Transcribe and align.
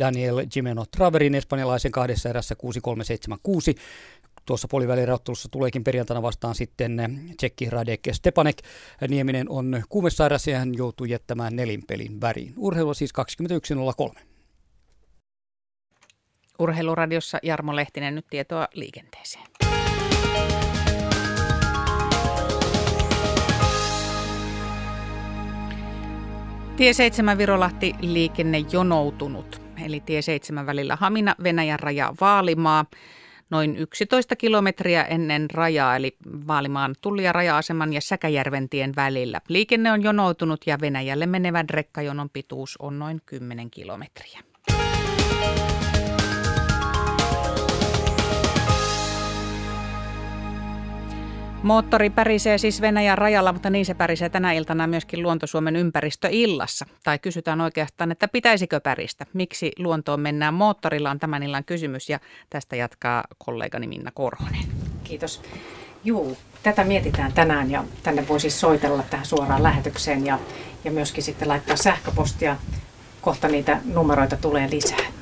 Daniel 0.00 0.46
Jimeno 0.56 0.84
Traverin 0.96 1.34
espanjalaisen 1.34 1.92
kahdessa 1.92 2.28
erässä 2.28 2.54
6376. 2.54 3.74
Tuossa 4.46 4.68
puolivälirattelussa 4.70 5.48
tuleekin 5.48 5.84
perjantaina 5.84 6.22
vastaan 6.22 6.54
sitten 6.54 7.20
Tsekki 7.36 7.70
Radek 7.70 8.00
Stepanek. 8.12 8.56
Nieminen 9.08 9.48
on 9.48 9.82
kuumessairassa 9.88 10.50
ja 10.50 10.58
hän 10.58 10.74
joutuu 10.74 11.06
jättämään 11.06 11.56
nelinpelin 11.56 12.20
väriin. 12.20 12.54
Urheilua 12.56 12.94
siis 12.94 13.12
21.03. 14.14 14.20
Urheiluradiossa 16.58 17.38
Jarmo 17.42 17.76
Lehtinen 17.76 18.14
nyt 18.14 18.26
tietoa 18.30 18.68
liikenteeseen. 18.74 19.46
Tie 26.76 26.92
7 26.92 27.38
Virolahti 27.38 27.94
liikenne 28.00 28.58
jonoutunut. 28.72 29.69
Eli 29.84 30.00
tie 30.00 30.22
7 30.22 30.66
välillä 30.66 30.96
Hamina, 30.96 31.34
Venäjän 31.42 31.80
raja 31.80 32.14
Vaalimaa. 32.20 32.84
Noin 33.50 33.76
11 33.76 34.36
kilometriä 34.36 35.04
ennen 35.04 35.50
rajaa, 35.50 35.96
eli 35.96 36.16
Vaalimaan 36.46 36.94
tulli- 37.00 37.24
ja 37.24 37.32
raja-aseman 37.32 37.92
ja 37.92 38.00
Säkäjärven 38.00 38.68
tien 38.68 38.96
välillä. 38.96 39.40
Liikenne 39.48 39.92
on 39.92 40.02
jonoutunut 40.02 40.66
ja 40.66 40.80
Venäjälle 40.80 41.26
menevän 41.26 41.70
rekkajonon 41.70 42.30
pituus 42.30 42.76
on 42.76 42.98
noin 42.98 43.20
10 43.26 43.70
kilometriä. 43.70 44.49
Moottori 51.62 52.10
pärisee 52.10 52.58
siis 52.58 52.80
Venäjän 52.80 53.18
rajalla, 53.18 53.52
mutta 53.52 53.70
niin 53.70 53.86
se 53.86 53.94
pärisee 53.94 54.28
tänä 54.28 54.52
iltana 54.52 54.86
myöskin 54.86 55.22
Luonto-Suomen 55.22 55.76
ympäristöillassa. 55.76 56.86
Tai 57.04 57.18
kysytään 57.18 57.60
oikeastaan, 57.60 58.12
että 58.12 58.28
pitäisikö 58.28 58.80
päristä? 58.80 59.26
Miksi 59.32 59.72
luontoon 59.78 60.20
mennään 60.20 60.54
moottorilla 60.54 61.10
on 61.10 61.18
tämän 61.18 61.42
illan 61.42 61.64
kysymys 61.64 62.08
ja 62.08 62.20
tästä 62.50 62.76
jatkaa 62.76 63.24
kollegani 63.38 63.86
Minna 63.86 64.10
Korhonen. 64.14 64.64
Kiitos. 65.04 65.42
Juu, 66.04 66.36
tätä 66.62 66.84
mietitään 66.84 67.32
tänään 67.32 67.70
ja 67.70 67.84
tänne 68.02 68.28
voisi 68.28 68.50
siis 68.50 68.60
soitella 68.60 69.02
tähän 69.10 69.26
suoraan 69.26 69.62
lähetykseen 69.62 70.26
ja, 70.26 70.38
ja 70.84 70.90
myöskin 70.90 71.22
sitten 71.22 71.48
laittaa 71.48 71.76
sähköpostia. 71.76 72.56
Kohta 73.20 73.48
niitä 73.48 73.78
numeroita 73.84 74.36
tulee 74.36 74.70
lisää 74.70 75.19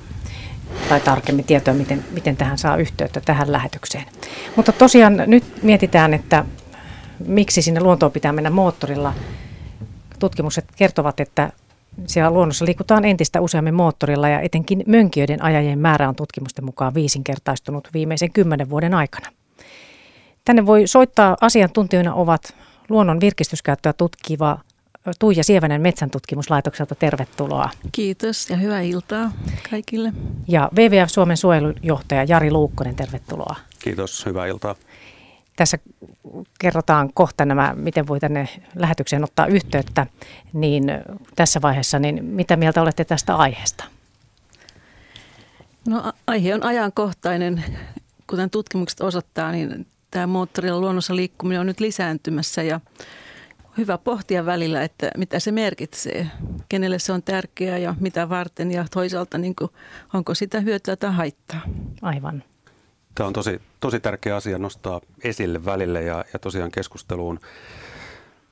tai 0.89 1.01
tarkemmin 1.01 1.45
tietoa, 1.45 1.75
miten, 1.75 2.05
miten 2.11 2.37
tähän 2.37 2.59
saa 2.59 2.77
yhteyttä 2.77 3.21
tähän 3.21 3.53
lähetykseen. 3.53 4.05
Mutta 4.57 4.73
tosiaan 4.73 5.23
nyt 5.27 5.45
mietitään, 5.63 6.15
että 6.15 6.45
miksi 7.27 7.63
sinne 7.63 7.81
luontoon 7.81 8.13
pitää 8.13 8.33
mennä 8.33 8.51
moottorilla. 8.51 9.15
Tutkimukset 10.19 10.65
kertovat, 10.77 11.21
että 11.21 11.53
siellä 12.07 12.31
luonnossa 12.31 12.65
liikutaan 12.65 13.05
entistä 13.05 13.41
useammin 13.41 13.75
moottorilla 13.75 14.29
ja 14.29 14.41
etenkin 14.41 14.85
mönkijöiden 14.87 15.43
ajajien 15.43 15.79
määrä 15.79 16.09
on 16.09 16.17
tutkimusten 16.17 16.65
mukaan 16.65 16.95
viisinkertaistunut 16.95 17.89
viimeisen 17.95 18.33
kymmenen 18.33 18.71
vuoden 18.71 18.95
aikana. 18.95 19.27
Tänne 20.45 20.67
voi 20.67 20.87
soittaa 20.87 21.37
asiantuntijoina 21.41 22.15
ovat 22.15 22.55
luonnon 22.89 23.21
virkistyskäyttöä 23.21 23.93
tutkiva 23.93 24.59
Tuija 25.19 25.45
Sievänen 25.45 25.81
Metsäntutkimuslaitokselta, 25.81 26.95
tervetuloa. 26.95 27.71
Kiitos 27.93 28.51
ja 28.51 28.57
hyvää 28.57 28.81
iltaa 28.81 29.33
kaikille. 29.71 30.13
Ja 30.49 30.71
WWF 30.77 31.11
Suomen 31.11 31.37
suojelujohtaja 31.37 32.25
Jari 32.25 32.51
Luukkonen, 32.51 32.97
tervetuloa. 32.97 33.57
Kiitos, 33.79 34.27
hyvää 34.27 34.47
iltaa. 34.47 34.75
Tässä 35.57 35.79
kerrotaan 36.59 37.13
kohta 37.15 37.45
nämä, 37.45 37.75
miten 37.77 38.07
voi 38.07 38.21
tänne 38.21 38.49
lähetykseen 38.75 39.25
ottaa 39.25 39.47
yhteyttä, 39.47 40.07
niin 40.53 40.85
tässä 41.37 41.63
vaiheessa, 41.63 41.99
niin 41.99 42.25
mitä 42.25 42.57
mieltä 42.57 42.83
olette 42.83 43.05
tästä 43.05 43.37
aiheesta? 43.37 43.85
No 45.89 46.13
aihe 46.27 46.55
on 46.55 46.63
ajankohtainen. 46.63 47.65
Kuten 48.27 48.51
tutkimukset 48.51 49.01
osoittaa, 49.01 49.53
niin 49.53 49.87
tämä 50.11 50.27
moottorilla 50.27 50.81
luonnossa 50.81 51.17
liikkuminen 51.17 51.61
on 51.61 51.67
nyt 51.67 51.81
lisääntymässä 51.81 52.63
ja 52.63 52.81
hyvä 53.79 53.99
pohtia 53.99 54.47
välillä, 54.47 54.83
että 54.83 55.11
mitä 55.17 55.41
se 55.41 55.53
merkitsee, 55.53 56.27
kenelle 56.69 56.99
se 56.99 57.13
on 57.13 57.23
tärkeää 57.23 57.79
ja 57.79 57.95
mitä 58.01 58.29
varten 58.29 58.71
ja 58.71 58.85
toisaalta 58.91 59.39
niin 59.39 59.55
kuin, 59.55 59.71
onko 60.15 60.35
sitä 60.35 60.61
hyötyä 60.61 60.97
tai 60.97 61.13
haittaa. 61.13 61.61
Aivan. 62.03 62.45
Tämä 63.15 63.27
on 63.27 63.33
tosi, 63.33 63.61
tosi 63.81 64.01
tärkeä 64.01 64.37
asia 64.37 64.59
nostaa 64.59 65.01
esille 65.25 65.65
välille 65.65 66.03
ja, 66.03 66.25
ja 66.33 66.39
tosiaan 66.39 66.71
keskusteluun. 66.71 67.41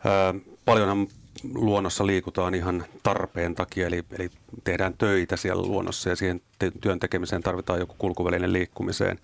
Ää, 0.04 0.34
paljonhan 0.64 1.06
luonnossa 1.54 2.06
liikutaan 2.06 2.54
ihan 2.54 2.84
tarpeen 3.02 3.54
takia, 3.54 3.86
eli, 3.86 4.04
eli 4.18 4.30
tehdään 4.64 4.94
töitä 4.98 5.36
siellä 5.36 5.62
luonnossa 5.62 6.08
ja 6.08 6.16
siihen 6.16 6.40
työn 6.80 7.00
tekemiseen 7.00 7.42
tarvitaan 7.42 7.78
joku 7.78 7.94
kulkuvälinen 7.98 8.52
liikkumiseen. 8.52 9.18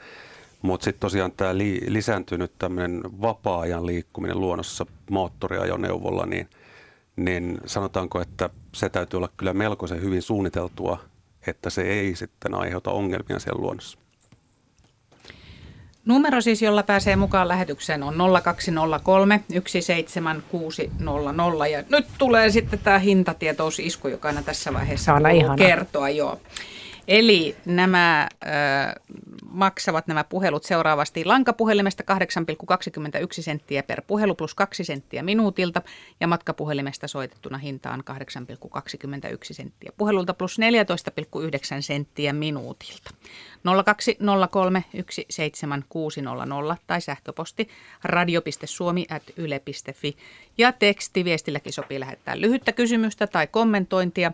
Mutta 0.63 0.85
sitten 0.85 1.01
tosiaan 1.01 1.33
tämä 1.33 1.59
li, 1.59 1.81
lisääntynyt 1.89 2.53
tämmöinen 2.59 3.01
vapaa-ajan 3.21 3.87
liikkuminen 3.87 4.41
luonnossa 4.41 4.87
moottoriajoneuvolla, 5.11 6.27
niin, 6.27 6.51
niin 7.17 7.59
sanotaanko, 7.67 8.21
että 8.21 8.51
se 8.75 8.89
täytyy 8.89 9.17
olla 9.17 9.29
kyllä 9.37 9.55
melkoisen 9.55 10.03
hyvin 10.03 10.23
suunniteltua, 10.23 10.99
että 11.47 11.71
se 11.71 11.83
ei 11.83 12.17
sitten 12.17 12.55
aiheuta 12.55 12.91
ongelmia 12.91 13.39
siellä 13.39 13.63
luonnossa. 13.63 13.99
Numero 16.05 16.41
siis, 16.41 16.63
jolla 16.63 16.83
pääsee 16.83 17.17
mukaan 17.17 17.49
lähetykseen 17.49 18.03
on 18.03 18.15
0203 18.43 19.41
17600 19.67 21.67
ja 21.67 21.85
nyt 21.89 22.07
tulee 22.19 22.51
sitten 22.51 22.79
tämä 22.79 22.99
hintatietousisku, 22.99 24.09
joka 24.09 24.29
aina 24.29 24.43
tässä 24.43 24.73
vaiheessa 24.73 25.13
kertoa. 25.57 26.09
Joo. 26.09 26.41
Eli 27.09 27.57
nämä 27.65 28.29
ö, 28.43 28.47
maksavat 29.51 30.07
nämä 30.07 30.25
puhelut 30.25 30.65
seuraavasti 30.65 31.25
lankapuhelimesta 31.25 32.05
8,21 32.13 33.43
senttiä 33.43 33.83
per 33.83 34.03
puhelu 34.07 34.35
plus 34.35 34.55
2 34.55 34.85
senttiä 34.85 35.23
minuutilta 35.23 35.83
ja 36.21 36.27
matkapuhelimesta 36.27 37.09
soitettuna 37.09 37.59
hintaan 37.59 38.03
8,21 38.11 38.17
senttiä 39.53 39.93
puhelulta 39.97 40.35
plus 40.35 40.59
14,9 40.59 40.65
senttiä 41.81 42.33
minuutilta. 42.33 43.11
0203 43.85 44.85
17600 45.31 46.77
tai 46.87 47.01
sähköposti 47.01 47.69
radio.suomi.yle.fi 48.05 50.17
ja 50.59 50.73
tekstiviestilläkin 50.73 51.73
sopii 51.73 52.01
lähettää 52.01 52.41
lyhyttä 52.41 52.73
kysymystä 52.73 53.27
tai 53.27 53.47
kommentointia 53.47 54.33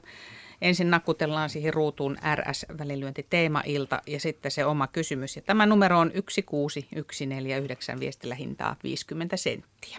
ensin 0.62 0.90
nakutellaan 0.90 1.50
siihen 1.50 1.74
ruutuun 1.74 2.16
RS-välilyönti 2.34 3.26
teema-ilta 3.30 4.02
ja 4.06 4.20
sitten 4.20 4.50
se 4.50 4.64
oma 4.64 4.86
kysymys. 4.86 5.36
Ja 5.36 5.42
tämä 5.42 5.66
numero 5.66 5.98
on 5.98 6.10
16149 6.28 8.00
viestillä 8.00 8.34
hintaa 8.34 8.76
50 8.82 9.36
senttiä. 9.36 9.98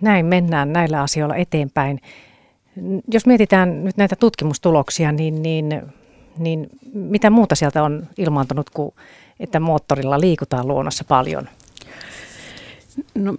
Näin 0.00 0.26
mennään 0.26 0.72
näillä 0.72 1.02
asioilla 1.02 1.36
eteenpäin. 1.36 2.00
Jos 3.08 3.26
mietitään 3.26 3.84
nyt 3.84 3.96
näitä 3.96 4.16
tutkimustuloksia, 4.16 5.12
niin, 5.12 5.42
niin, 5.42 5.82
niin 6.38 6.68
mitä 6.92 7.30
muuta 7.30 7.54
sieltä 7.54 7.82
on 7.82 8.08
ilmaantunut 8.18 8.70
kuin, 8.70 8.94
että 9.40 9.60
moottorilla 9.60 10.20
liikutaan 10.20 10.68
luonnossa 10.68 11.04
paljon? 11.04 11.48
No, 13.14 13.34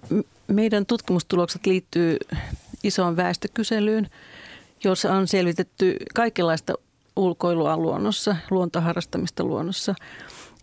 meidän 0.47 0.85
tutkimustulokset 0.85 1.65
liittyy 1.65 2.17
isoon 2.83 3.17
väestökyselyyn, 3.17 4.09
jossa 4.83 5.13
on 5.13 5.27
selvitetty 5.27 5.95
kaikenlaista 6.13 6.73
ulkoilua 7.15 7.77
luonnossa, 7.77 8.35
luontoharrastamista 8.49 9.43
luonnossa. 9.43 9.95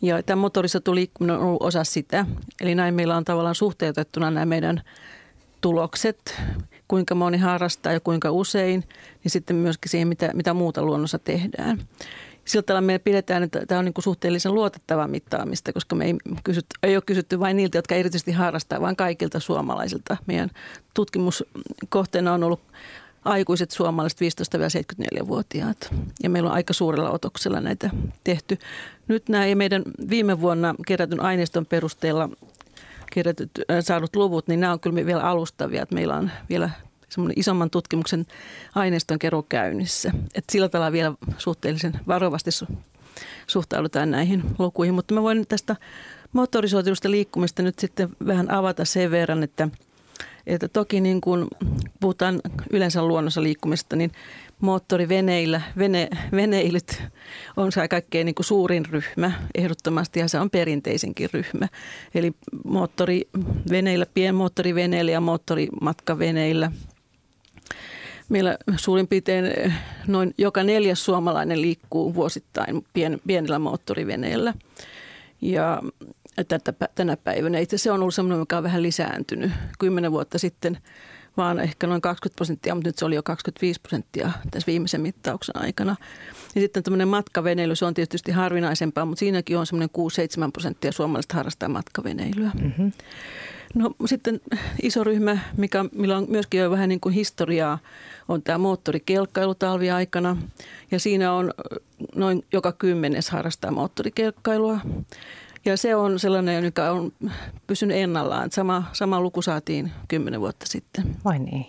Ja 0.03 0.23
tämä 0.23 0.41
motorisatu 0.41 0.95
liikkuminen 0.95 1.37
on 1.37 1.43
ollut 1.43 1.63
osa 1.63 1.85
sitä. 1.85 2.27
Eli 2.61 2.75
näin 2.75 2.95
meillä 2.95 3.17
on 3.17 3.25
tavallaan 3.25 3.55
suhteutettuna 3.55 4.31
nämä 4.31 4.47
meidän 4.47 4.83
tulokset, 5.61 6.43
kuinka 6.89 7.15
moni 7.15 7.39
harrastaa 7.39 7.93
ja 7.93 8.01
kuinka 8.01 8.31
usein, 8.31 8.85
niin 9.25 9.31
sitten 9.31 9.57
myöskin 9.57 9.91
siihen, 9.91 10.09
mitä, 10.09 10.31
mitä 10.35 10.55
muuta 10.55 10.83
luonnossa 10.83 11.19
tehdään. 11.19 11.79
Sillä 12.45 12.63
tavalla 12.63 12.87
me 12.87 12.99
pidetään, 12.99 13.43
että 13.43 13.67
tämä 13.67 13.79
on 13.79 13.85
niin 13.85 13.95
kuin 13.95 14.03
suhteellisen 14.05 14.55
luotettava 14.55 15.07
mittaamista, 15.07 15.73
koska 15.73 15.97
me 15.97 16.05
ei, 16.05 16.15
kysyt, 16.45 16.67
ei 16.83 16.97
ole 16.97 17.03
kysytty 17.07 17.41
vain 17.41 17.57
niiltä, 17.57 17.79
jotka 17.79 17.95
erityisesti 17.95 18.33
harrastaa, 18.33 18.81
vaan 18.81 18.97
kaikilta 18.97 19.41
suomalaisilta. 19.41 20.17
Meidän 20.27 20.51
tutkimuskohteena 20.95 22.33
on 22.33 22.45
ollut 22.45 22.61
aikuiset 23.25 23.71
suomalaiset 23.71 24.21
15-74-vuotiaat. 24.21 25.95
Ja 26.23 26.31
meillä 26.31 26.49
on 26.49 26.55
aika 26.55 26.73
suurella 26.73 27.11
otoksella 27.11 27.61
näitä 27.61 27.91
tehty. 28.25 28.59
Nyt 29.09 29.29
nämä 29.29 29.45
meidän 29.55 29.83
viime 30.11 30.41
vuonna 30.41 30.75
kerätyn 30.87 31.21
aineiston 31.21 31.67
perusteella 31.67 32.29
kerätyt, 33.13 33.51
äh, 33.71 33.77
saadut 33.81 34.17
luvut, 34.17 34.49
niin 34.49 34.61
nämä 34.61 34.73
on 34.73 34.81
kyllä 34.81 35.07
vielä 35.07 35.23
alustavia. 35.23 35.83
Että 35.83 35.95
meillä 35.95 36.17
on 36.17 36.31
vielä 36.49 36.71
semmoinen 37.09 37.39
isomman 37.39 37.71
tutkimuksen 37.71 38.27
aineiston 38.75 39.19
keruu 39.19 39.43
käynnissä. 39.43 40.11
Et 40.35 40.45
sillä 40.53 40.69
tavalla 40.69 40.93
vielä 40.93 41.15
suhteellisen 41.39 42.01
varovasti 42.07 42.51
suhtaudutaan 43.47 44.11
näihin 44.11 44.43
lukuihin. 44.59 44.95
Mutta 44.95 45.15
mä 45.15 45.23
voin 45.23 45.47
tästä 45.47 45.77
motorisoitusta 46.33 47.11
liikkumista 47.11 47.63
nyt 47.63 47.79
sitten 47.79 48.09
vähän 48.27 48.51
avata 48.51 48.85
sen 48.85 49.11
verran, 49.11 49.43
että– 49.43 49.69
että 50.47 50.69
toki 50.69 51.01
niin 51.01 51.21
kuin 51.21 51.47
puhutaan 52.01 52.41
yleensä 52.71 53.05
luonnossa 53.05 53.43
liikkumista, 53.43 53.97
niin 53.97 54.13
moottoriveneillä, 54.61 55.61
vene, 55.79 56.09
veneilyt 56.33 57.03
on 57.57 57.73
se 57.73 57.89
kaikkein 57.89 58.25
niin 58.25 58.35
kuin 58.35 58.47
suurin 58.47 58.87
ryhmä 58.87 59.33
ehdottomasti 59.55 60.21
ja 60.21 60.29
se 60.29 60.41
on 60.41 60.51
perinteisenkin 60.51 61.29
ryhmä. 61.33 61.69
Eli 62.15 62.33
moottoriveneillä, 62.65 64.07
pienmoottoriveneillä 64.15 65.13
ja 65.13 65.21
moottorimatkaveneillä– 65.21 66.73
Meillä 68.29 68.59
suurin 68.77 69.09
piirtein 69.09 69.45
eh, 69.45 69.73
noin 70.07 70.35
joka 70.39 70.65
neljäs 70.65 71.05
suomalainen 71.05 71.63
liikkuu 71.63 72.15
vuosittain 72.15 72.85
pien, 72.93 73.21
pienellä 73.27 73.59
moottoriveneellä. 73.59 74.55
Ja 75.41 75.83
tätä, 76.49 76.73
tänä 76.95 77.17
päivänä 77.17 77.59
itse 77.59 77.79
se 77.79 77.91
on 77.91 78.01
ollut 78.01 78.15
sellainen, 78.15 78.39
mikä 78.39 78.57
on 78.57 78.63
vähän 78.63 78.83
lisääntynyt. 78.83 79.53
Kymmenen 79.79 80.13
vuotta 80.13 80.39
sitten 80.39 80.79
vaan 81.37 81.61
ehkä 81.61 81.87
noin 81.87 82.01
20 82.01 82.37
prosenttia, 82.37 82.75
mutta 82.75 82.89
nyt 82.89 82.99
se 82.99 83.05
oli 83.05 83.15
jo 83.15 83.23
25 83.23 83.81
prosenttia 83.81 84.31
tässä 84.51 84.67
viimeisen 84.67 85.01
mittauksen 85.01 85.63
aikana. 85.63 85.97
Ja 86.55 86.61
sitten 86.61 86.83
tämmöinen 86.83 87.09
matkaveneily, 87.09 87.77
se 87.77 87.85
on 87.85 87.95
tietysti 87.95 88.33
harvinaisempaa, 88.33 89.05
mutta 89.05 89.21
siinäkin 89.21 89.59
on 89.59 89.67
semmoinen 89.67 89.91
6-7 90.49 90.51
prosenttia 90.53 90.93
suomalaisista 90.93 91.37
harrastaa 91.37 91.69
matkaveneilyä. 91.69 92.51
Mm-hmm. 92.61 92.93
No 93.75 93.95
sitten 94.07 94.41
iso 94.83 95.05
ryhmä, 95.05 95.39
mikä, 95.57 95.85
millä 95.93 96.17
on 96.17 96.27
myöskin 96.29 96.61
jo 96.61 96.71
vähän 96.71 96.89
niin 96.89 97.01
kuin 97.01 97.15
historiaa, 97.15 97.79
on 98.29 98.43
tämä 98.43 98.59
moottorikelkkailu 98.59 99.55
talviaikana. 99.55 100.37
Ja 100.91 101.01
siinä 101.01 101.33
on 101.33 101.51
noin 102.15 102.45
joka 102.53 102.73
kymmenes 102.73 103.31
harrastaa 103.31 103.71
moottorikelkkailua. 103.71 104.81
Ja 105.65 105.77
se 105.77 105.95
on 105.95 106.19
sellainen, 106.19 106.65
joka 106.65 106.91
on 106.91 107.13
pysynyt 107.67 107.97
ennallaan. 107.97 108.51
Sama, 108.53 108.85
sama 108.93 109.21
luku 109.21 109.43
saatiin 109.43 109.93
kymmenen 110.09 110.41
vuotta 110.41 110.67
sitten. 110.69 111.17
Vai 111.25 111.39
niin? 111.39 111.67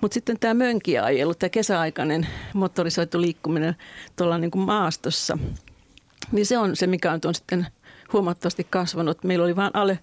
Mutta 0.00 0.14
sitten 0.14 0.38
tämä 0.38 0.54
mönkiajelu, 0.54 1.34
tämä 1.34 1.50
kesäaikainen 1.50 2.26
moottorisoitu 2.54 3.20
liikkuminen 3.20 3.76
tuolla 4.16 4.38
niin 4.38 4.50
kuin 4.50 4.66
maastossa, 4.66 5.38
niin 6.32 6.46
se 6.46 6.58
on 6.58 6.76
se, 6.76 6.86
mikä 6.86 7.12
on, 7.12 7.20
on 7.24 7.34
sitten 7.34 7.66
huomattavasti 8.12 8.66
kasvanut. 8.70 9.24
Meillä 9.24 9.44
oli 9.44 9.56
vain 9.56 9.70
alle 9.74 9.98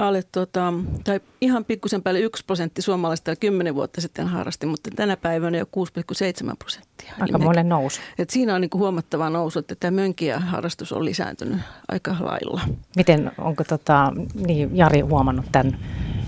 alle 0.00 0.22
tota, 0.32 0.72
tai 1.04 1.20
ihan 1.40 1.64
pikkusen 1.64 2.02
päälle 2.02 2.20
1 2.20 2.44
prosentti 2.44 2.82
suomalaista 2.82 3.36
kymmenen 3.36 3.74
vuotta 3.74 4.00
sitten 4.00 4.26
harrasti, 4.26 4.66
mutta 4.66 4.90
tänä 4.96 5.16
päivänä 5.16 5.58
jo 5.58 5.64
6,7 5.64 6.56
prosenttia. 6.58 7.14
Aika 7.20 7.38
monen 7.38 7.68
nousu. 7.68 8.00
Et 8.18 8.30
siinä 8.30 8.54
on 8.54 8.60
niin 8.60 8.70
kuin 8.70 8.80
huomattava 8.80 9.30
nousu, 9.30 9.58
että 9.58 9.74
tämä 9.74 9.90
mönkiä 9.90 10.38
harrastus 10.38 10.92
on 10.92 11.04
lisääntynyt 11.04 11.60
aika 11.88 12.16
lailla. 12.20 12.60
Miten, 12.96 13.32
onko 13.38 13.64
tota, 13.64 14.12
niin 14.46 14.76
Jari 14.76 15.00
huomannut 15.00 15.46
tämän 15.52 15.78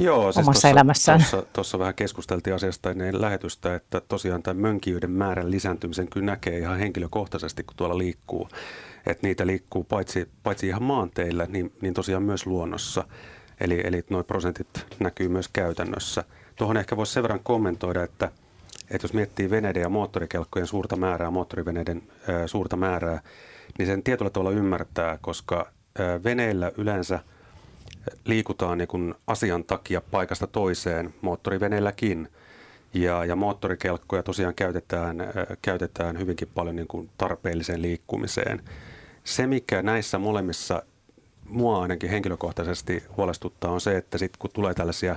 Joo, 0.01 0.33
siis 0.33 0.37
omassa 0.37 0.53
tossa, 0.53 0.69
elämässään? 0.69 1.25
Tuossa 1.53 1.79
vähän 1.79 1.95
keskusteltiin 1.95 2.55
asiasta 2.55 2.91
ennen 2.91 3.21
lähetystä, 3.21 3.75
että 3.75 4.01
tosiaan 4.01 4.43
tämän 4.43 4.63
mönkiyden 4.63 5.11
määrän 5.11 5.51
lisääntymisen 5.51 6.09
kyllä 6.09 6.27
näkee 6.27 6.59
ihan 6.59 6.79
henkilökohtaisesti, 6.79 7.63
kun 7.63 7.77
tuolla 7.77 7.99
liikkuu. 7.99 8.49
Että 9.07 9.27
niitä 9.27 9.47
liikkuu 9.47 9.85
paitsi, 9.85 10.29
paitsi 10.43 10.67
ihan 10.67 10.83
maanteillä, 10.83 11.47
niin, 11.49 11.73
niin 11.81 11.95
tosiaan 11.95 12.23
myös 12.23 12.47
luonnossa. 12.47 13.05
Eli, 13.61 13.81
eli 13.85 14.05
nuo 14.11 14.25
prosentit 14.25 14.87
näkyy 14.99 15.29
myös 15.29 15.49
käytännössä. 15.49 16.25
Tuohon 16.57 16.77
ehkä 16.77 16.97
voisi 16.97 17.13
sen 17.13 17.23
verran 17.23 17.41
kommentoida, 17.43 18.03
että, 18.03 18.31
että 18.91 19.05
jos 19.05 19.13
miettii 19.13 19.51
veneiden 19.51 19.83
ja 19.83 19.89
moottorikelkkojen 19.89 20.67
suurta 20.67 20.97
määrää, 20.97 21.31
moottoriveneiden 21.31 22.03
ää, 22.29 22.47
suurta 22.47 22.77
määrää, 22.77 23.23
niin 23.79 23.87
sen 23.87 24.03
tietyllä 24.03 24.31
tavalla 24.31 24.51
ymmärtää, 24.57 25.19
koska 25.21 25.73
ää, 25.99 26.25
veneillä 26.25 26.73
yleensä 26.79 27.19
liikutaan 28.25 28.79
niin 28.79 28.89
kuin 28.89 29.15
asian 29.27 29.65
takia 29.65 30.01
paikasta 30.01 30.47
toiseen, 30.47 31.15
moottoriveneilläkin. 31.21 32.29
Ja, 32.95 33.25
ja 33.25 33.37
moottorikelkkoja 33.37 34.23
tosiaan 34.23 34.55
käytetään, 34.55 35.21
ää, 35.21 35.31
käytetään 35.63 36.19
hyvinkin 36.19 36.49
paljon 36.55 36.77
niin 36.77 36.89
kuin 36.89 37.11
tarpeelliseen 37.19 37.83
liikkumiseen. 37.83 38.63
Se, 39.25 39.47
mikä 39.47 39.83
näissä 39.83 40.19
molemmissa 40.19 40.83
mua 41.53 41.83
ainakin 41.83 42.11
henkilökohtaisesti 42.11 43.03
huolestuttaa 43.17 43.71
on 43.71 43.81
se, 43.81 43.97
että 43.97 44.19
sitten 44.19 44.39
kun 44.39 44.51
tulee 44.53 44.75
tällaisia 44.75 45.17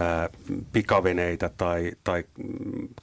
ää, 0.00 0.28
pikaveneitä 0.72 1.50
tai, 1.56 1.92
tai 2.04 2.24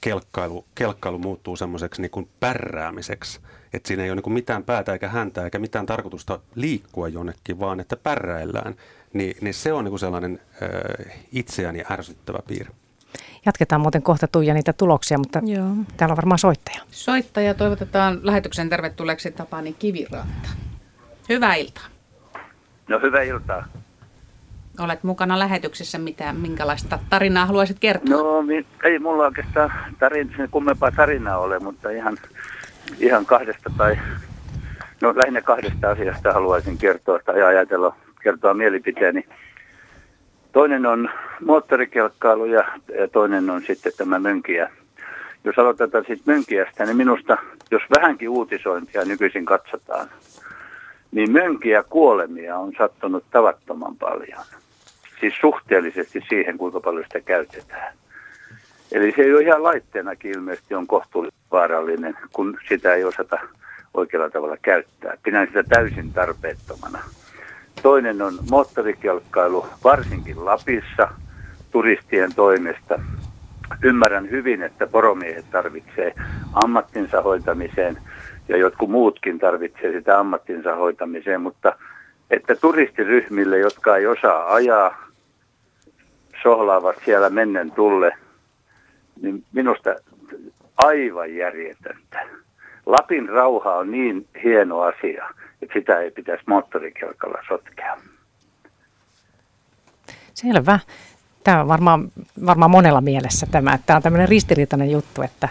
kelkkailu, 0.00 0.64
kelkkailu 0.74 1.18
muuttuu 1.18 1.56
semmoiseksi 1.56 2.02
niin 2.02 2.10
kuin 2.10 2.28
pärräämiseksi, 2.40 3.40
että 3.72 3.86
siinä 3.86 4.04
ei 4.04 4.10
ole 4.10 4.16
niin 4.16 4.22
kuin 4.22 4.34
mitään 4.34 4.64
päätä 4.64 4.92
eikä 4.92 5.08
häntä 5.08 5.44
eikä 5.44 5.58
mitään 5.58 5.86
tarkoitusta 5.86 6.40
liikkua 6.54 7.08
jonnekin, 7.08 7.60
vaan 7.60 7.80
että 7.80 7.96
pärräillään, 7.96 8.74
niin, 9.12 9.36
niin 9.40 9.54
se 9.54 9.72
on 9.72 9.84
niin 9.84 9.92
kuin 9.92 10.00
sellainen 10.00 10.40
ää, 10.62 10.68
itseäni 11.32 11.84
ärsyttävä 11.90 12.38
piirre. 12.46 12.72
Jatketaan 13.46 13.80
muuten 13.80 14.02
kohta 14.02 14.28
Tuija 14.28 14.54
niitä 14.54 14.72
tuloksia, 14.72 15.18
mutta 15.18 15.40
Joo. 15.44 15.66
täällä 15.96 16.12
on 16.12 16.16
varmaan 16.16 16.38
soittaja. 16.38 16.80
Soittaja 16.90 17.54
toivotetaan 17.54 18.20
lähetyksen 18.22 18.68
tervetulleeksi 18.68 19.30
Tapani 19.30 19.72
Kiviranta. 19.72 20.48
Hyvää 21.28 21.54
iltaa. 21.54 21.91
No 22.92 22.98
hyvää 22.98 23.22
iltaa. 23.22 23.64
Olet 24.80 25.02
mukana 25.02 25.38
lähetyksessä. 25.38 25.98
Mitä, 25.98 26.32
minkälaista 26.32 26.98
tarinaa 27.10 27.46
haluaisit 27.46 27.78
kertoa? 27.80 28.16
No 28.16 28.44
ei 28.84 28.98
mulla 28.98 29.24
oikeastaan 29.24 29.72
tarin, 29.98 30.34
kummempaa 30.50 30.90
tarinaa 30.90 31.38
ole, 31.38 31.58
mutta 31.58 31.90
ihan, 31.90 32.16
ihan 32.98 33.26
kahdesta 33.26 33.70
tai 33.76 33.98
no 35.00 35.12
lähinnä 35.16 35.40
kahdesta 35.40 35.90
asiasta 35.90 36.32
haluaisin 36.32 36.78
kertoa 36.78 37.18
tai 37.24 37.42
ajatella, 37.42 37.96
kertoa 38.22 38.54
mielipiteeni. 38.54 39.24
Toinen 40.52 40.86
on 40.86 41.10
moottorikelkkailu 41.44 42.44
ja, 42.44 42.64
ja 42.98 43.08
toinen 43.08 43.50
on 43.50 43.62
sitten 43.62 43.92
tämä 43.96 44.18
mönkiä. 44.18 44.70
Jos 45.44 45.58
aloitetaan 45.58 46.04
sitten 46.08 46.34
mönkiästä, 46.34 46.84
niin 46.84 46.96
minusta, 46.96 47.36
jos 47.70 47.82
vähänkin 47.96 48.28
uutisointia 48.28 49.04
nykyisin 49.04 49.44
katsotaan, 49.44 50.08
niin 51.12 51.32
mönkiä 51.32 51.82
kuolemia 51.82 52.58
on 52.58 52.72
sattunut 52.78 53.24
tavattoman 53.30 53.96
paljon. 53.96 54.44
Siis 55.20 55.34
suhteellisesti 55.40 56.20
siihen, 56.28 56.58
kuinka 56.58 56.80
paljon 56.80 57.04
sitä 57.04 57.20
käytetään. 57.20 57.94
Eli 58.92 59.12
se 59.16 59.22
ei 59.22 59.34
ole 59.34 59.42
ihan 59.42 59.62
laitteenakin 59.62 60.30
ilmeisesti 60.30 60.74
on 60.74 60.86
kohtuullisen 60.86 61.40
vaarallinen, 61.52 62.18
kun 62.32 62.58
sitä 62.68 62.94
ei 62.94 63.04
osata 63.04 63.38
oikealla 63.94 64.30
tavalla 64.30 64.56
käyttää. 64.62 65.16
Pidän 65.22 65.46
sitä 65.46 65.62
täysin 65.62 66.12
tarpeettomana. 66.12 66.98
Toinen 67.82 68.22
on 68.22 68.38
moottorikelkkailu, 68.50 69.66
varsinkin 69.84 70.44
Lapissa 70.44 71.08
turistien 71.70 72.34
toimesta. 72.34 73.00
Ymmärrän 73.82 74.30
hyvin, 74.30 74.62
että 74.62 74.86
poromiehet 74.86 75.44
tarvitsee 75.50 76.14
ammattinsa 76.64 77.22
hoitamiseen– 77.22 77.98
ja 78.48 78.56
jotkut 78.56 78.90
muutkin 78.90 79.38
tarvitsee 79.38 79.92
sitä 79.92 80.18
ammattinsa 80.18 80.74
hoitamiseen, 80.76 81.40
mutta 81.40 81.76
että 82.30 82.56
turistiryhmille, 82.56 83.58
jotka 83.58 83.96
ei 83.96 84.06
osaa 84.06 84.54
ajaa, 84.54 85.06
sohlaavat 86.42 86.96
siellä 87.04 87.30
mennen 87.30 87.70
tulle, 87.70 88.12
niin 89.22 89.44
minusta 89.52 89.94
aivan 90.76 91.34
järjetöntä. 91.34 92.26
Lapin 92.86 93.28
rauha 93.28 93.74
on 93.74 93.90
niin 93.90 94.26
hieno 94.44 94.80
asia, 94.80 95.28
että 95.62 95.78
sitä 95.78 95.98
ei 95.98 96.10
pitäisi 96.10 96.44
moottorikelkalla 96.46 97.38
sotkea. 97.48 97.98
Selvä. 100.34 100.78
Tämä 101.44 101.60
on 101.60 101.68
varmaan, 101.68 102.08
varmaan 102.46 102.70
monella 102.70 103.00
mielessä 103.00 103.46
tämä, 103.50 103.74
että 103.74 103.86
tämä 103.86 103.96
on 103.96 104.02
tämmöinen 104.02 104.28
ristiriitainen 104.28 104.90
juttu, 104.90 105.22
että 105.22 105.48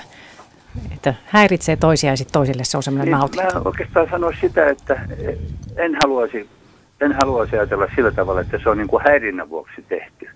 että 0.95 1.13
häiritsee 1.25 1.75
toisia 1.75 2.09
ja 2.09 2.17
sitten 2.17 2.33
toisille 2.33 2.63
se 2.63 2.77
on 2.77 2.83
semmoinen 2.83 3.05
niin, 3.05 3.19
nautinto. 3.19 3.53
Mä 3.53 3.61
oikeastaan 3.65 4.09
sanoisin 4.09 4.41
sitä, 4.41 4.69
että 4.69 5.01
en 5.77 5.97
haluaisi, 6.03 6.49
en 7.01 7.13
haluaisi 7.13 7.57
ajatella 7.57 7.87
sillä 7.95 8.11
tavalla, 8.11 8.41
että 8.41 8.59
se 8.63 8.69
on 8.69 8.77
niin 8.77 8.87
kuin 8.87 9.03
häirinnän 9.03 9.49
vuoksi 9.49 9.85
tehty, 9.89 10.29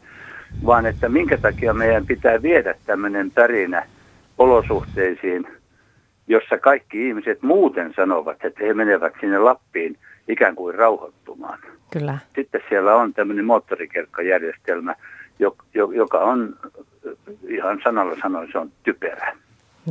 vaan 0.65 0.85
että 0.85 1.09
minkä 1.09 1.37
takia 1.37 1.73
meidän 1.73 2.05
pitää 2.05 2.41
viedä 2.41 2.75
tämmöinen 2.85 3.31
tarinä 3.31 3.85
olosuhteisiin, 4.37 5.47
jossa 6.27 6.57
kaikki 6.57 7.07
ihmiset 7.07 7.41
muuten 7.41 7.93
sanovat, 7.95 8.45
että 8.45 8.63
he 8.63 8.73
menevät 8.73 9.13
sinne 9.21 9.39
Lappiin 9.39 9.97
ikään 10.27 10.55
kuin 10.55 10.75
rauhoittumaan. 10.75 11.59
Kyllä. 11.91 12.17
Sitten 12.35 12.61
siellä 12.69 12.95
on 12.95 13.13
tämmöinen 13.13 13.45
moottorikerkkajärjestelmä, 13.45 14.95
joka 15.95 16.19
on 16.19 16.55
ihan 17.47 17.81
sanalla 17.83 18.15
sanoen, 18.21 18.49
se 18.51 18.57
on 18.57 18.71
typerä. 18.83 19.37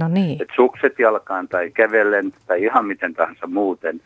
No 0.00 0.08
niin. 0.08 0.42
Et 0.42 0.48
sukset 0.56 0.98
jalkaan 0.98 1.48
tai 1.48 1.70
kävellen 1.70 2.32
tai 2.46 2.62
ihan 2.62 2.86
miten 2.86 3.14
tahansa 3.14 3.46
muuten, 3.46 4.00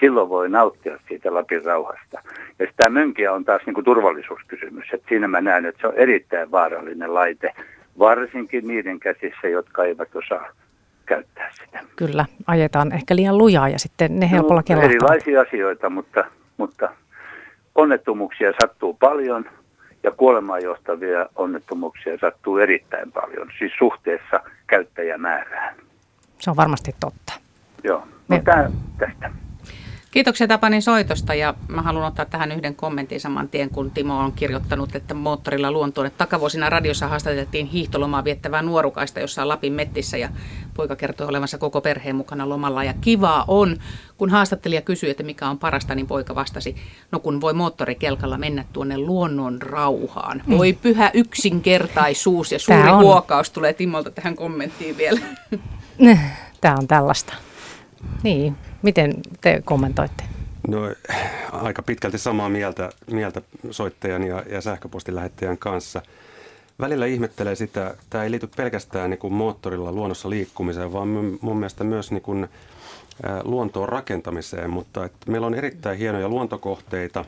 silloin 0.00 0.28
voi 0.28 0.48
nauttia 0.48 0.98
siitä 1.08 1.34
Lapin 1.34 1.64
rauhasta. 1.64 2.22
Ja 2.58 2.66
tämä 2.76 3.00
mönkiä 3.00 3.32
on 3.32 3.44
taas 3.44 3.62
niin 3.66 3.74
kuin 3.74 3.84
turvallisuuskysymys. 3.84 4.86
Et 4.92 5.02
siinä 5.08 5.28
mä 5.28 5.40
näen, 5.40 5.66
että 5.66 5.80
se 5.80 5.86
on 5.86 5.94
erittäin 5.96 6.50
vaarallinen 6.50 7.14
laite, 7.14 7.52
varsinkin 7.98 8.68
niiden 8.68 9.00
käsissä, 9.00 9.48
jotka 9.48 9.84
eivät 9.84 10.16
osaa 10.16 10.48
käyttää 11.06 11.50
sitä. 11.52 11.80
Kyllä, 11.96 12.24
ajetaan 12.46 12.92
ehkä 12.92 13.16
liian 13.16 13.38
lujaa 13.38 13.68
ja 13.68 13.78
sitten 13.78 14.20
ne 14.20 14.30
helpolla 14.30 14.62
no, 14.68 14.80
Erilaisia 14.80 15.40
asioita, 15.40 15.90
mutta, 15.90 16.24
mutta 16.56 16.88
onnettomuuksia 17.74 18.52
sattuu 18.60 18.94
paljon 18.94 19.44
ja 20.02 20.10
kuolemaan 20.10 20.62
johtavia 20.62 21.26
onnettomuuksia 21.36 22.18
sattuu 22.18 22.58
erittäin 22.58 23.12
paljon, 23.12 23.48
siis 23.58 23.72
suhteessa 23.78 24.40
käyttäjämäärään. 24.66 25.76
Se 26.38 26.50
on 26.50 26.56
varmasti 26.56 26.94
totta. 27.00 27.32
Joo, 27.84 27.98
no 27.98 28.06
Me... 28.28 28.42
tämä 28.44 28.70
tästä. 28.98 29.30
Kiitoksia 30.12 30.48
Tapanin 30.48 30.82
soitosta 30.82 31.34
ja 31.34 31.54
mä 31.68 31.82
haluan 31.82 32.06
ottaa 32.06 32.24
tähän 32.24 32.52
yhden 32.52 32.74
kommentin 32.74 33.20
saman 33.20 33.48
tien, 33.48 33.70
kun 33.70 33.90
Timo 33.90 34.18
on 34.18 34.32
kirjoittanut, 34.32 34.94
että 34.96 35.14
moottorilla 35.14 35.70
luontoon. 35.70 36.06
Että 36.06 36.18
takavuosina 36.18 36.70
radiossa 36.70 37.08
haastateltiin 37.08 37.66
hiihtolomaa 37.66 38.24
viettävää 38.24 38.62
nuorukaista 38.62 39.20
jossain 39.20 39.48
Lapin 39.48 39.72
mettissä 39.72 40.16
ja 40.16 40.28
poika 40.74 40.96
kertoi 40.96 41.26
olevansa 41.26 41.58
koko 41.58 41.80
perheen 41.80 42.16
mukana 42.16 42.48
lomalla. 42.48 42.84
Ja 42.84 42.94
kivaa 43.00 43.44
on, 43.48 43.76
kun 44.18 44.30
haastattelija 44.30 44.82
kysyi, 44.82 45.10
että 45.10 45.22
mikä 45.22 45.48
on 45.48 45.58
parasta, 45.58 45.94
niin 45.94 46.06
poika 46.06 46.34
vastasi, 46.34 46.76
no 47.12 47.18
kun 47.18 47.40
voi 47.40 47.52
moottorikelkalla 47.52 48.38
mennä 48.38 48.64
tuonne 48.72 48.98
luonnon 48.98 49.62
rauhaan. 49.62 50.42
Mm. 50.46 50.58
Voi 50.58 50.72
pyhä 50.72 51.10
yksinkertaisuus 51.14 52.52
ja 52.52 52.58
suuri 52.58 52.90
huokaus 52.90 53.50
tulee 53.50 53.72
Timolta 53.72 54.10
tähän 54.10 54.36
kommenttiin 54.36 54.96
vielä. 54.96 55.20
Tämä 56.60 56.74
on 56.78 56.88
tällaista. 56.88 57.34
Niin, 58.22 58.56
Miten 58.82 59.14
te 59.40 59.62
kommentoitte? 59.64 60.24
No 60.68 60.80
aika 61.52 61.82
pitkälti 61.82 62.18
samaa 62.18 62.48
mieltä, 62.48 62.90
mieltä 63.10 63.42
soittajan 63.70 64.22
ja, 64.22 64.44
ja 64.50 64.60
sähköpostin 64.60 65.14
lähettäjän 65.14 65.58
kanssa. 65.58 66.02
Välillä 66.80 67.06
ihmettelee 67.06 67.54
sitä, 67.54 67.94
tämä 68.10 68.24
ei 68.24 68.30
liity 68.30 68.46
pelkästään 68.56 69.10
niin 69.10 69.18
kuin 69.18 69.32
moottorilla 69.32 69.92
luonnossa 69.92 70.30
liikkumiseen, 70.30 70.92
vaan 70.92 71.08
mun 71.40 71.56
mielestä 71.56 71.84
myös 71.84 72.10
niin 72.10 72.22
kuin, 72.22 72.48
luontoon 73.44 73.88
rakentamiseen. 73.88 74.70
Mutta 74.70 75.04
että 75.04 75.30
meillä 75.30 75.46
on 75.46 75.54
erittäin 75.54 75.98
hienoja 75.98 76.28
luontokohteita, 76.28 77.24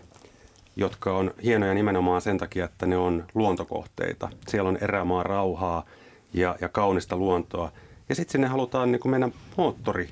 jotka 0.76 1.16
on 1.16 1.34
hienoja 1.42 1.74
nimenomaan 1.74 2.20
sen 2.20 2.38
takia, 2.38 2.64
että 2.64 2.86
ne 2.86 2.96
on 2.96 3.24
luontokohteita. 3.34 4.28
Siellä 4.48 4.68
on 4.68 4.78
erämaa 4.80 5.22
rauhaa 5.22 5.84
ja, 6.32 6.56
ja 6.60 6.68
kaunista 6.68 7.16
luontoa. 7.16 7.72
Ja 8.08 8.14
sitten 8.14 8.32
sinne 8.32 8.46
halutaan 8.46 8.92
niin 8.92 9.00
kuin 9.00 9.10
mennä 9.10 9.28
moottori 9.56 10.08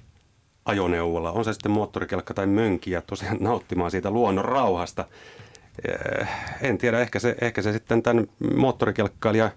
ajoneuvolla, 0.65 1.33
on 1.33 1.45
se 1.45 1.53
sitten 1.53 1.73
moottorikelkka 1.73 2.35
tai 2.35 2.47
mönkiä, 2.47 3.03
tosiaan 3.07 3.37
nauttimaan 3.51 3.91
siitä 3.91 4.11
luonnon 4.11 4.45
rauhasta. 4.45 5.05
Eh, 5.89 6.29
en 6.61 6.79
tiedä, 6.79 7.01
ehkä 7.01 7.19
se, 7.19 7.37
ehkä 7.41 7.63
se 7.63 7.73
sitten 7.73 8.03
tämän 8.03 8.27
moottorikelkkailija 8.57 9.51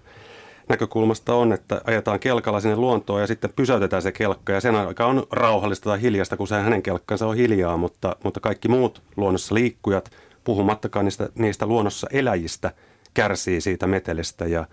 näkökulmasta 0.68 1.34
on, 1.34 1.52
että 1.52 1.80
ajetaan 1.84 2.20
kelkalla 2.20 2.60
sinne 2.60 2.76
luontoon 2.76 3.20
ja 3.20 3.26
sitten 3.26 3.52
pysäytetään 3.56 4.02
se 4.02 4.12
kelkka 4.12 4.52
ja 4.52 4.60
sen 4.60 4.74
aika 4.74 5.06
on 5.06 5.26
rauhallista 5.30 5.90
tai 5.90 6.00
hiljasta, 6.00 6.36
kun 6.36 6.48
se 6.48 6.54
hänen 6.54 6.82
kelkkansa 6.82 7.26
on 7.26 7.36
hiljaa, 7.36 7.76
mutta, 7.76 8.16
mutta 8.24 8.40
kaikki 8.40 8.68
muut 8.68 9.02
luonnossa 9.16 9.54
liikkujat, 9.54 10.10
puhumattakaan 10.44 11.04
niistä, 11.04 11.28
niistä 11.34 11.66
luonnossa 11.66 12.06
eläjistä, 12.10 12.70
kärsii 13.14 13.60
siitä 13.60 13.86
metelestä 13.86 14.46
ja, 14.46 14.66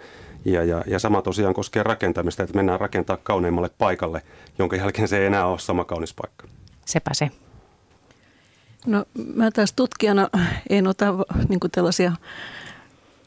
ja, 0.45 0.63
ja, 0.63 0.83
ja 0.87 0.99
sama 0.99 1.21
tosiaan 1.21 1.53
koskee 1.53 1.83
rakentamista, 1.83 2.43
että 2.43 2.55
mennään 2.55 2.79
rakentaa 2.79 3.17
kauneimmalle 3.17 3.69
paikalle, 3.77 4.21
jonka 4.59 4.75
jälkeen 4.75 5.07
se 5.07 5.17
ei 5.17 5.25
enää 5.25 5.45
ole 5.45 5.59
sama 5.59 5.85
kaunis 5.85 6.13
paikka. 6.13 6.47
Sepä 6.85 7.13
se. 7.13 7.29
No 8.85 9.05
mä 9.35 9.51
taas 9.51 9.73
tutkijana 9.73 10.29
en 10.69 10.87
ota 10.87 11.05
niin 11.49 11.59
tällaisia 11.71 12.11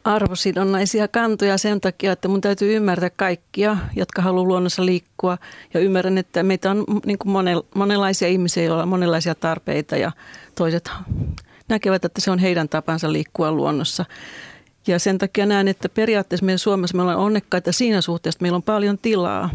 arvosidonnaisia 0.04 1.08
kantoja 1.08 1.58
sen 1.58 1.80
takia, 1.80 2.12
että 2.12 2.28
mun 2.28 2.40
täytyy 2.40 2.76
ymmärtää 2.76 3.10
kaikkia, 3.10 3.76
jotka 3.96 4.22
haluaa 4.22 4.44
luonnossa 4.44 4.86
liikkua. 4.86 5.38
Ja 5.74 5.80
ymmärrän, 5.80 6.18
että 6.18 6.42
meitä 6.42 6.70
on 6.70 6.84
niin 7.06 7.18
kuin 7.18 7.32
monenlaisia 7.74 8.28
ihmisiä, 8.28 8.64
joilla 8.64 8.82
on 8.82 8.88
monenlaisia 8.88 9.34
tarpeita 9.34 9.96
ja 9.96 10.12
toiset 10.54 10.90
näkevät, 11.68 12.04
että 12.04 12.20
se 12.20 12.30
on 12.30 12.38
heidän 12.38 12.68
tapansa 12.68 13.12
liikkua 13.12 13.52
luonnossa. 13.52 14.04
Ja 14.86 14.98
sen 14.98 15.18
takia 15.18 15.46
näen, 15.46 15.68
että 15.68 15.88
periaatteessa 15.88 16.46
meidän 16.46 16.58
Suomessa 16.58 16.96
me 16.96 17.02
ollaan 17.02 17.18
onnekkaita 17.18 17.72
siinä 17.72 18.00
suhteessa, 18.00 18.36
että 18.36 18.42
meillä 18.42 18.56
on 18.56 18.62
paljon 18.62 18.98
tilaa. 18.98 19.50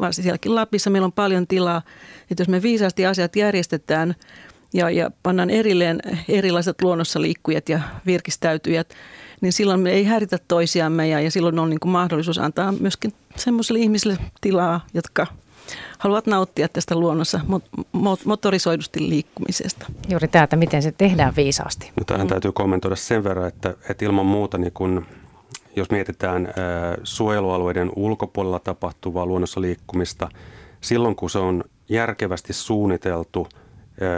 Varsin 0.00 0.22
sielläkin 0.22 0.54
Lapissa 0.54 0.90
meillä 0.90 1.06
on 1.06 1.12
paljon 1.12 1.46
tilaa. 1.46 1.82
Että 2.30 2.40
jos 2.40 2.48
me 2.48 2.62
viisaasti 2.62 3.06
asiat 3.06 3.36
järjestetään 3.36 4.14
ja, 4.74 4.90
ja 4.90 5.10
pannaan 5.22 5.50
erilleen 5.50 6.02
erilaiset 6.28 6.82
luonnossa 6.82 7.20
liikkujat 7.20 7.68
ja 7.68 7.80
virkistäytyjät, 8.06 8.94
niin 9.40 9.52
silloin 9.52 9.80
me 9.80 9.90
ei 9.90 10.04
häiritä 10.04 10.38
toisiamme 10.48 11.08
ja, 11.08 11.20
ja 11.20 11.30
silloin 11.30 11.58
on 11.58 11.70
niin 11.70 11.80
kuin 11.80 11.92
mahdollisuus 11.92 12.38
antaa 12.38 12.72
myöskin 12.72 13.12
semmoisille 13.36 13.80
ihmisille 13.80 14.18
tilaa, 14.40 14.86
jotka 14.94 15.26
haluavat 15.98 16.26
nauttia 16.26 16.68
tästä 16.68 16.94
luonnossa 16.94 17.40
motorisoidusti 18.24 19.08
liikkumisesta. 19.08 19.86
Juuri 20.08 20.28
tätä, 20.28 20.56
miten 20.56 20.82
se 20.82 20.92
tehdään 20.92 21.36
viisaasti. 21.36 21.90
No, 21.96 22.04
tähän 22.04 22.28
täytyy 22.28 22.52
kommentoida 22.52 22.96
sen 22.96 23.24
verran, 23.24 23.48
että, 23.48 23.74
että 23.90 24.04
ilman 24.04 24.26
muuta 24.26 24.58
niin 24.58 24.72
kun, 24.72 25.06
jos 25.76 25.90
mietitään 25.90 26.46
ää, 26.46 26.54
suojelualueiden 27.04 27.90
ulkopuolella 27.96 28.58
tapahtuvaa 28.58 29.26
luonnossa 29.26 29.60
liikkumista, 29.60 30.28
silloin 30.80 31.16
kun 31.16 31.30
se 31.30 31.38
on 31.38 31.64
järkevästi 31.88 32.52
suunniteltu, 32.52 33.48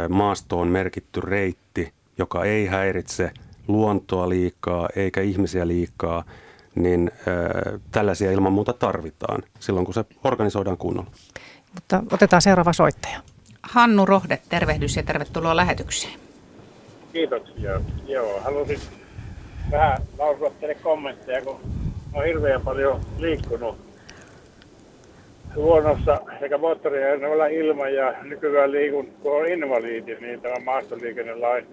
maastoon 0.09 0.69
merkitty 0.69 1.21
reitti, 1.21 1.93
joka 2.19 2.45
ei 2.45 2.67
häiritse 2.67 3.31
luontoa 3.69 4.29
liikaa 4.29 4.89
eikä 4.97 5.21
ihmisiä 5.21 5.69
liikaa, 5.69 6.25
niin 6.75 7.11
ää, 7.27 7.79
tällaisia 7.91 8.33
ilman 8.33 8.53
muuta 8.53 8.73
tarvitaan 8.73 9.43
silloin, 9.61 9.85
kun 9.85 9.95
se 9.95 10.05
organisoidaan 10.25 10.77
kunnolla. 10.77 11.11
Mutta 11.75 12.03
otetaan 12.13 12.43
seuraava 12.43 12.73
soittaja. 12.73 13.21
Hannu 13.63 14.07
Rohde, 14.07 14.39
tervehdys 14.49 14.97
ja 14.97 15.03
tervetuloa 15.03 15.57
lähetykseen. 15.57 16.21
Kiitoksia. 17.13 17.81
Joo, 18.07 18.41
halusin 18.41 18.81
vähän 19.71 19.99
lausua 20.19 20.51
teille 20.51 20.75
kommentteja, 20.75 21.43
kun 21.43 21.61
olen 22.13 22.27
hirveän 22.27 22.61
paljon 22.61 23.01
liikkunut 23.19 23.77
luonnossa 25.57 26.21
sekä 26.41 26.59
moottoriajoneuvolla 26.59 27.47
ilman 27.47 27.95
ja 27.95 28.15
nykyään 28.23 28.73
liikun, 28.73 29.07
kun 29.23 29.37
on 29.37 29.49
invaliidi, 29.49 30.17
niin 30.21 30.41
tämä 30.41 30.65
maastoliikennelain 30.65 31.67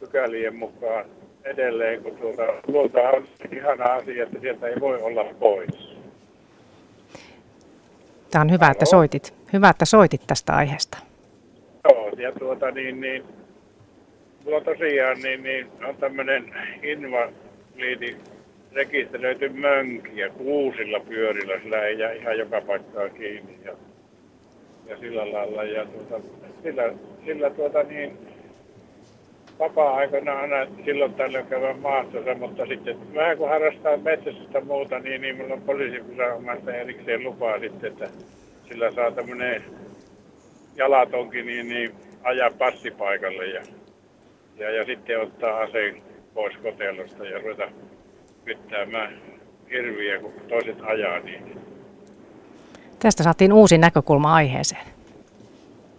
pykälien 0.00 0.56
mukaan 0.56 1.04
edelleen, 1.44 2.02
kun 2.02 2.16
tuota, 2.16 2.42
luonto 2.66 3.02
on 3.02 3.26
ihana 3.52 3.84
asia, 3.84 4.22
että 4.22 4.40
sieltä 4.40 4.66
ei 4.66 4.80
voi 4.80 5.02
olla 5.02 5.24
pois. 5.24 5.94
Tämä 8.30 8.42
on 8.42 8.50
hyvä, 8.50 8.70
että 8.70 8.84
soitit. 8.84 9.34
Hyvä, 9.52 9.68
että 9.68 9.84
soitit 9.84 10.20
tästä 10.26 10.52
aiheesta. 10.52 10.98
Joo, 11.84 12.08
ja 12.08 12.32
tuota 12.32 12.70
niin, 12.70 13.00
niin 13.00 13.24
mulla 14.44 14.60
tosiaan 14.60 15.18
niin, 15.22 15.42
niin 15.42 15.66
on 15.88 15.96
tämmöinen 15.96 16.54
invaliidi 16.82 18.16
rekisteröity 18.72 19.48
mönki 19.48 20.18
ja 20.18 20.30
kuusilla 20.30 21.00
pyörillä, 21.00 21.60
sillä 21.62 21.86
ei 21.86 21.98
jää 21.98 22.12
ihan 22.12 22.38
joka 22.38 22.60
paikkaa 22.60 23.08
kiinni 23.08 23.58
ja, 23.64 23.72
ja 24.86 24.98
sillä 24.98 25.32
lailla. 25.32 25.64
Ja 25.64 25.86
tuota, 25.86 26.26
sillä, 26.62 26.92
sillä 27.24 27.50
tuota 27.50 27.82
niin, 27.82 28.18
vapaa-aikana 29.58 30.32
aina 30.32 30.66
silloin 30.84 31.14
tällöin 31.14 31.46
käydään 31.46 31.78
maastossa, 31.78 32.34
mutta 32.34 32.66
sitten 32.66 33.14
vähän 33.14 33.38
kun 33.38 33.48
harrastaa 33.48 33.96
metsästä 33.96 34.60
muuta, 34.60 34.98
niin, 34.98 35.20
niin 35.20 35.36
minulla 35.36 35.54
on 35.54 35.62
poliisiviranomaista 35.62 36.74
erikseen 36.74 37.24
lupaa 37.24 37.58
sitten, 37.58 37.92
että 37.92 38.08
sillä 38.68 38.90
saa 38.90 39.10
tämmöinen 39.10 39.64
jalatonkin 40.76 41.46
niin, 41.46 41.68
niin 41.68 41.92
ajaa 42.22 42.50
passipaikalle 42.50 43.46
ja, 43.46 43.62
ja, 44.56 44.70
ja 44.70 44.84
sitten 44.84 45.20
ottaa 45.20 45.60
aseen 45.60 46.02
pois 46.34 46.56
kotelosta 46.56 47.24
ja 47.24 47.38
ruveta 47.38 47.68
kyttäämään 48.44 49.18
hirviä, 49.70 50.20
kun 50.20 50.32
toiset 50.48 50.76
ajaa 50.82 51.20
niitä. 51.20 51.60
Tästä 52.98 53.22
saatiin 53.22 53.52
uusi 53.52 53.78
näkökulma 53.78 54.34
aiheeseen. 54.34 54.86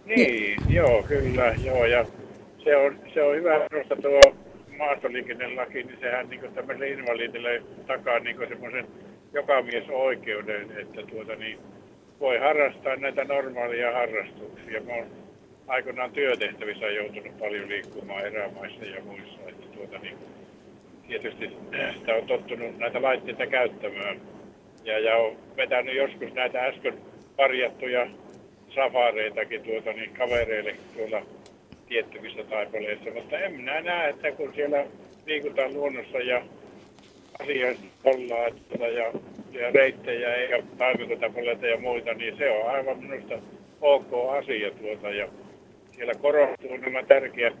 Niin, 0.06 0.56
joo, 0.68 1.02
kyllä, 1.02 1.54
joo, 1.64 1.84
ja 1.84 2.04
se 2.66 2.76
on, 2.76 2.98
se 3.14 3.22
on 3.22 3.36
hyvä 3.36 3.66
minusta 3.70 3.96
tuo 3.96 4.20
maastoliikennelaki, 4.78 5.82
niin 5.82 5.98
sehän 6.00 6.28
niin 6.28 6.40
tämmöiselle 6.54 6.88
invalidille 6.88 7.62
takaa 7.86 8.18
niin 8.18 8.48
semmoisen 8.48 8.86
oikeuden, 9.92 10.70
että 10.78 11.02
tuota 11.02 11.34
niin, 11.34 11.58
voi 12.20 12.38
harrastaa 12.38 12.96
näitä 12.96 13.24
normaalia 13.24 13.92
harrastuksia. 13.92 14.82
Mä 14.82 14.92
oon 14.92 15.06
aikoinaan 15.66 16.10
työtehtävissä 16.10 16.86
joutunut 16.86 17.38
paljon 17.38 17.68
liikkumaan 17.68 18.26
erämaissa 18.26 18.84
ja 18.84 19.04
muissa, 19.04 19.40
että 19.48 19.66
tuota 19.74 19.98
niin, 19.98 20.16
tietysti 21.08 21.50
sitä 21.98 22.14
on 22.14 22.26
tottunut 22.26 22.78
näitä 22.78 23.02
laitteita 23.02 23.46
käyttämään. 23.46 24.20
Ja, 24.84 24.98
ja 24.98 25.16
on 25.16 25.36
vetänyt 25.56 25.96
joskus 25.96 26.32
näitä 26.32 26.64
äsken 26.64 26.94
parjattuja 27.36 28.06
safareitakin 28.74 29.62
tuota, 29.62 29.92
niin 29.92 30.10
kavereille 30.10 30.74
tuolla 30.96 31.22
tiettyvissä 31.88 32.44
taipaleissa, 32.44 33.10
mutta 33.14 33.38
en 33.38 33.52
minä 33.52 33.80
näe, 33.80 34.08
että 34.08 34.32
kun 34.32 34.52
siellä 34.54 34.86
liikutaan 35.26 35.74
luonnossa 35.74 36.18
ja 36.18 36.42
asioissa 37.40 37.84
ollaan 38.04 38.48
että 38.48 38.86
ja, 38.86 39.12
ja 39.52 39.70
reittejä 39.70 40.36
ja 40.36 40.62
taimikotapoleita 40.78 41.66
ja 41.66 41.80
muita, 41.80 42.14
niin 42.14 42.36
se 42.36 42.50
on 42.50 42.70
aivan 42.70 42.98
minusta 42.98 43.38
ok 43.80 44.30
asia 44.38 44.70
tuota 44.70 45.10
ja 45.10 45.28
siellä 45.92 46.14
korostuu 46.14 46.76
nämä 46.76 47.02
tärkeät 47.02 47.54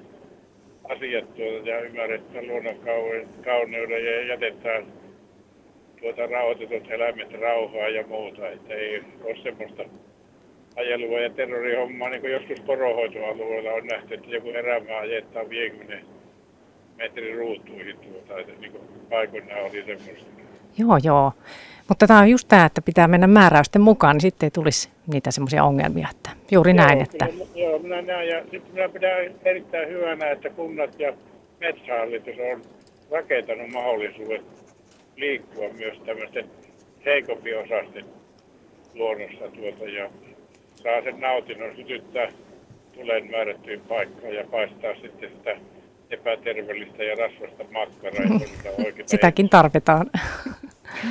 asiat 0.88 1.34
tuota, 1.34 1.68
ja 1.68 1.80
ymmärretään 1.80 2.46
luonnon 2.46 2.76
kauneuden 3.44 4.04
ja 4.04 4.26
jätetään 4.26 4.86
tuota 6.00 6.26
rauhoitetut 6.26 6.90
eläimet 6.90 7.40
rauhaa 7.40 7.88
ja 7.88 8.06
muuta. 8.06 8.48
Että 8.48 8.74
ei 8.74 9.02
ole 9.24 9.36
semmoista 9.42 9.84
ajelua 10.76 11.20
ja 11.20 11.30
terrorihommaa, 11.30 12.08
niin 12.08 12.20
kuin 12.20 12.32
joskus 12.32 12.60
porohoitoalueella 12.60 13.70
on 13.70 13.86
nähty, 13.86 14.14
että 14.14 14.30
joku 14.30 14.48
erämaa 14.48 14.98
ajettaa 14.98 15.48
50 15.48 16.06
metrin 16.96 17.36
ruutuihin 17.36 17.96
tuota, 17.98 18.40
että 18.40 18.52
niin 18.60 18.72
kuin 18.72 18.82
paikoina 19.10 19.56
oli 19.56 19.84
semmoista. 19.86 20.30
Joo, 20.78 20.98
joo. 21.02 21.32
Mutta 21.88 22.06
tämä 22.06 22.20
on 22.20 22.30
just 22.30 22.48
tämä, 22.48 22.66
että 22.66 22.82
pitää 22.82 23.08
mennä 23.08 23.26
määräysten 23.26 23.82
mukaan, 23.82 24.14
niin 24.14 24.20
sitten 24.20 24.46
ei 24.46 24.50
tulisi 24.50 24.88
niitä 25.06 25.30
semmoisia 25.30 25.64
ongelmia. 25.64 26.08
Että 26.10 26.30
juuri 26.50 26.70
joo, 26.70 26.86
näin. 26.86 27.00
Että... 27.00 27.26
Kyllä, 27.26 27.44
joo, 27.54 27.78
minä 27.78 28.02
näen 28.02 28.28
ja 28.28 28.40
sitten 28.40 28.72
minä 28.72 28.88
pidän 28.88 29.34
erittäin 29.44 29.88
hyvänä, 29.88 30.30
että 30.30 30.50
kunnat 30.50 31.00
ja 31.00 31.12
metsähallitus 31.60 32.34
on 32.52 32.62
rakentanut 33.10 33.70
mahdollisuudet 33.72 34.42
liikkua 35.16 35.68
myös 35.68 35.98
tämmöisten 36.06 36.50
heikompi 37.04 37.54
osasten 37.54 38.04
luonnossa 38.94 39.48
tuota 39.48 39.84
ja 39.84 40.10
saa 40.86 41.02
sen 41.02 41.20
nautinnon 41.20 41.76
sytyttää 41.76 42.28
tulen 42.94 43.30
määrättyyn 43.30 43.80
paikkaan 43.80 44.34
ja 44.34 44.44
paistaa 44.50 44.94
sitten 45.02 45.30
sitä 45.30 45.56
epäterveellistä 46.10 47.04
ja 47.04 47.14
rasvasta 47.14 47.64
makkaraa. 47.72 48.40
Sitäkin 49.06 49.48
tarvitaan. 49.48 50.10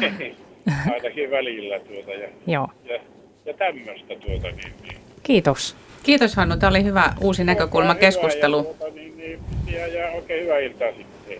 Ainakin 0.93 1.31
välillä 1.31 1.79
tuota 1.79 2.11
ja, 2.11 2.29
Joo. 2.47 2.69
ja, 2.83 2.99
ja 3.45 3.53
tämmöistä 3.53 4.15
tuota 4.25 4.47
niin, 4.47 4.73
niin. 4.83 4.97
Kiitos. 5.23 5.75
Kiitos 6.03 6.35
Hannu, 6.35 6.57
tämä 6.57 6.69
oli 6.69 6.83
hyvä 6.83 7.13
uusi 7.21 7.43
näkökulma 7.43 7.95
keskustelu. 7.95 8.57
Ja, 8.57 8.63
tuota, 8.63 8.95
niin, 8.95 9.17
niin, 9.17 9.39
ja, 9.73 9.87
ja 9.87 10.11
oikein 10.11 10.43
hyvää 10.43 10.59
iltaa 10.59 10.87
sitten 10.87 11.37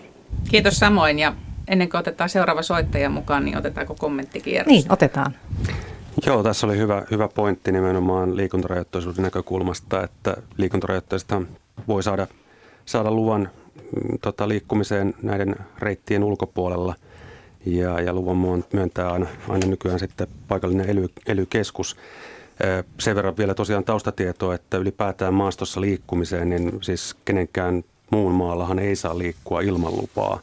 Kiitos 0.50 0.77
samoin 0.77 1.20
ja 1.20 1.34
ennen 1.68 1.89
kuin 1.89 2.00
otetaan 2.00 2.30
seuraava 2.30 2.62
soittaja 2.62 3.10
mukaan, 3.10 3.46
niin 3.46 3.58
otetaanko 3.58 3.96
kommenttikierros? 4.00 4.72
Niin, 4.72 4.84
otetaan. 4.89 5.36
Joo, 6.25 6.43
tässä 6.43 6.67
oli 6.67 6.77
hyvä, 6.77 7.03
hyvä 7.12 7.27
pointti 7.27 7.72
nimenomaan 7.72 8.38
liikuntarajoitteisuuden 8.38 9.24
näkökulmasta, 9.24 10.03
että 10.03 10.38
liikuntarajoitteista 10.57 11.41
voi 11.88 12.03
saada, 12.03 12.27
saada 12.86 13.12
luvan 13.12 13.50
mm, 13.75 14.17
tota, 14.22 14.48
liikkumiseen 14.48 15.13
näiden 15.22 15.55
reittien 15.79 16.24
ulkopuolella 16.24 16.95
ja, 17.65 18.01
ja 18.01 18.13
luvan 18.13 18.63
myöntää 18.74 19.12
aina, 19.12 19.27
aina 19.50 19.67
nykyään 19.67 20.00
sitten 20.00 20.27
paikallinen 20.48 20.89
ely, 20.89 21.10
ely-keskus. 21.27 21.95
Sen 23.00 23.15
verran 23.15 23.38
vielä 23.38 23.53
tosiaan 23.53 23.84
taustatietoa, 23.84 24.55
että 24.55 24.77
ylipäätään 24.77 25.34
maastossa 25.34 25.81
liikkumiseen, 25.81 26.50
niin 26.50 26.72
siis 26.81 27.15
kenenkään 27.25 27.84
muun 28.12 28.34
maallahan 28.34 28.79
ei 28.79 28.95
saa 28.95 29.17
liikkua 29.17 29.62
ilman 29.62 29.95
lupaa. 29.95 30.39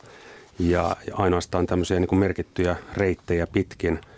Ja 0.59 0.97
ainoastaan 1.13 1.67
tämmöisiä 1.67 2.01
niin 2.01 2.09
kuin 2.09 2.19
merkittyjä 2.19 2.77
reittejä 2.97 3.47
pitkin– 3.47 4.01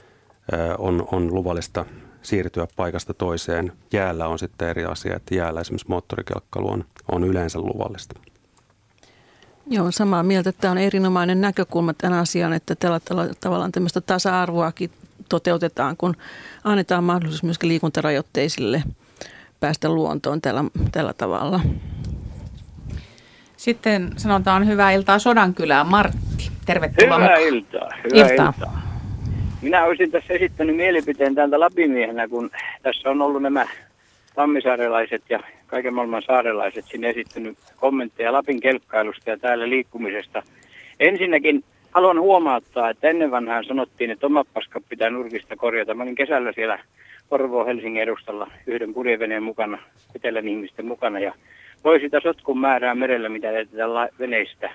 on, 0.78 1.08
on 1.12 1.34
luvallista 1.34 1.84
siirtyä 2.22 2.66
paikasta 2.76 3.14
toiseen. 3.14 3.72
Jäällä 3.92 4.26
on 4.28 4.38
sitten 4.38 4.68
eri 4.68 4.84
asia, 4.84 5.16
että 5.16 5.34
jäällä 5.34 5.60
esimerkiksi 5.60 5.88
moottorikelkkailu 5.88 6.70
on, 6.70 6.84
on 7.12 7.24
yleensä 7.24 7.58
luvallista. 7.58 8.20
Joo, 9.66 9.90
samaa 9.90 10.22
mieltä. 10.22 10.52
Tämä 10.52 10.72
on 10.72 10.78
erinomainen 10.78 11.40
näkökulma 11.40 11.94
tämän 11.94 12.18
asian, 12.18 12.52
että 12.52 12.74
tällä 12.74 13.00
tavallaan 13.40 13.72
tämmöistä 13.72 14.00
tasa-arvoakin 14.00 14.90
toteutetaan, 15.28 15.96
kun 15.96 16.16
annetaan 16.64 17.04
mahdollisuus 17.04 17.42
myöskin 17.42 17.68
liikuntarajoitteisille 17.68 18.82
päästä 19.60 19.88
luontoon 19.88 20.40
tällä, 20.40 20.64
tällä 20.92 21.12
tavalla. 21.12 21.60
Sitten 23.56 24.12
sanotaan 24.16 24.66
hyvää 24.66 24.90
iltaa 24.90 25.18
Sodankylään. 25.18 25.86
Martti, 25.86 26.50
tervetuloa 26.66 27.18
Hyvää 27.18 27.36
iltaa. 27.36 27.88
Hyvää 28.04 28.30
iltaa. 28.30 28.52
iltaa. 28.56 28.83
Minä 29.64 29.84
olisin 29.84 30.10
tässä 30.10 30.34
esittänyt 30.34 30.76
mielipiteen 30.76 31.34
täältä 31.34 31.60
Lapimiehenä, 31.60 32.28
kun 32.28 32.50
tässä 32.82 33.10
on 33.10 33.22
ollut 33.22 33.42
nämä 33.42 33.66
tammisaarelaiset 34.34 35.22
ja 35.28 35.40
kaiken 35.66 35.94
maailman 35.94 36.22
saarelaiset 36.22 36.84
sinne 36.84 37.10
esittänyt 37.10 37.58
kommentteja 37.76 38.32
Lapin 38.32 38.60
kelkkailusta 38.60 39.30
ja 39.30 39.38
täällä 39.38 39.68
liikkumisesta. 39.68 40.42
Ensinnäkin 41.00 41.64
haluan 41.92 42.20
huomauttaa, 42.20 42.90
että 42.90 43.08
ennen 43.08 43.30
vanhaan 43.30 43.64
sanottiin, 43.64 44.10
että 44.10 44.26
oma 44.26 44.44
paska 44.54 44.80
pitää 44.88 45.10
nurkista 45.10 45.56
korjata. 45.56 45.94
Mä 45.94 46.02
olin 46.02 46.14
kesällä 46.14 46.52
siellä 46.52 46.78
Porvoo 47.28 47.66
Helsingin 47.66 48.02
edustalla 48.02 48.50
yhden 48.66 48.94
purjeveneen 48.94 49.42
mukana, 49.42 49.78
etelän 50.16 50.48
ihmisten 50.48 50.86
mukana 50.86 51.18
ja 51.18 51.34
voi 51.84 52.00
sitä 52.00 52.20
sotkun 52.20 52.60
määrää 52.60 52.94
merellä, 52.94 53.28
mitä 53.28 53.50
jätetään 53.50 54.08
veneistä 54.18 54.70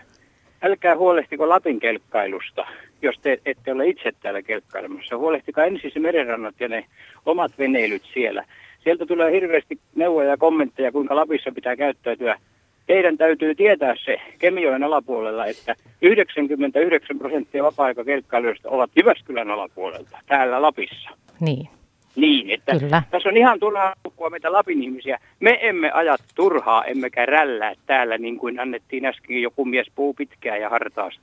älkää 0.61 0.97
huolehtiko 0.97 1.49
Lapin 1.49 1.79
kelkkailusta, 1.79 2.67
jos 3.01 3.15
te 3.21 3.41
ette 3.45 3.71
ole 3.71 3.87
itse 3.87 4.11
täällä 4.21 4.41
kelkkailemassa. 4.41 5.17
Huolehtikaa 5.17 5.65
ensin 5.65 5.91
se 5.91 5.99
merenrannat 5.99 6.55
ja 6.59 6.67
ne 6.67 6.85
omat 7.25 7.51
veneilyt 7.59 8.03
siellä. 8.13 8.45
Sieltä 8.83 9.05
tulee 9.05 9.31
hirveästi 9.31 9.79
neuvoja 9.95 10.29
ja 10.29 10.37
kommentteja, 10.37 10.91
kuinka 10.91 11.15
Lapissa 11.15 11.51
pitää 11.51 11.75
käyttäytyä. 11.75 12.39
Teidän 12.87 13.17
täytyy 13.17 13.55
tietää 13.55 13.95
se 14.05 14.17
Kemijoen 14.39 14.83
alapuolella, 14.83 15.45
että 15.45 15.75
99 16.01 17.19
prosenttia 17.19 17.63
vapaa-aikakelkkailijoista 17.63 18.69
ovat 18.69 18.91
Jyväskylän 18.95 19.51
alapuolelta, 19.51 20.17
täällä 20.27 20.61
Lapissa. 20.61 21.09
Niin. 21.39 21.69
Niin, 22.15 22.49
että 22.49 22.79
Kyllä. 22.79 23.03
tässä 23.11 23.29
on 23.29 23.37
ihan 23.37 23.59
turhaa 23.59 23.93
puhua 24.03 24.29
meitä 24.29 24.51
Lapin 24.51 24.83
ihmisiä. 24.83 25.19
Me 25.39 25.59
emme 25.61 25.91
aja 25.91 26.15
turhaa, 26.35 26.85
emmekä 26.85 27.25
rällää 27.25 27.73
täällä, 27.85 28.17
niin 28.17 28.37
kuin 28.37 28.59
annettiin 28.59 29.05
äsken 29.05 29.41
joku 29.41 29.65
mies 29.65 29.87
puu 29.95 30.13
pitkään 30.13 30.61
ja 30.61 30.69
hartaasti. 30.69 31.21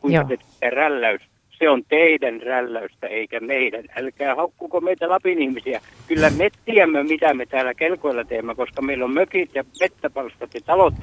Kuinka 0.00 0.24
te 0.60 0.70
rälläys, 0.70 1.22
se 1.58 1.68
on 1.68 1.82
teidän 1.88 2.42
rälläystä 2.42 3.06
eikä 3.06 3.40
meidän. 3.40 3.84
Älkää 3.96 4.34
haukkuko 4.34 4.80
meitä 4.80 5.08
Lapin 5.08 5.42
ihmisiä. 5.42 5.80
Kyllä 6.08 6.30
me 6.30 6.50
tiedämme, 6.64 7.02
mitä 7.02 7.34
me 7.34 7.46
täällä 7.46 7.74
kelkoilla 7.74 8.24
teemme, 8.24 8.54
koska 8.54 8.82
meillä 8.82 9.04
on 9.04 9.14
mökit 9.14 9.54
ja 9.54 9.64
mettäpalstat 9.80 10.54
ja 10.54 10.60
talot 10.66 10.94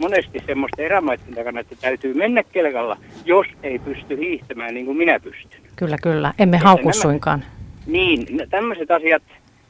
monesti 0.00 0.42
semmoista 0.46 0.82
erämaiden 0.82 1.34
takana, 1.34 1.60
että 1.60 1.76
täytyy 1.80 2.14
mennä 2.14 2.42
kelkalla, 2.42 2.96
jos 3.24 3.46
ei 3.62 3.78
pysty 3.78 4.16
hiihtämään 4.18 4.74
niin 4.74 4.86
kuin 4.86 4.98
minä 4.98 5.20
pystyn. 5.20 5.60
Kyllä, 5.76 5.96
kyllä. 6.02 6.32
Emme 6.38 6.58
haukku 6.58 6.92
suinkaan. 6.92 7.44
Niin, 7.86 8.26
tämmöiset 8.50 8.90
asiat 8.90 9.22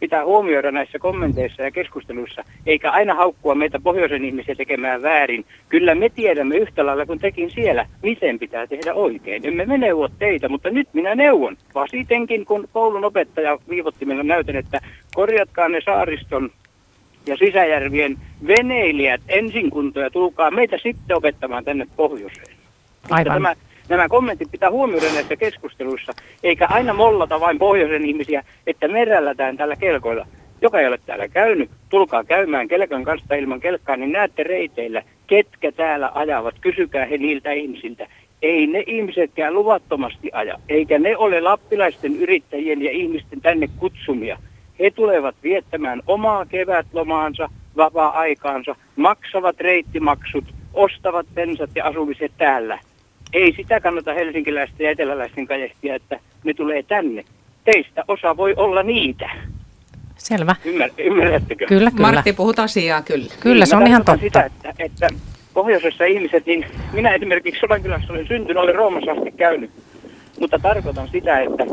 pitää 0.02 0.24
huomioida 0.24 0.70
näissä 0.70 0.98
kommenteissa 0.98 1.62
ja 1.62 1.70
keskusteluissa, 1.70 2.44
eikä 2.66 2.90
aina 2.90 3.14
haukkua 3.14 3.54
meitä 3.54 3.80
pohjoisen 3.82 4.24
ihmisiä 4.24 4.54
tekemään 4.54 5.02
väärin. 5.02 5.44
Kyllä 5.68 5.94
me 5.94 6.08
tiedämme 6.08 6.56
yhtä 6.56 6.86
lailla 6.86 7.06
kuin 7.06 7.18
tekin 7.18 7.50
siellä, 7.50 7.86
miten 8.02 8.38
pitää 8.38 8.66
tehdä 8.66 8.94
oikein. 8.94 9.46
Emme 9.46 9.66
me 9.66 9.78
neuvo 9.78 10.08
teitä, 10.08 10.48
mutta 10.48 10.70
nyt 10.70 10.88
minä 10.92 11.14
neuvon. 11.14 11.56
Vasitenkin, 11.74 12.44
kun 12.44 12.68
koulun 12.72 13.04
opettaja 13.04 13.58
viivotti 13.68 14.04
meille 14.04 14.22
näytön, 14.22 14.56
että 14.56 14.80
korjatkaa 15.14 15.68
ne 15.68 15.80
saariston 15.84 16.50
ja 17.26 17.36
sisäjärvien 17.36 18.16
veneilijät 18.46 19.20
ensin 19.28 19.70
kuntoon 19.70 20.04
ja 20.04 20.10
tulkaa 20.10 20.50
meitä 20.50 20.78
sitten 20.82 21.16
opettamaan 21.16 21.64
tänne 21.64 21.86
pohjoiseen. 21.96 22.56
Aivan. 23.10 23.34
Tämä 23.34 23.54
nämä 23.92 24.08
kommentit 24.08 24.50
pitää 24.50 24.70
huomioida 24.70 25.06
näissä 25.14 25.36
keskusteluissa, 25.36 26.12
eikä 26.42 26.66
aina 26.70 26.92
mollata 26.92 27.40
vain 27.40 27.58
pohjoisen 27.58 28.04
ihmisiä, 28.04 28.44
että 28.66 28.88
merällätään 28.88 29.56
tällä 29.56 29.76
kelkoilla. 29.76 30.26
Joka 30.62 30.80
ei 30.80 30.86
ole 30.86 30.98
täällä 31.06 31.28
käynyt, 31.28 31.70
tulkaa 31.88 32.24
käymään 32.24 32.68
kelkan 32.68 33.04
kanssa 33.04 33.34
ilman 33.34 33.60
kelkkaa, 33.60 33.96
niin 33.96 34.12
näette 34.12 34.42
reiteillä, 34.42 35.02
ketkä 35.26 35.72
täällä 35.72 36.10
ajavat. 36.14 36.54
Kysykää 36.60 37.06
he 37.06 37.16
niiltä 37.16 37.52
ihmisiltä. 37.52 38.06
Ei 38.42 38.66
ne 38.66 38.84
ihmisetkään 38.86 39.54
luvattomasti 39.54 40.30
aja, 40.32 40.58
eikä 40.68 40.98
ne 40.98 41.16
ole 41.16 41.40
lappilaisten 41.40 42.16
yrittäjien 42.16 42.82
ja 42.82 42.90
ihmisten 42.90 43.40
tänne 43.40 43.68
kutsumia. 43.78 44.38
He 44.78 44.90
tulevat 44.90 45.34
viettämään 45.42 46.02
omaa 46.06 46.46
kevätlomaansa, 46.46 47.48
vapaa-aikaansa, 47.76 48.76
maksavat 48.96 49.60
reittimaksut, 49.60 50.44
ostavat 50.74 51.26
bensat 51.34 51.70
ja 51.74 51.86
asumiset 51.86 52.32
täällä 52.38 52.78
ei 53.32 53.54
sitä 53.56 53.80
kannata 53.80 54.14
helsinkiläisten 54.14 54.84
ja 54.84 54.90
eteläläisten 54.90 55.46
kajehtia, 55.46 55.94
että 55.94 56.20
ne 56.44 56.54
tulee 56.54 56.82
tänne. 56.82 57.24
Teistä 57.64 58.04
osa 58.08 58.36
voi 58.36 58.54
olla 58.56 58.82
niitä. 58.82 59.30
Selvä. 60.16 60.56
Ymmär, 60.64 60.90
ymmärrättekö? 60.98 61.66
Kyllä, 61.66 61.90
kyllä. 61.90 62.12
Martti, 62.12 62.32
puhut 62.32 62.58
asiaa 62.58 63.02
kyllä. 63.02 63.34
Kyllä, 63.40 63.66
se 63.66 63.76
on 63.76 63.86
ihan 63.86 64.04
totta. 64.04 64.20
Sitä, 64.20 64.42
että, 64.44 64.74
että 64.78 65.08
pohjoisessa 65.54 66.04
ihmiset, 66.04 66.46
niin 66.46 66.66
minä 66.92 67.14
esimerkiksi 67.14 67.60
Sodankylässä 67.60 68.12
olen 68.12 68.26
syntynyt, 68.26 68.56
olen 68.56 68.74
Roomassa 68.74 69.12
asti 69.12 69.32
käynyt. 69.32 69.70
Mutta 70.40 70.58
tarkoitan 70.58 71.08
sitä, 71.08 71.40
että 71.40 71.64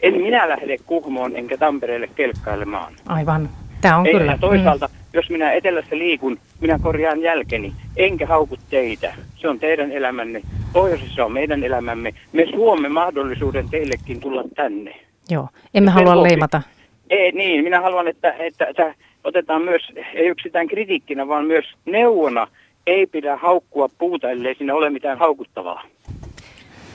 en 0.00 0.14
minä 0.14 0.48
lähde 0.48 0.76
Kuhmoon 0.86 1.36
enkä 1.36 1.56
Tampereelle 1.56 2.08
kelkkailemaan. 2.16 2.92
Aivan. 3.06 3.48
Tämä 3.80 3.96
on 3.96 4.06
Ei, 4.06 4.12
kyllä. 4.12 4.38
toisaalta, 4.40 4.86
mm. 4.86 4.94
jos 5.12 5.30
minä 5.30 5.52
etelässä 5.52 5.98
liikun, 5.98 6.38
minä 6.60 6.78
korjaan 6.82 7.22
jälkeni, 7.22 7.72
enkä 7.96 8.26
hauku 8.26 8.56
teitä. 8.70 9.14
Se 9.36 9.48
on 9.48 9.58
teidän 9.58 9.92
elämänne. 9.92 10.42
Pohjoisessa 10.72 11.24
on 11.24 11.32
meidän 11.32 11.64
elämämme. 11.64 12.14
Me 12.32 12.46
suomme 12.50 12.88
mahdollisuuden 12.88 13.68
teillekin 13.70 14.20
tulla 14.20 14.44
tänne. 14.56 14.96
Joo, 15.30 15.48
emme 15.74 15.90
halua 15.90 16.14
vuoksi, 16.14 16.30
leimata. 16.30 16.62
Ei, 17.10 17.32
niin, 17.32 17.64
minä 17.64 17.80
haluan, 17.80 18.08
että, 18.08 18.34
että, 18.38 18.66
että 18.66 18.94
otetaan 19.24 19.62
myös, 19.62 19.82
ei 20.14 20.26
yksitään 20.26 20.66
kritiikkinä, 20.66 21.28
vaan 21.28 21.44
myös 21.44 21.64
neuvona, 21.84 22.46
ei 22.86 23.06
pidä 23.06 23.36
haukkua 23.36 23.88
puuta, 23.98 24.30
ellei 24.30 24.54
siinä 24.54 24.74
ole 24.74 24.90
mitään 24.90 25.18
haukuttavaa. 25.18 25.82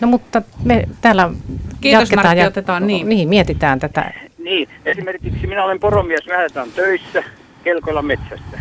No 0.02 0.08
mutta 0.08 0.42
me 0.64 0.84
täällä 1.02 1.30
Kiitos 1.82 2.02
jatketaan 2.02 2.26
Martti, 2.26 2.40
ja 2.40 2.48
otetaan 2.48 2.88
niin. 2.88 3.10
niin, 3.10 3.30
mietitään 3.30 3.80
tätä. 3.80 4.14
Niin, 4.44 4.70
esimerkiksi 4.86 5.48
minä 5.48 5.64
olen 5.64 5.80
poromies, 5.80 6.26
me 6.28 6.34
lähdetään 6.34 6.72
töissä 6.72 7.24
kelkoilla 7.64 8.02
metsässä. 8.02 8.60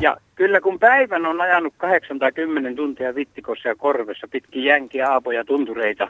Ja 0.00 0.16
kyllä 0.34 0.60
kun 0.60 0.78
päivän 0.78 1.26
on 1.26 1.40
ajanut 1.40 1.74
8 1.76 2.18
tai 2.18 2.32
10 2.32 2.76
tuntia 2.76 3.14
vittikossa 3.14 3.68
ja 3.68 3.74
korvessa 3.74 4.28
pitkin 4.28 4.64
jänkiä, 4.64 5.08
aapoja, 5.08 5.44
tuntureita, 5.44 6.08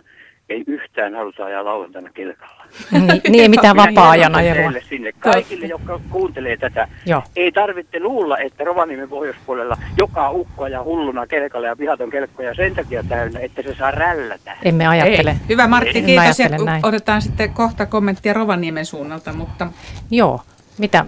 ei 0.52 0.64
yhtään 0.66 1.14
haluta 1.14 1.44
ajaa 1.44 1.64
lauantaina 1.64 2.10
kelkalla. 2.14 2.62
Niin, 2.90 3.20
niin 3.28 3.42
ei 3.42 3.48
mitään 3.48 3.76
vapaa-ajan 3.76 4.34
ajelua. 4.34 4.72
Sinne. 4.88 5.12
Kaikille, 5.18 5.66
jotka 5.66 6.00
kuuntelee 6.10 6.56
tätä, 6.56 6.88
Joo. 7.06 7.22
ei 7.36 7.52
tarvitse 7.52 8.00
luulla, 8.00 8.38
että 8.38 8.64
Rovaniemen 8.64 9.08
pohjoispuolella 9.08 9.76
joka 9.98 10.30
ukko 10.30 10.66
ja 10.66 10.82
hulluna 10.82 11.26
kelkalla 11.26 11.66
ja 11.66 11.76
pihaton 11.76 12.10
kelkkoja 12.10 12.54
sen 12.54 12.74
takia 12.74 13.02
täynnä, 13.08 13.40
että 13.40 13.62
se 13.62 13.74
saa 13.74 13.90
rällätä. 13.90 14.56
Emme 14.64 14.86
ajattele. 14.86 15.30
Ei. 15.30 15.36
Hyvä 15.48 15.66
Martti, 15.66 16.02
kiitos. 16.02 16.38
Ja 16.38 16.48
näin. 16.48 16.86
otetaan 16.86 17.22
sitten 17.22 17.50
kohta 17.52 17.86
kommenttia 17.86 18.32
Rovaniemen 18.32 18.86
suunnalta, 18.86 19.32
mutta 19.32 19.66
Joo. 20.10 20.40
Mitä 20.78 21.04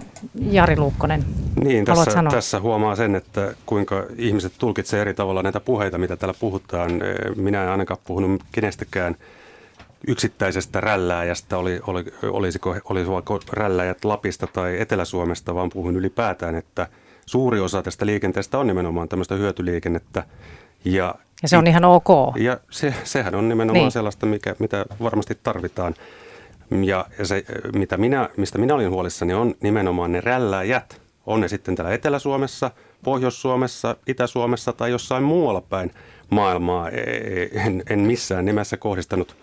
Jari 0.51 0.77
Luukkonen 0.77 1.25
Niin, 1.63 1.85
tässä, 1.85 2.11
sanoa? 2.11 2.31
tässä 2.31 2.59
huomaa 2.59 2.95
sen, 2.95 3.15
että 3.15 3.53
kuinka 3.65 4.03
ihmiset 4.17 4.53
tulkitsevat 4.57 5.01
eri 5.01 5.13
tavalla 5.13 5.43
näitä 5.43 5.59
puheita, 5.59 5.97
mitä 5.97 6.15
täällä 6.15 6.35
puhutaan. 6.39 6.91
Minä 7.35 7.63
en 7.63 7.69
ainakaan 7.69 7.99
puhunut 8.07 8.43
kenestäkään 8.51 9.15
yksittäisestä 10.07 10.81
rällääjästä, 10.81 11.57
oli, 11.57 11.79
oli, 11.87 12.05
olisiko, 12.23 12.75
olisivatko 12.89 13.39
rällääjät 13.51 14.05
Lapista 14.05 14.47
tai 14.47 14.81
Etelä-Suomesta, 14.81 15.55
vaan 15.55 15.69
puhun 15.69 15.95
ylipäätään, 15.95 16.55
että 16.55 16.87
suuri 17.25 17.59
osa 17.59 17.81
tästä 17.83 18.05
liikenteestä 18.05 18.57
on 18.59 18.67
nimenomaan 18.67 19.09
tämmöistä 19.09 19.35
hyötyliikennettä. 19.35 20.23
Ja, 20.85 21.15
Ja 21.41 21.49
se 21.49 21.57
on 21.57 21.67
ihan 21.67 21.85
ok. 21.85 22.07
ja 22.35 22.57
se, 22.71 22.93
sehän 23.03 23.35
on 23.35 23.49
nimenomaan 23.49 23.83
niin. 23.83 23.91
sellaista, 23.91 24.25
mikä, 24.25 24.55
mitä 24.59 24.85
varmasti 25.03 25.37
tarvitaan. 25.43 25.95
Ja 26.85 27.05
se, 27.23 27.43
mitä 27.75 27.97
minä, 27.97 28.29
mistä 28.37 28.57
minä 28.57 28.75
olin 28.75 28.89
huolissani, 28.89 29.33
on 29.33 29.55
nimenomaan 29.61 30.11
ne 30.11 30.21
rälläjät. 30.21 31.01
On 31.25 31.41
ne 31.41 31.47
sitten 31.47 31.75
täällä 31.75 31.93
Etelä-Suomessa, 31.93 32.71
Pohjois-Suomessa, 33.03 33.95
Itä-Suomessa 34.07 34.73
tai 34.73 34.91
jossain 34.91 35.23
muualla 35.23 35.61
päin 35.61 35.91
maailmaa. 36.29 36.89
E- 36.89 37.49
En, 37.65 37.83
en 37.89 37.99
missään 37.99 38.45
nimessä 38.45 38.77
kohdistanut 38.77 39.35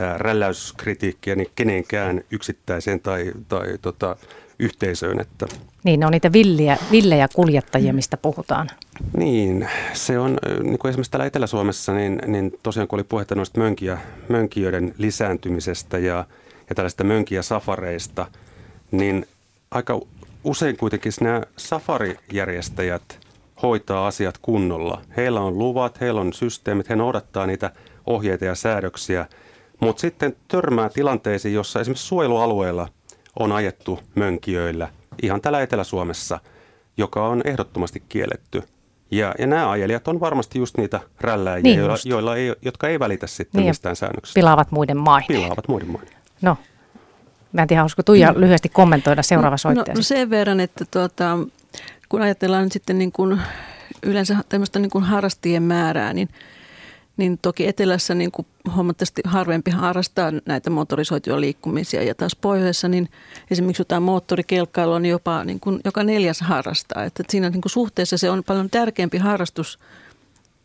ää, 0.00 0.18
rälläyskritiikkiäni 0.18 1.50
kenenkään 1.54 2.20
yksittäiseen 2.30 3.00
tai, 3.00 3.32
tai 3.48 3.78
tota, 3.82 4.16
yhteisöön. 4.58 5.20
Että 5.20 5.46
Niin, 5.84 6.00
ne 6.00 6.06
on 6.06 6.12
niitä 6.12 6.32
villiä, 6.32 6.76
villejä 6.90 7.28
kuljettajia, 7.34 7.92
mistä 7.92 8.16
puhutaan. 8.16 8.70
niin, 9.16 9.68
se 9.92 10.18
on, 10.18 10.38
niin 10.62 10.78
kuin 10.78 10.90
esimerkiksi 10.90 11.10
täällä 11.10 11.26
Etelä-Suomessa, 11.26 11.92
niin, 11.92 12.22
niin 12.26 12.52
tosiaan 12.62 12.88
kun 12.88 12.96
oli 12.96 13.04
puhetta 13.04 13.34
noista 13.34 13.60
mönkiä, 13.60 13.98
mönkijöiden 14.28 14.94
lisääntymisestä 14.98 15.98
ja, 15.98 16.24
ja 16.68 16.74
tällaista 16.74 17.04
mönkiä 17.04 17.42
safareista, 17.42 18.26
niin 18.90 19.26
aika 19.70 20.00
usein 20.44 20.76
kuitenkin 20.76 21.12
nämä 21.20 21.42
safarijärjestäjät 21.56 23.18
hoitaa 23.62 24.06
asiat 24.06 24.38
kunnolla. 24.42 25.02
Heillä 25.16 25.40
on 25.40 25.58
luvat, 25.58 26.00
heillä 26.00 26.20
on 26.20 26.32
systeemit, 26.32 26.88
he 26.88 26.96
noudattaa 26.96 27.46
niitä 27.46 27.70
ohjeita 28.06 28.44
ja 28.44 28.54
säädöksiä, 28.54 29.26
mutta 29.80 30.00
sitten 30.00 30.36
törmää 30.48 30.88
tilanteisiin, 30.88 31.54
jossa 31.54 31.80
esimerkiksi 31.80 32.06
suojelualueella 32.06 32.88
on 33.38 33.52
ajettu 33.52 34.00
mönkijöillä, 34.14 34.88
ihan 35.22 35.40
täällä 35.40 35.60
Etelä-Suomessa, 35.60 36.40
joka 36.96 37.28
on 37.28 37.42
ehdottomasti 37.44 38.02
kielletty. 38.08 38.62
Ja, 39.10 39.34
ja 39.38 39.46
nämä 39.46 39.70
ajelijat 39.70 40.08
on 40.08 40.20
varmasti 40.20 40.58
just 40.58 40.76
niitä 40.76 41.00
rälläjiä, 41.20 41.62
Niin 41.62 41.78
joilla, 41.78 41.96
joilla 42.04 42.36
ei, 42.36 42.54
jotka 42.62 42.88
ei 42.88 42.98
välitä 42.98 43.26
sitten 43.26 43.58
Niin 43.58 43.70
mistään 43.70 43.96
säännöksistä. 43.96 44.38
Pilaavat 44.38 44.70
muiden 44.70 44.96
maineen. 44.96 45.26
Pilaavat 45.28 45.68
muiden 45.68 45.90
maiden. 45.90 46.21
No, 46.42 46.56
mä 47.52 47.62
en 47.62 47.68
tiedä, 47.68 47.80
haluaisiko 47.80 48.02
Tuija 48.02 48.34
lyhyesti 48.36 48.68
kommentoida 48.68 49.22
seuraava 49.22 49.56
soittaja. 49.56 49.94
No, 49.94 49.98
no 49.98 50.02
sen 50.02 50.30
verran, 50.30 50.60
että 50.60 50.84
tuota, 50.90 51.38
kun 52.08 52.22
ajatellaan 52.22 52.64
nyt 52.64 52.72
sitten 52.72 52.98
niin 52.98 53.12
kuin 53.12 53.40
yleensä 54.02 54.36
tämmöistä 54.48 54.78
niin 54.78 54.90
kuin 54.90 55.04
harrastien 55.04 55.62
määrää, 55.62 56.12
niin, 56.12 56.28
niin 57.16 57.38
toki 57.42 57.68
etelässä 57.68 58.14
niin 58.14 58.32
kuin 58.32 58.46
huomattavasti 58.74 59.22
harvempi 59.24 59.70
harrastaa 59.70 60.32
näitä 60.46 60.70
motorisoituja 60.70 61.40
liikkumisia. 61.40 62.02
Ja 62.02 62.14
taas 62.14 62.36
pohjoisessa 62.36 62.88
niin 62.88 63.08
esimerkiksi 63.50 63.80
jotain 63.80 64.02
moottorikelkkailua 64.02 64.98
niin 64.98 65.10
jopa 65.10 65.44
niin 65.44 65.60
kuin 65.60 65.80
joka 65.84 66.04
neljäs 66.04 66.40
harrastaa. 66.40 67.04
Että 67.04 67.22
siinä 67.28 67.50
niin 67.50 67.60
kuin 67.60 67.72
suhteessa 67.72 68.18
se 68.18 68.30
on 68.30 68.44
paljon 68.44 68.70
tärkeämpi 68.70 69.18
harrastus 69.18 69.78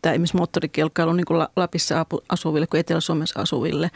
tämä 0.01 0.13
esimerkiksi 0.13 0.37
moottorikelkkailu 0.37 1.13
niin 1.13 1.25
kuin 1.25 1.39
La- 1.39 1.49
Lapissa 1.55 2.05
asuville 2.29 2.67
kuin 2.67 2.79
Etelä-Suomessa 2.79 3.39
asuville. 3.41 3.91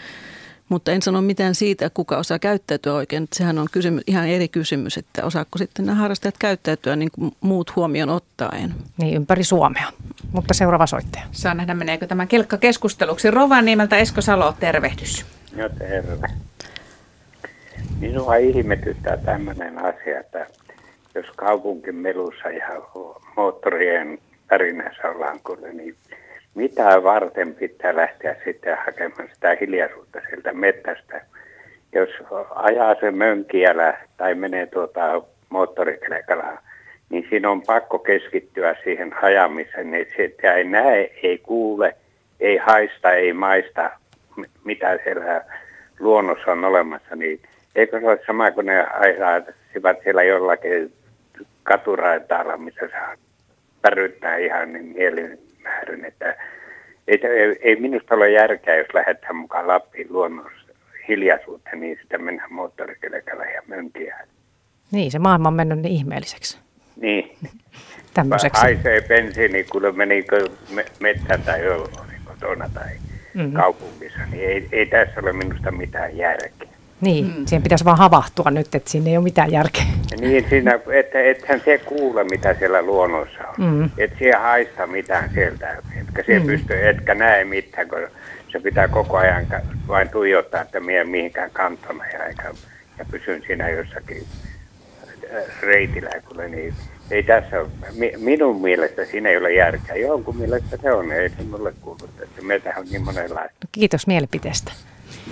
Mutta 0.71 0.91
en 0.91 1.01
sano 1.01 1.21
mitään 1.21 1.55
siitä, 1.55 1.89
kuka 1.93 2.17
osaa 2.17 2.39
käyttäytyä 2.39 2.93
oikein. 2.93 3.27
Sehän 3.34 3.60
on 3.60 3.67
kysymys, 3.71 4.03
ihan 4.07 4.27
eri 4.27 4.47
kysymys, 4.47 4.97
että 4.97 5.25
osaako 5.25 5.57
sitten 5.57 5.86
nämä 5.86 5.97
harrastajat 5.97 6.36
käyttäytyä 6.39 6.95
niin 6.95 7.12
kuin 7.12 7.31
muut 7.41 7.75
huomioon 7.75 8.10
ottaen. 8.10 8.73
Niin, 8.97 9.15
ympäri 9.15 9.43
Suomea. 9.43 9.88
Mutta 10.31 10.53
seuraava 10.53 10.88
soittaja. 10.88 11.25
saa 11.31 11.53
nähdä 11.53 11.73
meneekö 11.73 12.07
tämä 12.07 12.25
kelkka 12.25 12.57
keskusteluksi. 12.57 13.31
Rovaniemeltä 13.31 13.97
Esko 13.97 14.21
Salo, 14.21 14.53
tervehdys. 14.60 15.25
No 15.55 15.69
terve. 15.69 16.27
Minua 17.99 18.36
ihmetyttää 18.36 19.17
tämmöinen 19.17 19.86
asia, 19.86 20.19
että 20.19 20.47
jos 21.15 21.25
kaupunkin 21.36 21.95
melussa 21.95 22.49
ja 22.49 22.67
moottorien 23.36 24.19
pärinässä 24.47 25.10
ollaan 25.10 25.39
kuule, 25.43 25.73
niin 25.73 25.95
mitä 26.55 27.03
varten 27.03 27.55
pitää 27.55 27.95
lähteä 27.95 28.35
sitten 28.45 28.77
hakemaan 28.85 29.29
sitä 29.33 29.57
hiljaisuutta 29.61 30.19
sieltä 30.29 30.53
mettästä. 30.53 31.21
Jos 31.93 32.09
ajaa 32.55 32.95
se 32.99 33.11
mönkiälä 33.11 33.97
tai 34.17 34.35
menee 34.35 34.65
tuota 34.65 35.21
moottorikelkalla, 35.49 36.57
niin 37.09 37.27
siinä 37.29 37.49
on 37.49 37.61
pakko 37.61 37.99
keskittyä 37.99 38.75
siihen 38.83 39.15
ajamiseen, 39.21 39.91
niin 39.91 40.07
sitä 40.17 40.53
ei 40.53 40.63
näe, 40.63 41.11
ei 41.23 41.37
kuule, 41.37 41.95
ei 42.39 42.57
haista, 42.57 43.11
ei 43.11 43.33
maista, 43.33 43.91
mitä 44.63 44.99
siellä 45.03 45.41
luonnossa 45.99 46.51
on 46.51 46.65
olemassa, 46.65 47.15
niin 47.15 47.39
eikö 47.75 47.99
se 47.99 48.07
ole 48.07 48.19
sama 48.27 48.51
kuin 48.51 48.65
ne 48.65 48.87
ajaisivat 48.87 49.97
siellä 50.03 50.23
jollakin 50.23 50.93
katuraitaalla, 51.63 52.57
missä 52.57 52.89
saa 52.91 53.15
päryttää 53.81 54.37
ihan 54.37 54.73
niin 54.73 54.95
mielimäärin, 55.63 56.06
että 56.06 56.36
ei, 57.08 57.19
ei, 57.28 57.60
ei 57.62 57.76
minusta 57.76 58.15
ole 58.15 58.32
järkeä, 58.32 58.76
jos 58.76 58.93
lähdetään 58.93 59.36
mukaan 59.36 59.67
Lappiin 59.67 60.08
luonnossa 60.10 60.52
hiljaisuuteen, 61.08 61.80
niin 61.80 62.00
sitä 62.02 62.17
mennään 62.17 62.54
moottorikelkalla 62.54 63.45
ja 63.45 63.62
mönkiä. 63.67 64.17
Niin, 64.91 65.12
se 65.12 65.19
maailma 65.19 65.47
on 65.47 65.54
mennyt 65.54 65.80
niin 65.80 65.95
ihmeelliseksi 65.95 66.58
Niin, 66.95 67.38
tämmöiseksi. 68.13 68.62
haisee 68.62 69.02
bensiini, 69.02 69.63
kun 69.63 69.82
menikö 69.95 70.50
me, 70.76 70.86
metsään 71.00 71.41
tai 71.41 71.65
jo 71.65 71.89
niin 72.10 72.21
kotona 72.26 72.69
tai 72.74 72.89
Mhm. 73.34 73.39
mm-hmm. 73.43 73.54
kaupungissa, 73.54 74.19
niin 74.32 74.43
ei, 74.50 74.67
ei 74.71 74.86
tässä 74.86 75.19
ole 75.21 75.34
minusta 75.34 75.71
mitään 75.71 76.17
järkeä. 76.17 76.67
Niin, 77.02 77.26
mm. 77.26 77.45
siihen 77.45 77.63
pitäisi 77.63 77.86
vaan 77.86 77.97
havahtua 77.97 78.52
nyt, 78.52 78.76
että 78.76 78.89
siinä 78.89 79.10
ei 79.10 79.17
ole 79.17 79.24
mitään 79.24 79.52
järkeä. 79.52 79.84
Niin 80.19 80.45
siinä, 80.50 80.80
että 80.93 81.21
ethän 81.21 81.62
se 81.65 81.78
kuule, 81.78 82.24
mitä 82.24 82.54
siellä 82.54 82.82
luonnossa 82.82 83.47
on. 83.47 83.56
Mm. 83.58 83.89
Et 83.97 84.12
siellä 84.19 84.39
haista 84.39 84.88
mitään 84.88 85.30
sieltä, 85.34 85.78
etkä 86.02 86.24
se 86.24 86.39
mm. 86.39 86.45
pysty, 86.45 86.89
etkä 86.89 87.15
näe 87.15 87.43
mitään, 87.43 87.88
kun 87.88 88.08
se 88.52 88.60
pitää 88.60 88.88
koko 88.88 89.17
ajan 89.17 89.47
vain 89.88 90.10
tuijottaa, 90.10 90.62
että 90.62 90.80
mie 90.80 91.04
mihinkään 91.04 91.50
kantona 91.54 92.06
ja, 92.08 92.26
eikä, 92.26 92.52
ja 92.97 93.06
pysyn 93.12 93.43
siinä 93.47 93.69
jossakin 93.69 94.24
äh, 95.36 95.43
reitillä, 95.62 96.10
niin 96.47 96.74
ei 97.12 97.24
tässä 97.24 97.60
ole, 97.60 97.67
mi, 97.95 98.13
minun 98.17 98.62
mielestä 98.62 99.06
siinä 99.06 99.30
ei 99.30 99.38
ole 99.38 99.54
järkeä. 99.54 99.95
Jonkun 99.95 100.38
mielestä 100.38 100.78
se 100.82 100.91
on, 100.91 101.12
ei 101.12 101.30
se 101.30 101.43
mulle 101.50 101.74
kuulu, 101.82 102.10
että 102.24 102.41
meitä 102.41 102.74
on 102.78 102.86
niin 102.91 103.02
monenlaista. 103.02 103.67
Kiitos 103.71 104.08
mielipiteestä. 104.08 104.71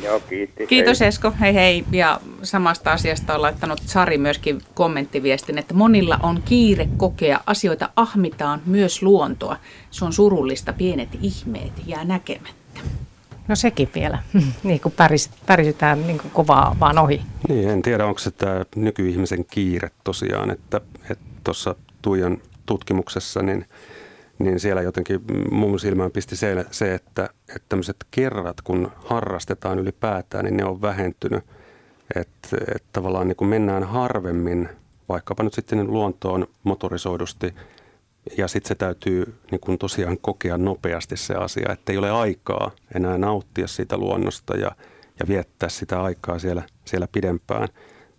Joo, 0.04 0.20
kiitti. 0.20 0.68
Kiitos 0.68 1.00
Hei. 1.00 1.08
Esko, 1.08 1.34
hei 1.40 1.54
hei. 1.54 1.86
Ja 1.92 2.22
samasta 2.44 2.92
asiasta 2.92 3.36
on 3.36 3.42
laittanut 3.42 3.80
Sari 3.86 4.18
myöskin 4.18 4.62
kommenttiviestin, 4.74 5.58
että 5.58 5.74
monilla 5.74 6.20
on 6.24 6.42
kiire 6.46 6.88
kokea 6.98 7.40
asioita, 7.46 7.90
ahmitaan 7.96 8.62
myös 8.66 9.02
luontoa. 9.02 9.58
Se 9.92 10.06
on 10.06 10.14
surullista, 10.14 10.74
pienet 10.74 11.10
ihmeet 11.22 11.74
jää 11.86 12.04
näkemättä. 12.04 12.80
No 13.48 13.56
sekin 13.56 13.90
vielä, 13.96 14.20
niin 14.64 14.80
kuin 14.80 14.94
päris, 14.98 15.30
pärisytään 15.46 16.08
niin 16.08 16.18
kuin 16.18 16.32
kovaa 16.32 16.76
vaan 16.80 16.98
ohi. 16.98 17.22
Niin, 17.50 17.70
en 17.70 17.82
tiedä, 17.82 18.06
onko 18.06 18.20
se 18.20 18.32
tämä 18.32 18.66
nykyihmisen 18.76 19.46
kiire 19.46 19.90
tosiaan, 20.04 20.52
että 20.52 20.82
tuossa 21.44 21.76
Tuijan 22.02 22.38
tutkimuksessa, 22.66 23.42
niin, 23.42 23.66
niin 24.40 24.60
siellä 24.60 24.82
jotenkin 24.82 25.22
mun 25.52 25.80
silmään 25.80 26.12
pisti 26.12 26.36
se, 26.36 26.66
se 26.72 26.94
että, 26.94 27.30
että 27.56 27.66
tämmöiset 27.70 27.96
kerrat, 28.12 28.62
kun 28.62 28.92
harrastetaan 28.96 29.80
ylipäätään, 29.80 30.46
niin 30.46 30.58
ne 30.58 30.66
on 30.66 30.82
vähentynyt. 30.82 31.44
Että, 32.16 32.58
että 32.76 32.90
tavallaan 32.94 33.28
niin 33.28 33.36
kun 33.36 33.48
mennään 33.48 33.84
harvemmin, 33.84 34.70
vaikkapa 35.10 35.44
nyt 35.44 35.54
sitten 35.54 35.88
luontoon 35.88 36.48
motorisoidusti 36.64 37.54
ja 38.38 38.48
sitten 38.48 38.68
se 38.68 38.76
täytyy 38.76 39.34
niin 39.52 39.62
kun 39.62 39.78
tosiaan 39.78 40.18
kokea 40.22 40.58
nopeasti 40.58 41.18
se 41.18 41.36
asia, 41.36 41.72
että 41.74 41.92
ei 41.92 41.98
ole 41.98 42.12
aikaa 42.12 42.72
enää 42.96 43.18
nauttia 43.18 43.68
siitä 43.68 43.98
luonnosta 43.98 44.58
ja, 44.58 44.72
ja 45.20 45.28
viettää 45.28 45.70
sitä 45.70 46.02
aikaa 46.02 46.40
siellä, 46.40 46.64
siellä 46.86 47.08
pidempään. 47.12 47.68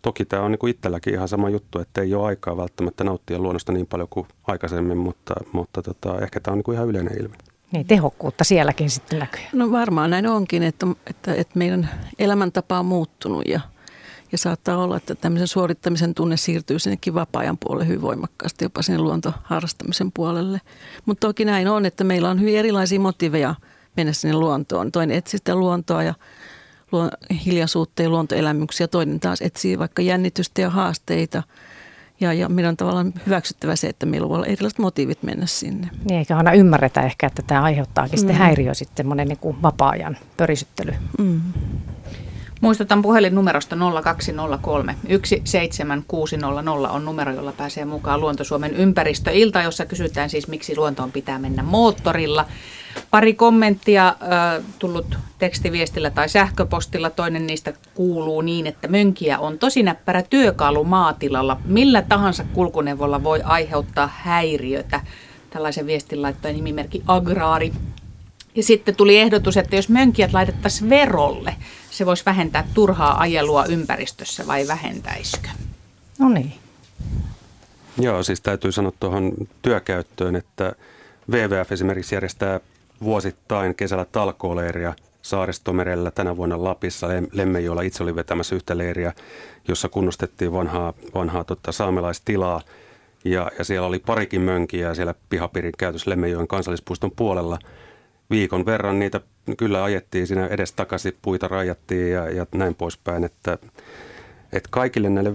Toki 0.02 0.24
tämä 0.24 0.42
on 0.42 0.50
niin 0.50 0.58
kuin 0.58 0.70
itselläkin 0.70 1.14
ihan 1.14 1.28
sama 1.28 1.50
juttu, 1.50 1.78
että 1.78 2.00
ei 2.00 2.14
ole 2.14 2.26
aikaa 2.26 2.56
välttämättä 2.56 3.04
nauttia 3.04 3.38
luonnosta 3.38 3.72
niin 3.72 3.86
paljon 3.86 4.08
kuin 4.08 4.26
aikaisemmin, 4.46 4.98
mutta, 4.98 5.34
mutta 5.52 5.82
tota, 5.82 6.20
ehkä 6.20 6.40
tämä 6.40 6.52
on 6.52 6.58
niin 6.58 6.64
kuin 6.64 6.74
ihan 6.74 6.88
yleinen 6.88 7.20
ilmiö. 7.20 7.36
Niin, 7.72 7.86
tehokkuutta 7.86 8.44
sielläkin 8.44 8.90
sitten 8.90 9.18
näkyy. 9.18 9.42
No 9.52 9.70
varmaan 9.70 10.10
näin 10.10 10.26
onkin, 10.26 10.62
että, 10.62 10.86
että, 11.06 11.34
että 11.34 11.58
meidän 11.58 11.90
elämäntapa 12.18 12.78
on 12.78 12.86
muuttunut 12.86 13.42
ja, 13.48 13.60
ja 14.32 14.38
saattaa 14.38 14.76
olla, 14.76 14.96
että 14.96 15.14
tämmöisen 15.14 15.48
suorittamisen 15.48 16.14
tunne 16.14 16.36
siirtyy 16.36 16.78
sinnekin 16.78 17.14
vapaa-ajan 17.14 17.58
puolelle 17.58 17.86
hyvin 17.86 18.02
voimakkaasti, 18.02 18.64
jopa 18.64 18.82
sinne 18.82 18.98
luontoharrastamisen 18.98 20.12
puolelle. 20.12 20.60
Mutta 21.06 21.26
toki 21.26 21.44
näin 21.44 21.68
on, 21.68 21.86
että 21.86 22.04
meillä 22.04 22.30
on 22.30 22.40
hyvin 22.40 22.58
erilaisia 22.58 23.00
motiiveja 23.00 23.54
mennä 23.96 24.12
sinne 24.12 24.34
luontoon. 24.34 24.92
Toinen 24.92 25.16
etsii 25.16 25.38
sitä 25.38 25.54
luontoa 25.54 26.02
ja 26.02 26.14
hiljaisuutta 27.46 28.02
ja 28.02 28.08
luontoelämyksiä, 28.08 28.88
toinen 28.88 29.20
taas 29.20 29.42
etsii 29.42 29.78
vaikka 29.78 30.02
jännitystä 30.02 30.60
ja 30.60 30.70
haasteita– 30.70 31.42
ja, 32.20 32.32
ja 32.32 32.48
meidän 32.48 32.68
on 32.68 32.76
tavallaan 32.76 33.12
hyväksyttävä 33.26 33.76
se, 33.76 33.86
että 33.86 34.06
meillä 34.06 34.28
voi 34.28 34.36
olla 34.36 34.46
erilaiset 34.46 34.78
motiivit 34.78 35.22
mennä 35.22 35.46
sinne. 35.46 35.88
Niin, 36.04 36.18
eikä 36.18 36.36
aina 36.36 36.52
ymmärretä 36.52 37.00
ehkä, 37.00 37.26
että 37.26 37.42
tämä 37.46 37.62
aiheuttaakin 37.62 38.14
mm. 38.14 38.18
sitten 38.18 38.36
häiriö 38.36 38.74
sitten 38.74 39.06
monen 39.06 39.28
niin 39.28 39.38
kuin 39.38 39.62
vapaa-ajan 39.62 40.16
pörisyttely. 40.36 40.92
Mm. 41.18 41.40
Muistutan 42.60 43.02
puhelinnumerosta 43.02 43.76
0203 44.02 44.96
17600 45.44 46.90
on 46.90 47.04
numero, 47.04 47.32
jolla 47.32 47.52
pääsee 47.52 47.84
mukaan 47.84 48.20
Luonto-Suomen 48.20 48.74
ympäristöilta, 48.74 49.62
jossa 49.62 49.86
kysytään 49.86 50.30
siis, 50.30 50.48
miksi 50.48 50.76
luontoon 50.76 51.12
pitää 51.12 51.38
mennä 51.38 51.62
moottorilla. 51.62 52.46
Pari 53.10 53.34
kommenttia 53.34 54.08
äh, 54.08 54.64
tullut 54.78 55.18
tekstiviestillä 55.38 56.10
tai 56.10 56.28
sähköpostilla. 56.28 57.10
Toinen 57.10 57.46
niistä 57.46 57.72
kuuluu 57.94 58.40
niin, 58.40 58.66
että 58.66 58.88
mönkiä 58.88 59.38
on 59.38 59.58
tosi 59.58 59.82
näppärä 59.82 60.22
työkalu 60.22 60.84
maatilalla. 60.84 61.60
Millä 61.64 62.02
tahansa 62.02 62.44
kulkuneuvolla 62.52 63.24
voi 63.24 63.42
aiheuttaa 63.44 64.10
häiriötä. 64.16 65.00
Tällaisen 65.50 65.86
viestin 65.86 66.22
laittoi 66.22 66.52
nimimerkki 66.52 67.02
Agraari. 67.06 67.72
Ja 68.54 68.62
sitten 68.62 68.96
tuli 68.96 69.18
ehdotus, 69.18 69.56
että 69.56 69.76
jos 69.76 69.88
mönkijät 69.88 70.32
laitettaisiin 70.32 70.90
verolle, 70.90 71.56
se 71.90 72.06
voisi 72.06 72.26
vähentää 72.26 72.68
turhaa 72.74 73.20
ajelua 73.20 73.64
ympäristössä 73.64 74.46
vai 74.46 74.68
vähentäisikö? 74.68 75.48
No 76.18 76.28
niin. 76.28 76.54
Joo, 77.98 78.22
siis 78.22 78.40
täytyy 78.40 78.72
sanoa 78.72 78.92
tuohon 79.00 79.32
työkäyttöön, 79.62 80.36
että 80.36 80.72
WWF 81.30 81.72
esimerkiksi 81.72 82.14
järjestää 82.14 82.60
vuosittain 83.02 83.74
kesällä 83.74 84.04
talkooleiria 84.04 84.94
Saaristomerellä 85.22 86.10
tänä 86.10 86.36
vuonna 86.36 86.64
Lapissa. 86.64 87.08
Lemmenjoella 87.32 87.82
itse 87.82 88.02
oli 88.02 88.14
vetämässä 88.14 88.56
yhtä 88.56 88.78
leiriä, 88.78 89.12
jossa 89.68 89.88
kunnostettiin 89.88 90.52
vanhaa, 90.52 90.94
vanhaa 91.14 91.44
tota, 91.44 91.72
saamelaistilaa. 91.72 92.60
Ja, 93.24 93.50
ja 93.58 93.64
siellä 93.64 93.86
oli 93.86 93.98
parikin 93.98 94.40
mönkiä 94.40 94.94
siellä 94.94 95.14
pihapiirin 95.30 95.72
käytös 95.78 96.06
Lemmenjoen 96.06 96.48
kansallispuiston 96.48 97.10
puolella. 97.10 97.58
Viikon 98.30 98.66
verran 98.66 98.98
niitä 98.98 99.20
kyllä 99.56 99.84
ajettiin 99.84 100.26
siinä 100.26 100.46
edes 100.46 100.72
takaisin, 100.72 101.16
puita 101.22 101.48
rajattiin 101.48 102.12
ja, 102.12 102.30
ja 102.30 102.46
näin 102.54 102.74
poispäin. 102.74 103.24
Että, 103.24 103.58
että 104.52 104.68
kaikille 104.70 105.08
näille 105.10 105.32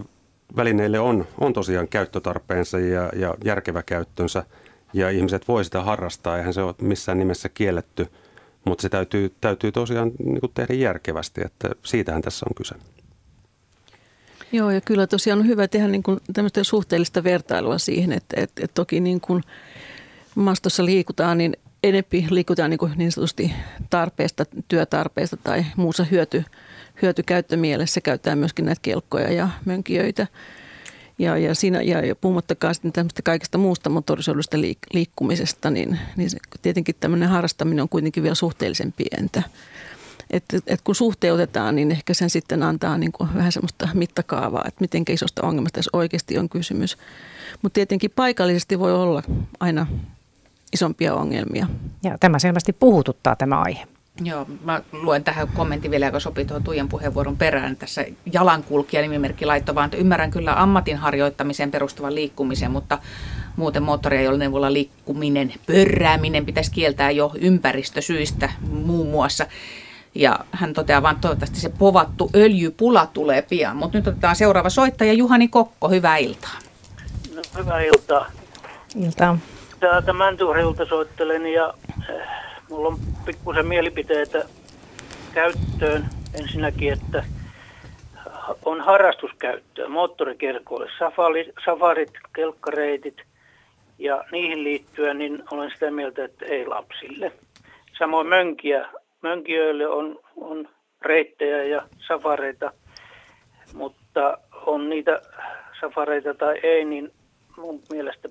välineille 0.56 1.00
on, 1.00 1.28
on 1.40 1.54
tosiaan 1.54 1.88
käyttötarpeensa 1.88 2.80
ja, 2.80 3.10
ja 3.16 3.36
järkevä 3.44 3.84
käyttönsä– 3.84 4.44
ja 4.96 5.10
ihmiset 5.10 5.48
voi 5.48 5.66
sitä 5.66 5.84
harrastaa, 5.84 6.38
eihän 6.38 6.54
se 6.54 6.62
ole 6.62 6.76
missään 6.82 7.20
nimessä 7.20 7.50
kielletty, 7.50 8.08
mutta 8.66 8.82
se 8.82 8.90
täytyy, 8.90 9.36
täytyy 9.42 9.72
tosiaan 9.72 10.12
niin 10.24 10.40
kuin 10.40 10.52
tehdä 10.54 10.74
järkevästi, 10.74 11.42
että 11.46 11.70
siitähän 11.84 12.22
tässä 12.22 12.46
on 12.50 12.56
kyse. 12.56 12.76
Joo, 14.52 14.72
ja 14.72 14.82
kyllä 14.82 15.08
tosiaan 15.08 15.40
on 15.40 15.48
hyvä 15.48 15.68
tehdä 15.68 15.88
niin 15.88 16.04
kuin 16.04 16.20
tämmöistä 16.34 16.64
suhteellista 16.64 17.24
vertailua 17.24 17.78
siihen, 17.78 18.12
että, 18.12 18.42
että, 18.42 18.64
että 18.64 18.74
toki 18.74 19.00
niin 19.00 19.22
kuin 19.22 19.44
maastossa 20.36 20.86
liikutaan, 20.86 21.38
niin 21.38 21.58
enempi 21.84 22.28
liikutaan 22.30 22.70
niin, 22.70 22.78
kuin 22.78 22.92
niin 22.96 23.12
sanotusti 23.12 23.52
tarpeesta, 23.90 24.46
työtarpeesta 24.68 25.38
tai 25.38 25.66
muussa 25.76 26.04
hyöty, 26.04 26.44
hyötykäyttömielessä. 27.02 28.02
Käytetään 28.02 28.38
myöskin 28.38 28.66
näitä 28.66 28.80
kelkkoja 28.82 29.32
ja 29.32 29.50
mönkijöitä. 29.66 30.28
Ja, 31.20 31.38
ja, 31.38 31.56
siinä, 31.56 31.82
ja, 31.82 32.06
ja 32.06 32.16
puhumattakaan 32.16 32.76
sitten 32.76 32.92
tämmöistä 32.92 33.22
kaikesta 33.22 33.58
muusta 33.58 33.90
motorisoidusta 33.90 34.58
liik- 34.58 34.94
liikkumisesta, 34.94 35.70
niin, 35.70 36.00
niin 36.16 36.30
se, 36.30 36.38
tietenkin 36.62 36.96
tämmöinen 37.00 37.30
harrastaminen 37.30 37.82
on 37.82 37.90
kuitenkin 37.90 38.24
vielä 38.24 38.36
suhteellisen 38.36 38.94
pientä. 38.98 39.44
Et, 40.32 40.44
et 40.68 40.82
kun 40.82 40.96
suhteutetaan, 40.96 41.76
niin 41.76 41.92
ehkä 41.92 42.14
sen 42.14 42.30
sitten 42.30 42.64
antaa 42.64 42.98
niin 42.98 43.12
kuin 43.12 43.30
vähän 43.36 43.52
semmoista 43.52 43.90
mittakaavaa, 43.94 44.64
että 44.68 44.82
miten 44.82 45.04
isosta 45.10 45.48
ongelmasta 45.48 45.76
tässä 45.76 45.90
oikeasti 45.94 46.38
on 46.38 46.50
kysymys. 46.50 46.98
Mutta 47.62 47.74
tietenkin 47.74 48.12
paikallisesti 48.16 48.80
voi 48.80 48.94
olla 48.94 49.24
aina 49.60 49.88
isompia 50.74 51.16
ongelmia. 51.16 51.68
Ja 52.04 52.18
tämä 52.18 52.40
selvästi 52.40 52.74
puhututtaa 52.74 53.36
tämä 53.36 53.62
aihe. 53.62 53.88
Joo, 54.24 54.46
mä 54.64 54.82
luen 54.92 55.24
tähän 55.24 55.48
kommentin 55.48 55.92
vielä, 55.92 56.06
joka 56.06 56.20
sopii 56.20 56.46
tuohon 56.46 56.64
Tuijan 56.64 56.90
puheenvuoron 56.90 57.38
perään. 57.38 57.76
Tässä 57.76 58.06
jalankulkija 58.34 59.02
nimimerkki 59.02 59.46
laitto 59.46 59.76
vaan, 59.76 59.86
että 59.86 59.98
ymmärrän 59.98 60.32
kyllä 60.32 60.62
ammatin 60.62 60.98
harjoittamiseen 60.98 61.72
perustuvan 61.72 62.16
liikkumisen, 62.16 62.72
mutta 62.72 63.00
muuten 63.56 63.84
moottoriajoneuvolla 63.84 64.74
liikkuminen, 64.74 65.54
pörrääminen 65.68 66.46
pitäisi 66.46 66.72
kieltää 66.72 67.12
jo 67.12 67.32
ympäristösyistä 67.42 68.50
muun 68.72 69.08
muassa. 69.08 69.46
Ja 70.16 70.40
hän 70.52 70.74
toteaa 70.74 71.02
vaan, 71.02 71.16
että 71.16 71.22
toivottavasti 71.22 71.60
se 71.60 71.70
povattu 71.70 72.30
öljypula 72.36 73.08
tulee 73.14 73.42
pian. 73.42 73.78
Mutta 73.78 73.98
nyt 73.98 74.08
otetaan 74.08 74.36
seuraava 74.36 74.70
soittaja 74.70 75.14
Juhani 75.14 75.48
Kokko, 75.48 75.90
hyvää 75.90 76.18
iltaa. 76.18 76.60
No, 77.36 77.42
hyvää 77.58 77.82
iltaa. 77.82 78.26
Iltaa. 78.96 79.38
Täältä 79.80 80.14
Mäntyharjulta 80.14 80.86
soittelen 80.86 81.54
ja 81.54 81.74
Mulla 82.70 82.88
on 82.88 82.98
pikkusen 83.26 83.68
mielipiteitä 83.68 84.46
käyttöön. 85.34 86.06
Ensinnäkin, 86.34 86.94
että 86.94 87.26
on 88.66 88.82
harrastuskäyttöä 88.82 89.90
moottorikelkoille, 89.90 90.92
safari, 91.00 91.54
safarit, 91.66 92.12
kelkkareitit 92.36 93.18
ja 94.00 94.24
niihin 94.32 94.64
liittyen 94.64 95.18
niin 95.18 95.44
olen 95.52 95.72
sitä 95.72 95.92
mieltä, 95.92 96.26
että 96.26 96.46
ei 96.46 96.66
lapsille. 96.66 97.32
Samoin 98.00 98.28
mönkiä. 98.28 98.88
Mönkijöille 99.22 99.88
on, 99.88 100.20
on 100.36 100.70
reittejä 101.02 101.64
ja 101.64 101.88
safareita, 102.08 102.72
mutta 103.74 104.38
on 104.66 104.90
niitä 104.90 105.22
safareita 105.82 106.34
tai 106.34 106.60
ei, 106.64 106.86
niin 106.86 107.12
mun 107.58 107.82
mielestä 107.92 108.30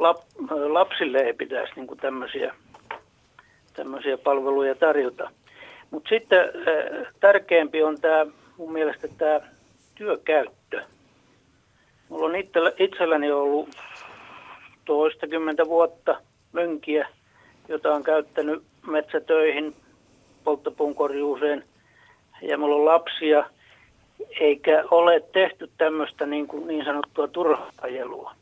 lap, 0.00 0.16
lapsille 0.68 1.18
ei 1.18 1.32
pitäisi 1.32 1.72
niin 1.76 1.86
kuin 1.86 2.00
tämmöisiä, 2.00 2.54
tämmöisiä 3.74 4.18
palveluja 4.18 4.74
tarjota. 4.74 5.30
Mutta 5.90 6.08
sitten 6.08 6.40
äh, 6.40 7.12
tärkeämpi 7.20 7.82
on 7.82 8.00
tämä 8.00 8.26
mun 8.56 8.72
mielestä 8.72 9.08
tämä 9.18 9.40
työkäyttö. 9.94 10.82
Mulla 12.08 12.26
on 12.26 12.32
itselläni 12.78 13.30
ollut 13.30 13.68
toistakymmentä 14.84 15.66
vuotta 15.66 16.20
mönkiä, 16.52 17.08
jota 17.68 17.94
on 17.94 18.02
käyttänyt 18.02 18.62
metsätöihin, 18.86 19.76
polttopuun 20.44 20.94
korjuuseen 20.94 21.64
ja 22.42 22.58
mulla 22.58 22.76
on 22.76 22.84
lapsia, 22.84 23.44
eikä 24.40 24.84
ole 24.90 25.20
tehty 25.32 25.70
tämmöistä 25.78 26.26
niin, 26.26 26.46
kuin 26.46 26.66
niin 26.66 26.84
sanottua 26.84 27.28
turhajelua. 27.28 28.39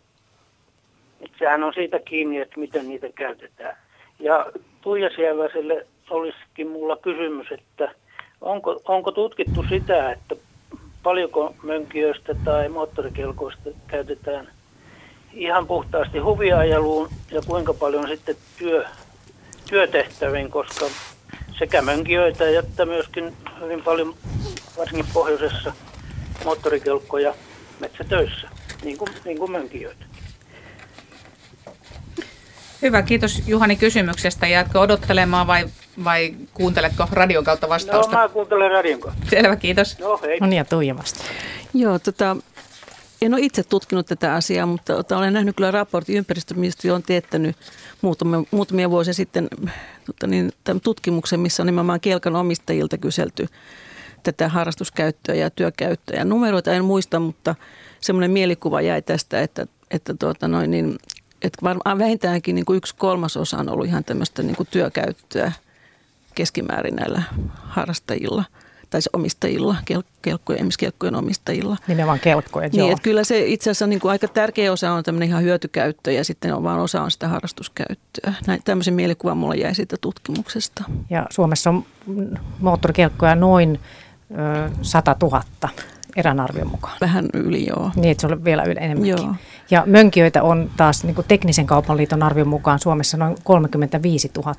Et 1.21 1.31
sehän 1.39 1.65
on 1.65 1.73
siitä 1.75 1.99
kiinni, 1.99 2.39
että 2.39 2.61
miten 2.61 2.89
niitä 2.89 3.09
käytetään. 3.15 3.77
Ja 4.19 4.47
Tuija 4.81 5.11
Sieväiselle 5.17 5.87
olisikin 6.11 6.69
mulla 6.69 6.97
kysymys, 6.97 7.47
että 7.53 7.95
onko, 8.41 8.81
onko 8.85 9.13
tutkittu 9.13 9.65
sitä, 9.69 10.13
että 10.13 10.37
paljonko 11.03 11.55
mönkijöistä 11.63 12.35
tai 12.45 12.69
moottorikelkoista 12.69 13.71
käytetään 13.87 14.49
ihan 15.33 15.67
puhtaasti 15.67 16.19
huviajeluun 16.19 17.09
ja 17.31 17.41
kuinka 17.47 17.75
paljon 17.75 18.09
sitten 18.09 18.37
työ, 18.59 18.85
työtehtäviin, 19.71 20.51
koska 20.51 20.87
sekä 21.59 21.83
mönkijöitä 21.83 22.45
että 22.59 22.87
myöskin 22.87 23.37
hyvin 23.61 23.83
paljon, 23.83 24.15
varsinkin 24.79 25.13
pohjoisessa, 25.15 25.73
moottorikelkkoja 26.45 27.35
metsätöissä, 27.81 28.49
niin 28.85 28.99
kuin, 28.99 29.11
niin 29.25 29.39
kuin 29.39 29.51
mönkijöitä. 29.51 30.08
Hyvä, 32.83 33.03
kiitos 33.03 33.43
Juhani 33.47 33.77
kysymyksestä. 33.77 34.47
Jäätkö 34.47 34.81
odottelemaan 34.81 35.47
vai, 35.47 35.69
vai 36.05 36.35
kuunteletko 36.55 37.09
radion 37.13 37.45
kautta 37.45 37.69
vastausta? 37.69 38.17
No, 38.17 38.23
mä 38.23 38.29
kuuntelen 38.29 38.71
radion 38.71 39.01
kautta. 39.01 39.27
Selvä, 39.31 39.57
kiitos. 39.57 39.99
No, 39.99 40.21
hei. 40.23 40.41
No 40.41 40.47
niin, 40.47 40.57
ja 40.57 40.65
Tuija 40.65 40.97
vasta. 40.97 41.25
Joo, 41.75 41.99
tota, 41.99 42.37
en 43.23 43.35
ole 43.35 43.43
itse 43.43 43.63
tutkinut 43.63 44.07
tätä 44.07 44.35
asiaa, 44.35 44.67
mutta 44.67 45.17
olen 45.17 45.33
nähnyt 45.33 45.57
kyllä 45.57 45.71
raportin. 45.71 46.17
Ympäristöministeriö 46.17 46.95
on 46.95 47.03
teettänyt 47.03 47.57
muutamia, 48.03 48.43
muutamia 48.51 48.91
vuosia 48.91 49.15
sitten 49.15 49.49
tota 50.07 50.27
niin, 50.27 50.53
tutkimuksen, 50.83 51.41
missä 51.41 51.63
on 51.63 51.67
nimenomaan 51.67 52.01
kelkan 52.01 52.37
omistajilta 52.37 52.99
kyselty 52.99 53.49
tätä 54.23 54.49
harrastuskäyttöä 54.49 55.35
ja 55.35 55.51
työkäyttöä. 55.51 56.19
Ja 56.19 56.25
numeroita 56.25 56.73
en 56.73 56.85
muista, 56.85 57.21
mutta 57.21 57.55
semmoinen 58.01 58.31
mielikuva 58.31 58.81
jäi 58.81 59.03
tästä, 59.03 59.41
että, 59.41 59.67
että, 59.91 60.15
tuota 60.15 60.49
noin, 60.49 60.71
niin, 60.71 60.99
että 61.43 61.59
varmaan 61.63 61.99
vähintäänkin 61.99 62.55
niin 62.55 62.65
kuin 62.65 62.77
yksi 62.77 62.95
kolmasosa 62.99 63.59
on 63.59 63.69
ollut 63.69 63.87
ihan 63.87 64.05
tämmöistä 64.05 64.43
niin 64.43 64.57
kuin 64.57 64.69
työkäyttöä 64.71 65.53
keskimäärin 66.35 66.97
näillä 66.97 67.23
harrastajilla– 67.55 68.45
tai 68.91 69.01
omistajilla, 69.13 69.77
kel, 69.85 70.03
kelkkojen, 70.23 70.59
esimerkiksi 70.59 70.79
kelkkojen 70.79 71.15
omistajilla. 71.15 71.77
Nimenomaan 71.89 72.21
kelkkojen, 72.21 72.71
niin, 72.71 72.79
joo. 72.79 72.91
Että 72.91 73.03
kyllä 73.03 73.25
se 73.25 73.47
itse 73.47 73.71
asiassa 73.71 73.87
niin 73.87 74.01
kuin 74.01 74.11
aika 74.11 74.29
tärkeä 74.29 74.73
osa 74.73 74.93
on 74.93 75.05
tämmöinen 75.05 75.29
ihan 75.29 75.43
hyötykäyttö 75.43 76.13
ja 76.13 76.25
sitten 76.25 76.55
on 76.55 76.63
vaan 76.63 76.81
osa 76.81 77.03
on 77.03 77.11
sitä 77.11 77.29
harrastuskäyttöä. 77.29 78.35
Näin, 78.47 78.61
tämmöisen 78.65 78.95
mielikuvan 78.95 79.37
mulla 79.37 79.55
jäi 79.55 79.75
siitä 79.75 79.97
tutkimuksesta. 80.01 80.85
Ja 81.11 81.27
Suomessa 81.31 81.71
on 81.71 81.85
moottorikelkkoja 82.61 83.35
noin 83.35 83.81
ö, 84.31 84.71
100 84.83 85.17
000 85.23 85.43
erän 86.17 86.41
arvion 86.41 86.71
mukaan. 86.71 86.97
Vähän 87.01 87.29
yli, 87.35 87.67
joo. 87.67 87.91
Niin, 87.97 88.11
että 88.11 88.21
se 88.21 88.27
on 88.27 88.45
vielä 88.45 88.63
yli 88.63 88.79
enemmänkin. 88.81 89.25
Joo. 89.25 89.35
Ja 89.71 89.83
mönkijöitä 89.87 90.43
on 90.43 90.71
taas 90.77 91.05
niin 91.05 91.17
teknisen 91.29 91.67
kaupan 91.67 91.97
liiton 91.97 92.23
arvion 92.23 92.49
mukaan 92.49 92.79
Suomessa 92.79 93.17
noin 93.17 93.37
35 93.45 94.31
000. 94.37 94.55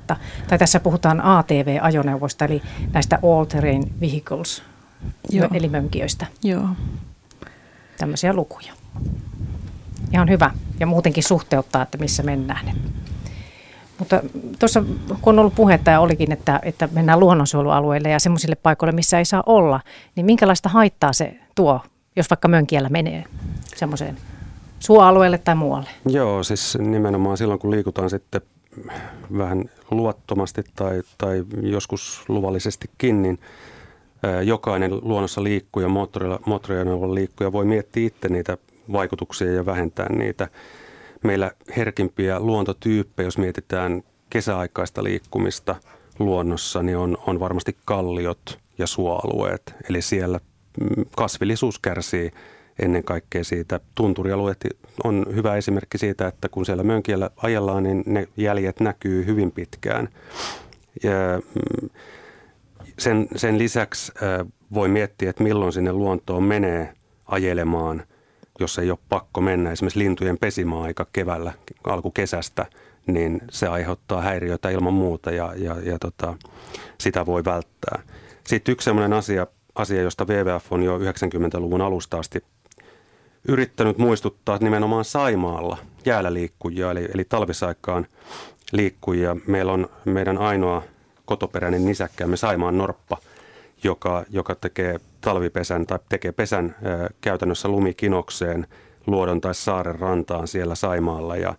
Tai 0.47 0.57
tässä 0.57 0.79
puhutaan 0.79 1.21
ATV-ajoneuvoista, 1.21 2.45
eli 2.45 2.61
näistä 2.93 3.19
all-terrain 3.23 3.93
vehicles, 4.01 4.63
joo. 5.29 5.47
eli 5.53 5.69
mönkijöistä. 5.69 6.25
Joo. 6.43 6.67
Tämmöisiä 7.97 8.33
lukuja. 8.33 8.73
Ihan 10.13 10.29
hyvä. 10.29 10.51
Ja 10.79 10.85
muutenkin 10.85 11.23
suhteuttaa, 11.23 11.81
että 11.81 11.97
missä 11.97 12.23
mennään. 12.23 12.65
Mutta 13.99 14.21
tuossa 14.59 14.83
kun 15.21 15.33
on 15.35 15.39
ollut 15.39 15.55
puhetta 15.55 15.91
ja 15.91 15.99
olikin, 15.99 16.31
että, 16.31 16.59
että 16.63 16.89
mennään 16.91 17.19
luonnonsuojelualueille 17.19 18.09
ja 18.09 18.19
semmoisille 18.19 18.55
paikoille, 18.55 18.91
missä 18.91 19.17
ei 19.17 19.25
saa 19.25 19.43
olla, 19.45 19.79
niin 20.15 20.25
minkälaista 20.25 20.69
haittaa 20.69 21.13
se 21.13 21.39
tuo, 21.55 21.81
jos 22.15 22.29
vaikka 22.29 22.47
mönkiellä 22.47 22.89
menee 22.89 23.23
semmoiseen 23.75 24.17
suoalueelle 24.79 25.37
tai 25.37 25.55
muualle? 25.55 25.89
Joo, 26.05 26.43
siis 26.43 26.77
nimenomaan 26.81 27.37
silloin 27.37 27.59
kun 27.59 27.71
liikutaan 27.71 28.09
sitten 28.09 28.41
vähän 29.37 29.65
luvattomasti 29.91 30.63
tai, 30.75 31.01
tai 31.17 31.43
joskus 31.61 32.23
luvallisestikin, 32.27 33.21
niin 33.21 33.39
jokainen 34.43 34.91
luonnossa 35.01 35.43
liikkuja, 35.43 35.87
moottoriajoneuvon 36.45 37.15
liikkuja 37.15 37.51
voi 37.51 37.65
miettiä 37.65 38.07
itse 38.07 38.29
niitä 38.29 38.57
vaikutuksia 38.91 39.53
ja 39.53 39.65
vähentää 39.65 40.09
niitä 40.09 40.47
meillä 41.23 41.51
herkimpiä 41.77 42.39
luontotyyppejä, 42.39 43.27
jos 43.27 43.37
mietitään 43.37 44.03
kesäaikaista 44.29 45.03
liikkumista 45.03 45.75
luonnossa, 46.19 46.83
niin 46.83 46.97
on, 46.97 47.17
on 47.27 47.39
varmasti 47.39 47.77
kalliot 47.85 48.59
ja 48.77 48.87
suoalueet. 48.87 49.75
Eli 49.89 50.01
siellä 50.01 50.39
mm, 50.79 51.05
kasvillisuus 51.15 51.79
kärsii 51.79 52.31
ennen 52.79 53.03
kaikkea 53.03 53.43
siitä. 53.43 53.79
Tunturialueet 53.95 54.65
on 55.03 55.25
hyvä 55.35 55.55
esimerkki 55.55 55.97
siitä, 55.97 56.27
että 56.27 56.49
kun 56.49 56.65
siellä 56.65 56.83
mönkiellä 56.83 57.29
ajellaan, 57.37 57.83
niin 57.83 58.03
ne 58.05 58.27
jäljet 58.37 58.79
näkyy 58.79 59.25
hyvin 59.25 59.51
pitkään. 59.51 60.09
Ja 61.03 61.11
mm, 61.55 61.89
sen, 62.99 63.27
sen 63.35 63.57
lisäksi 63.57 64.11
voi 64.73 64.89
miettiä, 64.89 65.29
että 65.29 65.43
milloin 65.43 65.73
sinne 65.73 65.93
luontoon 65.93 66.43
menee 66.43 66.93
ajelemaan– 67.25 68.03
jos 68.59 68.79
ei 68.79 68.91
ole 68.91 68.99
pakko 69.09 69.41
mennä 69.41 69.71
esimerkiksi 69.71 69.99
lintujen 69.99 70.37
pesimäaika 70.37 71.05
keväällä 71.13 71.53
alkukesästä, 71.83 72.65
niin 73.07 73.41
se 73.51 73.67
aiheuttaa 73.67 74.21
häiriöitä 74.21 74.69
ilman 74.69 74.93
muuta 74.93 75.31
ja, 75.31 75.53
ja, 75.57 75.75
ja 75.83 75.99
tota, 75.99 76.35
sitä 76.97 77.25
voi 77.25 77.45
välttää. 77.45 78.03
Sitten 78.43 78.71
yksi 78.71 78.85
sellainen 78.85 79.17
asia, 79.17 79.47
asia, 79.75 80.01
josta 80.01 80.25
WWF 80.25 80.73
on 80.73 80.83
jo 80.83 80.97
90-luvun 80.97 81.81
alusta 81.81 82.19
asti 82.19 82.43
yrittänyt 83.47 83.97
muistuttaa 83.97 84.57
nimenomaan 84.61 85.05
Saimaalla 85.05 85.77
jäällä 86.05 86.33
liikkujia, 86.33 86.91
eli, 86.91 87.07
eli 87.13 87.23
talvisaikaan 87.23 88.07
liikkujia. 88.71 89.35
Meillä 89.47 89.71
on 89.71 89.89
meidän 90.05 90.37
ainoa 90.37 90.83
kotoperäinen 91.25 91.85
nisäkkäämme 91.85 92.37
Saimaan 92.37 92.77
norppa, 92.77 93.17
joka, 93.83 94.25
joka 94.29 94.55
tekee 94.55 94.99
talvipesän 95.21 95.85
tai 95.85 95.99
tekee 96.09 96.31
pesän 96.31 96.75
käytännössä 97.21 97.67
lumikinokseen 97.67 98.67
luodon 99.07 99.41
tai 99.41 99.55
saaren 99.55 99.99
rantaan 99.99 100.47
siellä 100.47 100.75
Saimaalla 100.75 101.37
ja, 101.37 101.55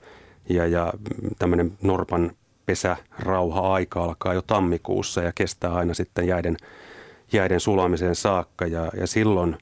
ja, 0.49 0.67
ja 0.67 0.93
tämmöinen 1.39 1.73
Norpan 1.83 2.33
pesärauha-aika 2.67 4.05
alkaa 4.05 4.35
jo 4.35 4.43
tammikuussa 4.43 5.23
ja 5.23 5.33
kestää 5.35 5.75
aina 5.75 5.95
sitten 5.95 6.27
jäiden, 6.27 6.57
jäiden 7.33 7.61
sulamiseen 7.61 8.15
saakka 8.15 8.67
ja, 8.67 8.91
ja 9.01 9.07
silloin 9.07 9.57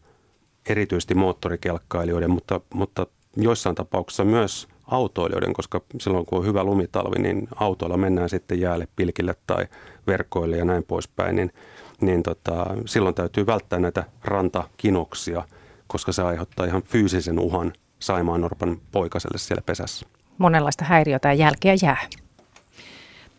erityisesti 0.68 1.14
moottorikelkkailijoiden, 1.14 2.30
mutta, 2.30 2.60
mutta 2.74 3.06
joissain 3.36 3.74
tapauksissa 3.74 4.24
myös 4.24 4.68
autoilijoiden, 4.86 5.52
koska 5.52 5.80
silloin 6.00 6.26
kun 6.26 6.38
on 6.38 6.46
hyvä 6.46 6.64
lumitalvi, 6.64 7.18
niin 7.18 7.48
autoilla 7.56 7.96
mennään 7.96 8.28
sitten 8.28 8.60
jäälle, 8.60 8.88
pilkille 8.96 9.34
tai 9.46 9.66
verkoille 10.06 10.56
ja 10.56 10.64
näin 10.64 10.84
poispäin, 10.84 11.36
niin 11.36 11.52
niin 12.00 12.22
tota, 12.22 12.66
silloin 12.86 13.14
täytyy 13.14 13.46
välttää 13.46 13.78
näitä 13.78 14.04
rantakinoksia, 14.24 15.42
koska 15.86 16.12
se 16.12 16.22
aiheuttaa 16.22 16.66
ihan 16.66 16.82
fyysisen 16.82 17.38
uhan 17.38 17.72
Saimaan 17.98 18.40
Norpan 18.40 18.78
poikaselle 18.92 19.38
siellä 19.38 19.62
pesässä. 19.66 20.06
Monenlaista 20.38 20.84
häiriötä 20.84 21.28
ja 21.28 21.34
jälkeä 21.34 21.74
jää. 21.82 22.06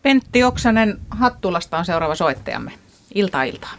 Pentti 0.02 0.44
Oksanen 0.44 1.00
Hattulasta 1.10 1.78
on 1.78 1.86
seuraava 1.86 2.16
soittajamme. 2.16 2.72
Iltaa 3.16 3.44
iltaa. 3.44 3.74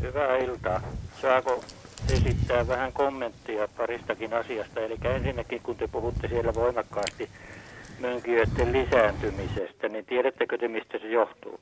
Hyvää 0.00 0.36
iltaa. 0.36 0.80
Saako 1.22 1.64
esittää 2.12 2.68
vähän 2.68 2.92
kommenttia 2.92 3.68
paristakin 3.76 4.34
asiasta? 4.34 4.80
Eli 4.80 4.98
ensinnäkin, 5.04 5.62
kun 5.62 5.76
te 5.76 5.88
puhutte 5.88 6.28
siellä 6.28 6.54
voimakkaasti 6.54 7.28
mönkijöiden 8.00 8.72
lisääntymisestä, 8.72 9.88
niin 9.88 10.06
tiedättekö 10.06 10.58
te, 10.58 10.68
mistä 10.68 10.98
se 10.98 11.08
johtuu? 11.08 11.60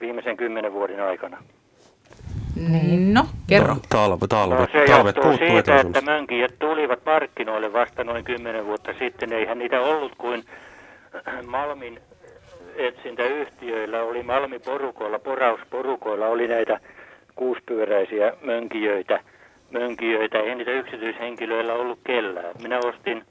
Viimeisen 0.00 0.36
kymmenen 0.36 0.72
vuoden 0.72 1.02
aikana? 1.02 1.42
Niin, 2.68 3.14
no, 3.14 3.24
kerro. 3.46 3.76
Talve, 3.88 4.26
talve, 4.28 4.54
no, 4.54 4.66
se 4.72 4.84
talvet 4.86 5.16
johtuu 5.16 5.36
siitä, 5.36 5.80
että 5.80 6.00
mönkijät 6.00 6.54
tulivat 6.58 7.00
markkinoille 7.06 7.72
vasta 7.72 8.04
noin 8.04 8.24
kymmenen 8.24 8.66
vuotta 8.66 8.92
sitten. 8.98 9.32
Eihän 9.32 9.58
niitä 9.58 9.80
ollut 9.80 10.12
kuin 10.18 10.44
Malmin 11.46 12.00
etsintäyhtiöillä, 12.76 14.02
oli 14.02 14.22
Malmiporukoilla, 14.22 15.18
porausporukoilla 15.18 16.26
oli 16.26 16.48
näitä 16.48 16.80
kuuspyöräisiä 17.34 18.32
mönkijöitä. 18.42 19.20
mönkijöitä. 19.70 20.38
Ei 20.38 20.54
niitä 20.54 20.70
yksityishenkilöillä 20.70 21.74
ollut 21.74 21.98
kellään. 22.06 22.54
Minä 22.62 22.78
ostin 22.78 23.24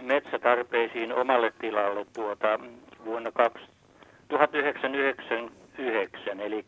metsätarpeisiin 0.00 1.12
omalle 1.12 1.52
tilalle 1.60 2.06
tuota 2.14 2.60
vuonna 3.04 3.32
1999, 4.32 6.40
eli 6.40 6.64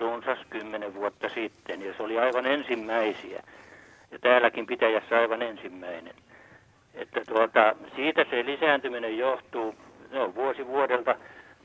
runsas 0.00 0.38
10 0.50 0.94
vuotta 0.94 1.28
sitten, 1.28 1.82
ja 1.82 1.94
se 1.96 2.02
oli 2.02 2.18
aivan 2.18 2.46
ensimmäisiä. 2.46 3.42
Ja 4.10 4.18
täälläkin 4.18 4.66
pitäjässä 4.66 5.18
aivan 5.18 5.42
ensimmäinen. 5.42 6.14
Että 6.94 7.20
tuota, 7.28 7.74
siitä 7.96 8.26
se 8.30 8.44
lisääntyminen 8.44 9.18
johtuu, 9.18 9.74
no 10.10 10.34
vuosi 10.34 10.66
vuodelta 10.66 11.16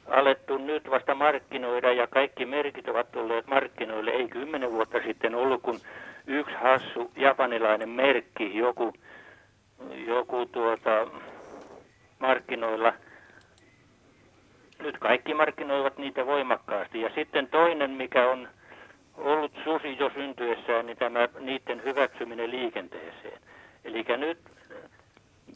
alettu 0.07 0.57
nyt 0.57 0.89
vasta 0.89 1.15
markkinoida 1.15 1.93
ja 1.93 2.07
kaikki 2.07 2.45
merkit 2.45 2.89
ovat 2.89 3.11
tulleet 3.11 3.47
markkinoille. 3.47 4.11
Ei 4.11 4.27
kymmenen 4.27 4.71
vuotta 4.71 4.99
sitten 5.05 5.35
ollut, 5.35 5.61
kun 5.61 5.79
yksi 6.27 6.55
hassu 6.55 7.11
japanilainen 7.15 7.89
merkki, 7.89 8.57
joku, 8.57 8.93
joku 10.07 10.45
tuota, 10.45 11.07
markkinoilla– 12.19 12.93
nyt 14.83 14.97
kaikki 14.97 15.33
markkinoivat 15.33 15.97
niitä 15.97 16.25
voimakkaasti. 16.25 17.01
Ja 17.01 17.09
sitten 17.15 17.47
toinen, 17.47 17.91
mikä 17.91 18.29
on 18.29 18.47
ollut 19.17 19.51
susi 19.63 19.97
jo 19.99 20.11
syntyessään, 20.15 20.85
niin 20.85 20.97
tämä 20.97 21.27
niiden 21.39 21.83
hyväksyminen 21.83 22.51
liikenteeseen. 22.51 23.39
Eli 23.85 24.05
nyt 24.17 24.37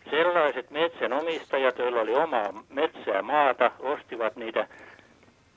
sellaiset 0.09 0.71
metsänomistajat, 0.71 1.77
joilla 1.77 2.01
oli 2.01 2.15
omaa 2.15 2.63
metsää 2.69 3.21
maata, 3.21 3.71
ostivat 3.79 4.35
niitä 4.35 4.67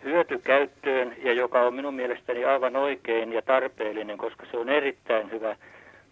hyötykäyttöön 0.05 1.15
ja 1.23 1.33
joka 1.33 1.61
on 1.63 1.75
minun 1.75 1.95
mielestäni 1.95 2.45
aivan 2.45 2.77
oikein 2.77 3.33
ja 3.33 3.43
tarpeellinen, 3.43 4.19
koska 4.19 4.47
se 4.51 4.57
on 4.57 4.69
erittäin 4.69 5.31
hyvä 5.31 5.57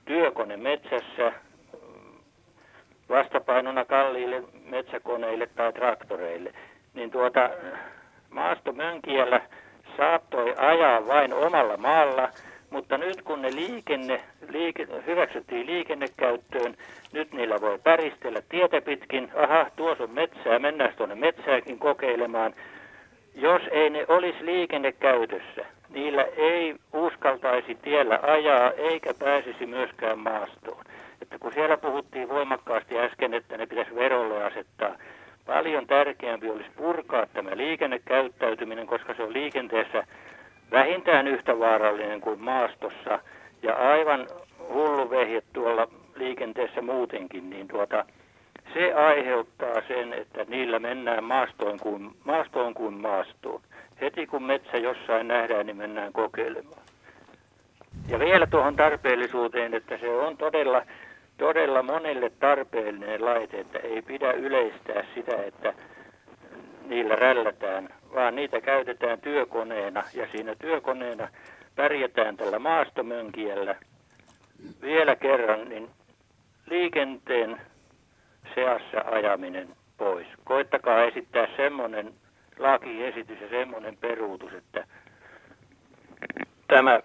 työkone 0.04 0.56
metsässä 0.56 1.32
vastapainona 3.08 3.84
kalliille 3.84 4.42
metsäkoneille 4.64 5.46
tai 5.46 5.72
traktoreille 5.72 6.52
niin 6.94 7.10
tuota, 7.10 7.50
maastomönkiällä 8.30 9.40
saattoi 9.96 10.54
ajaa 10.56 11.06
vain 11.06 11.34
omalla 11.34 11.76
maalla, 11.76 12.28
Mutta 12.70 12.98
nyt 12.98 13.22
kun 13.22 13.42
ne 13.42 13.54
liikenne, 13.54 14.20
liike, 14.48 14.86
hyväksyttiin 15.06 15.66
liikennekäyttöön, 15.66 16.74
nyt 17.12 17.32
niillä 17.32 17.60
voi 17.60 17.78
päristellä 17.78 18.42
tietä 18.48 18.80
pitkin. 18.80 19.30
Aha, 19.36 19.70
tuossa 19.76 20.04
on 20.04 20.10
metsää, 20.10 20.58
mennään 20.58 20.94
tuonne 20.96 21.14
metsääkin 21.14 21.78
kokeilemaan. 21.78 22.54
Jos 23.34 23.62
ei 23.70 23.90
ne 23.90 24.04
olisi 24.08 24.46
liikennekäytössä, 24.46 25.64
niillä 25.88 26.24
ei 26.36 26.74
uskaltaisi 26.92 27.74
tiellä 27.74 28.18
ajaa 28.22 28.70
eikä 28.70 29.14
pääsisi 29.18 29.66
myöskään 29.66 30.18
maastoon. 30.18 30.84
Että 31.22 31.38
kun 31.38 31.52
siellä 31.52 31.76
puhuttiin 31.76 32.28
voimakkaasti 32.28 32.98
äsken, 32.98 33.34
että 33.34 33.56
ne 33.56 33.66
pitäisi 33.66 33.94
verolle 33.94 34.44
asettaa, 34.44 34.96
paljon 35.48 35.86
tärkeämpi 35.86 36.50
olisi 36.50 36.70
purkaa 36.76 37.26
tämä 37.26 37.50
liikennekäyttäytyminen, 37.54 38.86
koska 38.86 39.14
se 39.14 39.22
on 39.22 39.32
liikenteessä 39.32 40.04
vähintään 40.70 41.28
yhtä 41.28 41.58
vaarallinen 41.58 42.20
kuin 42.20 42.40
maastossa 42.40 43.18
ja 43.62 43.74
aivan 43.74 44.26
hullu 44.72 45.10
vehje 45.10 45.42
tuolla 45.52 45.88
liikenteessä 46.16 46.82
muutenkin, 46.82 47.50
niin 47.50 47.68
tuota, 47.68 48.04
se 48.74 48.94
aiheuttaa 48.94 49.82
sen, 49.88 50.12
että 50.12 50.44
niillä 50.48 50.78
mennään 50.78 51.24
maastoon 51.24 51.78
kuin, 51.78 52.10
maastoon 52.24 52.74
kuin 52.74 52.94
maastoon. 52.94 53.60
Heti 54.00 54.26
kun 54.26 54.42
metsä 54.42 54.76
jossain 54.76 55.28
nähdään, 55.28 55.66
niin 55.66 55.76
mennään 55.76 56.12
kokeilemaan. 56.12 56.82
Ja 58.08 58.18
vielä 58.18 58.46
tuohon 58.46 58.76
tarpeellisuuteen, 58.76 59.74
että 59.74 59.98
se 59.98 60.08
on 60.08 60.36
todella, 60.36 60.82
todella 61.38 61.82
monelle 61.82 62.30
tarpeellinen 62.30 63.24
laite, 63.24 63.60
että 63.60 63.78
ei 63.78 64.02
pidä 64.02 64.32
yleistää 64.32 65.04
sitä, 65.14 65.42
että 65.42 65.74
niillä 66.86 67.16
rällätään, 67.16 67.88
vaan 68.14 68.36
niitä 68.36 68.60
käytetään 68.60 69.20
työkoneena 69.20 70.02
ja 70.14 70.28
siinä 70.32 70.54
työkoneena 70.54 71.28
pärjätään 71.76 72.36
tällä 72.36 72.58
maastomönkiellä. 72.58 73.76
Vielä 74.82 75.16
kerran, 75.16 75.68
niin 75.68 75.88
liikenteen 76.70 77.60
seassa 78.54 79.00
ajaminen 79.10 79.68
pois. 79.96 80.26
Koittakaa 80.44 81.04
esittää 81.04 81.46
semmoinen 81.56 82.12
lakiesitys 82.58 83.40
ja 83.40 83.48
semmoinen 83.48 83.96
peruutus, 83.96 84.52
että 84.52 84.86
tämä 86.68 87.00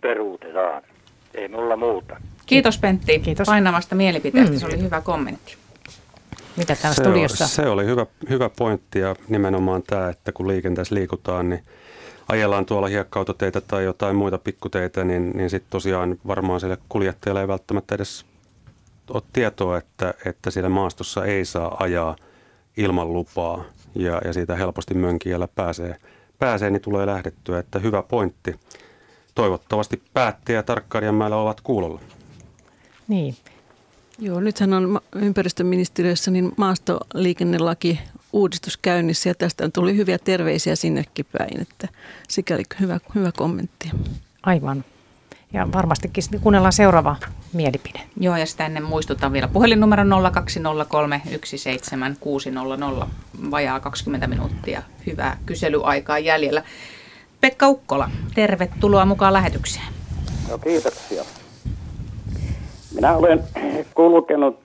peruutetaan. 0.00 0.82
Ei 1.34 1.48
mulla 1.48 1.76
muuta. 1.76 2.16
Kiitos 2.46 2.78
Pentti 2.78 3.18
Kiitos. 3.18 3.46
painavasta 3.46 3.94
mielipiteestä, 3.94 4.52
mm. 4.52 4.58
se 4.58 4.66
oli 4.66 4.80
hyvä 4.80 5.00
kommentti. 5.00 5.56
Mitä 6.56 6.76
täällä 6.76 6.94
se 6.94 7.02
studiossa? 7.02 7.44
Oli, 7.44 7.50
se 7.50 7.68
oli 7.68 7.84
hyvä, 7.84 8.06
hyvä 8.30 8.50
pointti 8.58 8.98
ja 8.98 9.16
nimenomaan 9.28 9.82
tämä, 9.82 10.08
että 10.08 10.32
kun 10.32 10.48
liikenteessä 10.48 10.94
liikutaan, 10.94 11.48
niin 11.48 11.62
ajellaan 12.28 12.66
tuolla 12.66 12.86
hiekkautoteitä 12.86 13.60
tai 13.60 13.84
jotain 13.84 14.16
muita 14.16 14.38
pikkuteitä, 14.38 15.04
niin, 15.04 15.30
niin 15.30 15.50
sitten 15.50 15.70
tosiaan 15.70 16.18
varmaan 16.26 16.60
sille 16.60 16.78
kuljettajalle 16.88 17.40
ei 17.40 17.48
välttämättä 17.48 17.94
edes 17.94 18.24
ole 19.10 19.22
tietoa, 19.32 19.78
että, 19.78 20.14
että 20.26 20.50
siellä 20.50 20.68
maastossa 20.68 21.24
ei 21.24 21.44
saa 21.44 21.76
ajaa 21.80 22.16
ilman 22.76 23.12
lupaa 23.12 23.64
ja, 23.94 24.20
ja 24.24 24.32
siitä 24.32 24.56
helposti 24.56 24.94
mönkijällä 24.94 25.48
pääsee, 25.48 25.96
pääsee, 26.38 26.70
niin 26.70 26.82
tulee 26.82 27.06
lähdettyä, 27.06 27.58
että 27.58 27.78
hyvä 27.78 28.02
pointti. 28.02 28.60
Toivottavasti 29.34 30.02
päättäjä 30.14 30.62
Tarkkarianmäellä 30.62 31.36
ovat 31.36 31.60
kuulolla. 31.60 32.00
Niin. 33.12 33.36
Joo, 34.18 34.40
nythän 34.40 34.72
on 34.72 35.00
ympäristöministeriössä 35.14 36.30
niin 36.30 36.52
maastoliikennelaki 36.56 38.00
uudistus 38.32 38.76
käynnissä 38.76 39.30
ja 39.30 39.34
tästä 39.34 39.68
tuli 39.68 39.96
hyviä 39.96 40.18
terveisiä 40.18 40.76
sinnekin 40.76 41.26
päin, 41.38 41.60
että 41.60 41.88
sikäli 42.28 42.62
hyvä, 42.80 43.00
hyvä 43.14 43.32
kommentti. 43.36 43.90
Aivan. 44.42 44.84
Ja 45.52 45.72
varmastikin 45.72 46.24
kuunnellaan 46.40 46.72
seuraava 46.72 47.16
mielipide. 47.52 48.00
Joo, 48.20 48.36
ja 48.36 48.46
sitä 48.46 48.66
ennen 48.66 48.84
muistutan 48.84 49.32
vielä 49.32 49.48
puhelinnumero 49.48 50.04
0203 50.32 51.22
17600, 51.44 53.08
vajaa 53.50 53.80
20 53.80 54.26
minuuttia. 54.26 54.82
Hyvää 55.06 55.38
kyselyaikaa 55.46 56.18
jäljellä. 56.18 56.62
Pekka 57.40 57.68
Ukkola, 57.68 58.10
tervetuloa 58.34 59.04
mukaan 59.04 59.32
lähetykseen. 59.32 59.86
No, 60.48 60.58
kiitoksia. 60.58 61.24
Minä 62.94 63.16
olen 63.16 63.40
kulkenut 63.94 64.56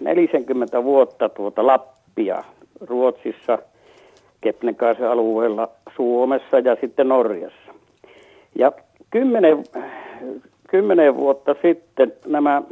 40 0.00 0.84
vuotta 0.84 1.28
tuota 1.28 1.66
Lappia 1.66 2.44
Ruotsissa, 2.80 3.58
Kepnekaisen 4.40 5.10
alueella, 5.10 5.68
Suomessa 5.96 6.58
ja 6.58 6.76
sitten 6.80 7.08
Norjassa. 7.08 7.74
Ja 8.54 8.72
kymmenen, 9.10 9.64
kymmenen 10.70 11.16
vuotta 11.16 11.54
sitten 11.62 12.12
nämä 12.26 12.62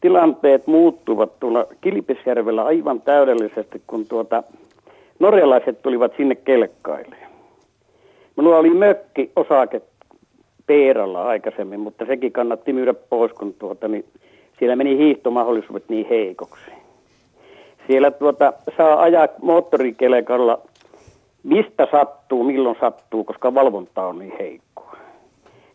tilanteet 0.00 0.66
muuttuvat 0.66 1.40
tuolla 1.40 1.66
Kilpisjärvellä 1.80 2.64
aivan 2.64 3.00
täydellisesti, 3.00 3.82
kun 3.86 4.06
tuota, 4.06 4.42
norjalaiset 5.18 5.82
tulivat 5.82 6.12
sinne 6.16 6.34
kelkkaille. 6.34 7.16
Minulla 8.36 8.58
oli 8.58 8.70
mökki 8.70 9.32
osake 9.36 9.80
Peeralla 10.66 11.22
aikaisemmin, 11.22 11.80
mutta 11.80 12.06
sekin 12.06 12.32
kannatti 12.32 12.72
myydä 12.72 12.94
pois, 12.94 13.32
kun 13.32 13.54
tuota, 13.54 13.88
niin 13.88 14.04
siellä 14.58 14.76
meni 14.76 14.98
hiihtomahdollisuudet 14.98 15.88
niin 15.88 16.06
heikoksi. 16.08 16.70
Siellä 17.86 18.10
tuota, 18.10 18.52
saa 18.76 19.02
ajaa 19.02 19.28
moottorikelekalla 19.42 20.58
mistä 21.46 21.88
sattuu, 21.90 22.44
milloin 22.44 22.76
sattuu, 22.80 23.24
koska 23.24 23.54
valvonta 23.54 24.06
on 24.06 24.18
niin 24.18 24.32
heikkoa. 24.38 24.96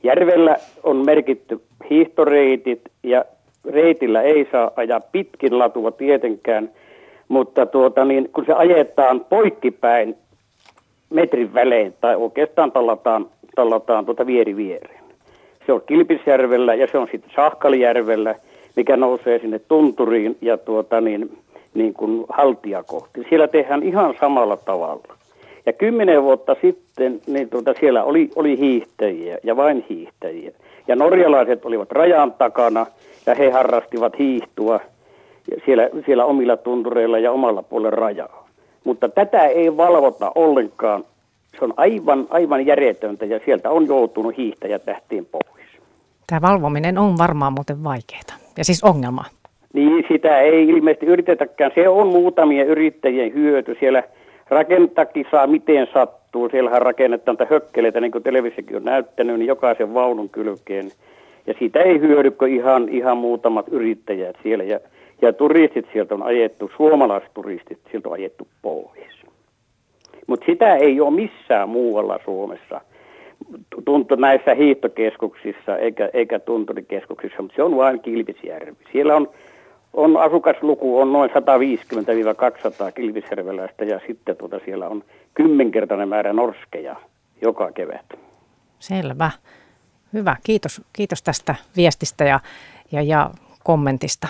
Järvellä 0.03 0.57
on 0.83 1.05
merkitty 1.05 1.61
hiihtoreitit 1.89 2.81
ja 3.03 3.25
reitillä 3.69 4.21
ei 4.21 4.47
saa 4.51 4.71
ajaa 4.75 4.99
pitkin 5.11 5.59
latua 5.59 5.91
tietenkään, 5.91 6.69
mutta 7.27 7.65
tuota, 7.65 8.05
niin, 8.05 8.29
kun 8.33 8.45
se 8.45 8.53
ajetaan 8.53 9.25
poikkipäin 9.29 10.15
metrin 11.09 11.53
välein 11.53 11.93
tai 12.01 12.15
oikeastaan 12.15 12.71
tallataan, 12.71 13.25
tallataan 13.55 14.05
tuota 14.05 14.25
vieri 14.25 14.55
viereen. 14.55 15.03
Se 15.65 15.73
on 15.73 15.81
Kilpisjärvellä 15.85 16.73
ja 16.73 16.87
se 16.87 16.97
on 16.97 17.07
sitten 17.11 17.31
Sahkalijärvellä, 17.35 18.35
mikä 18.75 18.97
nousee 18.97 19.39
sinne 19.39 19.59
tunturiin 19.59 20.37
ja 20.41 20.57
tuota 20.57 21.01
niin, 21.01 21.37
niin 21.73 21.93
kuin 21.93 22.25
haltia 22.29 22.83
kohti. 22.83 23.25
Siellä 23.29 23.47
tehdään 23.47 23.83
ihan 23.83 24.15
samalla 24.19 24.57
tavalla. 24.57 25.15
Ja 25.65 25.73
kymmenen 25.73 26.23
vuotta 26.23 26.55
sitten 26.61 27.21
niin 27.27 27.49
tuota, 27.49 27.73
siellä 27.79 28.03
oli, 28.03 28.29
oli 28.35 28.57
hiihtäjiä 28.57 29.37
ja 29.43 29.57
vain 29.57 29.85
hiihtäjiä. 29.89 30.51
Ja 30.87 30.95
norjalaiset 30.95 31.65
olivat 31.65 31.91
rajan 31.91 32.31
takana 32.31 32.85
ja 33.25 33.35
he 33.35 33.49
harrastivat 33.49 34.19
hiihtua 34.19 34.79
siellä, 35.65 35.89
siellä 36.05 36.25
omilla 36.25 36.57
tuntureilla 36.57 37.19
ja 37.19 37.31
omalla 37.31 37.63
puolella 37.63 37.95
rajaa. 37.95 38.47
Mutta 38.83 39.09
tätä 39.09 39.45
ei 39.45 39.77
valvota 39.77 40.31
ollenkaan. 40.35 41.03
Se 41.59 41.65
on 41.65 41.73
aivan, 41.77 42.27
aivan 42.29 42.65
järjetöntä 42.65 43.25
ja 43.25 43.39
sieltä 43.45 43.69
on 43.69 43.87
joutunut 43.87 44.37
hiihtäjä 44.37 44.79
tähtiin 44.79 45.25
pois. 45.25 45.65
Tämä 46.27 46.41
valvominen 46.41 46.97
on 46.97 47.17
varmaan 47.17 47.53
muuten 47.53 47.83
vaikeaa 47.83 48.21
ja 48.57 48.65
siis 48.65 48.83
ongelma. 48.83 49.23
Niin, 49.73 50.05
sitä 50.07 50.39
ei 50.39 50.69
ilmeisesti 50.69 51.05
yritetäkään. 51.05 51.71
Se 51.75 51.89
on 51.89 52.07
muutamia 52.07 52.63
yrittäjien 52.63 53.33
hyöty. 53.33 53.77
Siellä 53.79 54.03
rakentakin 54.49 55.25
saa 55.31 55.47
miten 55.47 55.87
sattuu. 55.93 56.49
Siellähän 56.49 56.81
rakennetaan 56.81 57.37
tätä 57.37 57.53
hökkeleitä, 57.53 58.01
niin 58.01 58.11
kuin 58.11 58.23
televisiokin 58.23 58.75
on 58.75 58.83
näyttänyt, 58.83 59.37
niin 59.37 59.47
jokaisen 59.47 59.93
vaunun 59.93 60.29
kylkeen. 60.29 60.91
Ja 61.47 61.53
siitä 61.59 61.79
ei 61.79 61.99
hyödykö 61.99 62.47
ihan, 62.47 62.89
ihan 62.89 63.17
muutamat 63.17 63.65
yrittäjät 63.71 64.35
siellä. 64.43 64.63
Ja, 64.63 64.79
ja 65.21 65.33
turistit 65.33 65.85
sieltä 65.93 66.15
on 66.15 66.23
ajettu, 66.23 66.71
suomalaisturistit 66.77 67.79
sieltä 67.91 68.09
on 68.09 68.13
ajettu 68.15 68.47
pois. 68.61 69.20
Mutta 70.41 70.51
sitä 70.51 70.75
ei 70.75 71.01
ole 71.01 71.11
missään 71.11 71.69
muualla 71.69 72.19
Suomessa 72.25 72.81
tuntu 73.85 74.15
näissä 74.15 74.53
hiihtokeskuksissa 74.53 75.77
eikä, 75.77 76.09
eikä 76.13 76.39
tunturikeskuksissa, 76.39 77.41
mutta 77.41 77.55
se 77.55 77.63
on 77.63 77.77
vain 77.77 77.99
Kilpisjärvi. 77.99 78.75
Siellä 78.91 79.15
on 79.15 79.29
on 79.93 80.17
asukasluku 80.17 80.99
on 80.99 81.13
noin 81.13 81.29
150-200 81.29 81.33
kilvisjärveläistä 82.95 83.85
ja 83.85 83.99
sitten 84.07 84.37
tuota 84.37 84.59
siellä 84.65 84.87
on 84.87 85.03
kymmenkertainen 85.33 86.09
määrä 86.09 86.33
norskeja 86.33 86.95
joka 87.41 87.71
kevät. 87.71 88.05
Selvä. 88.79 89.31
Hyvä. 90.13 90.35
Kiitos, 90.43 90.81
kiitos 90.93 91.23
tästä 91.23 91.55
viestistä 91.75 92.23
ja, 92.23 92.39
ja, 92.91 93.01
ja 93.01 93.29
kommentista. 93.63 94.27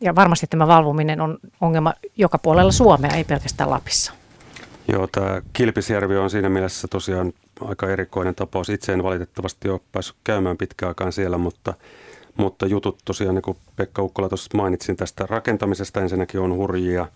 Ja 0.00 0.14
varmasti 0.14 0.46
tämä 0.50 0.66
valvominen 0.66 1.20
on 1.20 1.38
ongelma 1.60 1.92
joka 2.16 2.38
puolella 2.38 2.72
Suomea, 2.72 3.10
ei 3.16 3.24
pelkästään 3.24 3.70
Lapissa. 3.70 4.19
Joo, 4.88 5.06
tämä 5.06 5.42
Kilpisjärvi 5.52 6.16
on 6.16 6.30
siinä 6.30 6.48
mielessä 6.48 6.88
tosiaan 6.88 7.32
aika 7.60 7.90
erikoinen 7.90 8.34
tapaus. 8.34 8.68
Itse 8.68 8.92
en 8.92 9.02
valitettavasti 9.02 9.68
ole 9.68 9.80
päässyt 9.92 10.16
käymään 10.24 10.56
pitkään 10.56 10.88
aikaan 10.88 11.12
siellä, 11.12 11.38
mutta– 11.38 11.74
mutta 12.40 12.66
jutut 12.66 12.98
tosiaan, 13.04 13.34
niin 13.34 13.42
kuin 13.42 13.56
Pekka 13.76 14.02
Ukkola 14.02 14.28
tuossa 14.28 14.56
mainitsin 14.56 14.96
tästä 14.96 15.26
rakentamisesta, 15.26 16.00
ensinnäkin 16.00 16.40
on 16.40 16.56
hurjia. 16.56 17.08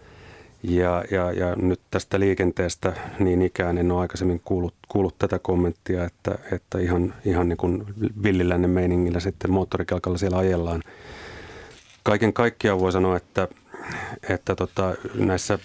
Ja, 0.63 1.05
ja, 1.11 1.33
ja 1.33 1.57
nyt 1.57 1.81
tästä 1.91 2.21
liikenteestä 2.21 2.93
niin 3.19 3.43
ikään 3.43 3.79
en 3.79 3.91
ole 3.93 4.01
aikaisemmin 4.01 4.41
kuullut, 4.45 4.75
kuullut 4.89 5.19
tätä 5.19 5.39
kommenttia, 5.39 6.05
että, 6.05 6.39
että 6.53 6.79
ihan, 6.79 7.15
ihan 7.25 7.49
niin 7.49 7.57
kuin 7.57 7.85
villilännen 8.23 8.71
meiningillä 8.71 9.21
sitten 9.21 9.51
moottorikelkalla 9.51 10.19
siellä 10.19 10.39
ajellaan. 10.39 10.83
Kaiken 12.03 12.33
kaikkiaan 12.33 12.81
voi 12.81 12.93
sanoa, 12.93 13.17
että, 13.17 13.49
että 14.29 14.55
tota, 14.55 14.95
näissä, 15.15 15.59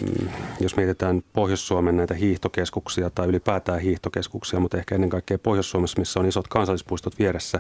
jos 0.60 0.76
mietitään 0.76 1.22
Pohjois-Suomen 1.34 1.98
näitä 1.98 2.14
hiihtokeskuksia 2.14 3.10
tai 3.10 3.28
ylipäätään 3.28 3.80
hiihtokeskuksia, 3.80 4.60
mutta 4.60 4.78
ehkä 4.78 4.96
ennen 4.96 5.10
kaikkea 5.10 5.40
Pohjois-Suomessa, 5.40 6.00
missä 6.00 6.20
on 6.20 6.26
isot 6.26 6.48
kansallispuistot 6.48 7.20
vieressä, 7.20 7.60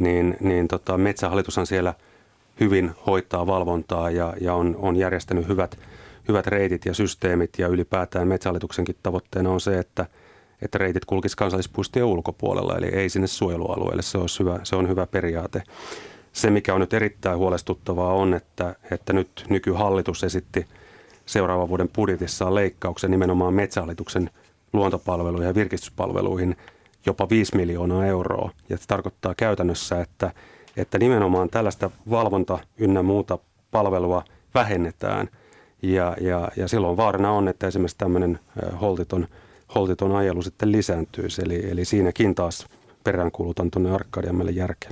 niin, 0.00 0.36
niin 0.40 0.68
tota, 0.68 0.98
Metsähallitushan 0.98 1.66
siellä 1.66 1.94
hyvin 2.60 2.90
hoitaa 3.06 3.46
valvontaa 3.46 4.10
ja, 4.10 4.34
ja 4.40 4.54
on, 4.54 4.76
on 4.78 4.96
järjestänyt 4.96 5.48
hyvät, 5.48 5.78
hyvät 6.28 6.46
reitit 6.46 6.86
ja 6.86 6.94
systeemit 6.94 7.50
ja 7.58 7.68
ylipäätään 7.68 8.28
Metsähallituksenkin 8.28 8.96
tavoitteena 9.02 9.50
on 9.50 9.60
se, 9.60 9.78
että, 9.78 10.06
että 10.62 10.78
reitit 10.78 11.04
kulkisivat 11.04 11.38
kansallispuistojen 11.38 12.06
ulkopuolella, 12.06 12.76
eli 12.76 12.86
ei 12.86 13.08
sinne 13.08 13.26
suojelualueelle. 13.26 14.02
Se, 14.02 14.18
olisi 14.18 14.38
hyvä, 14.38 14.60
se 14.62 14.76
on 14.76 14.88
hyvä 14.88 15.06
periaate. 15.06 15.62
Se, 16.34 16.50
mikä 16.50 16.74
on 16.74 16.80
nyt 16.80 16.92
erittäin 16.92 17.38
huolestuttavaa, 17.38 18.14
on, 18.14 18.34
että, 18.34 18.74
että 18.90 19.12
nyt 19.12 19.46
nykyhallitus 19.48 20.24
esitti 20.24 20.66
seuraavan 21.26 21.68
vuoden 21.68 21.88
budjetissaan 21.88 22.54
leikkauksen 22.54 23.10
nimenomaan 23.10 23.54
metsähallituksen 23.54 24.30
luontopalveluihin 24.72 25.46
ja 25.46 25.54
virkistyspalveluihin 25.54 26.56
jopa 27.06 27.28
5 27.30 27.56
miljoonaa 27.56 28.06
euroa. 28.06 28.50
Ja 28.68 28.76
se 28.76 28.86
tarkoittaa 28.86 29.34
käytännössä, 29.34 30.00
että, 30.00 30.32
että 30.76 30.98
nimenomaan 30.98 31.50
tällaista 31.50 31.90
valvonta 32.10 32.58
ynnä 32.78 33.02
muuta 33.02 33.38
palvelua 33.70 34.24
vähennetään. 34.54 35.28
Ja, 35.82 36.16
ja, 36.20 36.48
ja 36.56 36.68
silloin 36.68 36.96
vaarana 36.96 37.32
on, 37.32 37.48
että 37.48 37.66
esimerkiksi 37.66 37.98
tämmöinen 37.98 38.38
holtiton, 38.80 39.28
holtiton 39.74 40.16
ajelu 40.16 40.42
sitten 40.42 40.72
lisääntyisi. 40.72 41.42
Eli, 41.42 41.70
eli 41.70 41.84
siinäkin 41.84 42.34
taas 42.34 42.66
peräänkuulutan 43.04 43.70
tuonne 43.70 43.90
Arkadiamäelle 43.90 44.52
järkeä. 44.52 44.90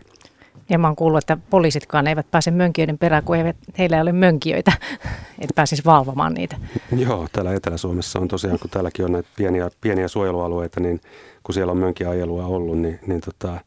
Ja 0.73 0.79
mä 0.79 0.87
oon 0.87 0.97
kuullut, 0.97 1.19
että 1.19 1.37
poliisitkaan 1.51 2.07
eivät 2.07 2.31
pääse 2.31 2.51
mönkijöiden 2.51 2.99
perään, 2.99 3.23
kun 3.25 3.37
eivät, 3.37 3.57
heillä 3.79 3.97
ei 3.97 4.03
ole 4.03 4.13
mönkijöitä, 4.13 4.73
että 5.41 5.55
pääsisi 5.55 5.83
valvomaan 5.85 6.35
niitä. 6.35 6.57
Joo, 6.97 7.29
täällä 7.33 7.55
Etelä-Suomessa 7.55 8.19
on 8.19 8.29
tosiaan, 8.29 8.59
kun 8.59 8.71
täälläkin 8.71 9.05
on 9.05 9.13
näitä 9.13 9.29
pieniä, 9.37 9.71
pieniä 9.81 10.09
suojelualueita, 10.09 10.81
niin 10.81 11.01
kun 11.43 11.55
siellä 11.55 11.71
on 11.71 11.77
mönkiajelua 11.77 12.47
ollut, 12.47 12.79
niin, 12.79 12.99
niin 13.07 13.21
tota, 13.21 13.61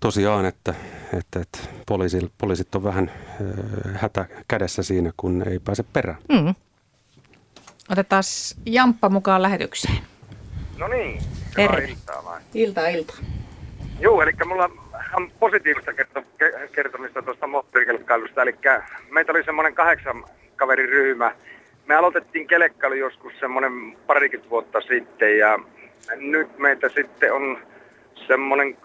tosiaan, 0.00 0.44
että, 0.44 0.74
että, 1.18 1.40
että 1.40 1.58
poliisit, 1.86 2.32
poliisit 2.38 2.74
on 2.74 2.84
vähän 2.84 3.10
hätä 3.94 4.26
kädessä 4.48 4.82
siinä, 4.82 5.12
kun 5.16 5.42
ei 5.48 5.58
pääse 5.58 5.82
perään. 5.82 6.18
Mm. 6.28 6.54
Otetaan 7.90 8.22
Jamppa 8.66 9.08
mukaan 9.08 9.42
lähetykseen. 9.42 9.98
No 10.78 10.88
niin, 10.88 11.22
hyvää 11.58 11.78
iltaa 11.78 12.24
vain. 12.24 12.42
Ilta, 12.54 12.88
ilta. 12.88 13.14
Joo, 14.00 14.22
eli 14.22 14.32
mulla 14.48 14.70
on 15.16 15.30
positiivista 15.40 15.92
kertomista 16.72 17.22
tuosta 17.22 17.46
moottorikelkkailusta. 17.46 18.42
Eli 18.42 18.54
meitä 19.10 19.32
oli 19.32 19.44
semmoinen 19.44 19.74
kahdeksan 19.74 20.24
kaveriryhmä. 20.56 21.32
Me 21.86 21.94
aloitettiin 21.94 22.46
kelekkailu 22.46 22.94
joskus 22.94 23.32
semmoinen 23.40 23.96
parikymmentä 24.06 24.50
vuotta 24.50 24.80
sitten 24.80 25.38
ja 25.38 25.58
nyt 26.16 26.58
meitä 26.58 26.88
sitten 26.88 27.32
on 27.32 27.58
semmoinen, 28.26 28.76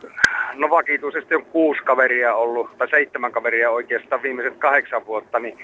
no 0.53 0.69
vakituisesti 0.69 1.35
on 1.35 1.45
kuusi 1.45 1.83
kaveria 1.83 2.35
ollut, 2.35 2.77
tai 2.77 2.89
seitsemän 2.89 3.31
kaveria 3.31 3.71
oikeastaan 3.71 4.23
viimeiset 4.23 4.57
kahdeksan 4.57 5.05
vuotta, 5.05 5.39
niin 5.39 5.57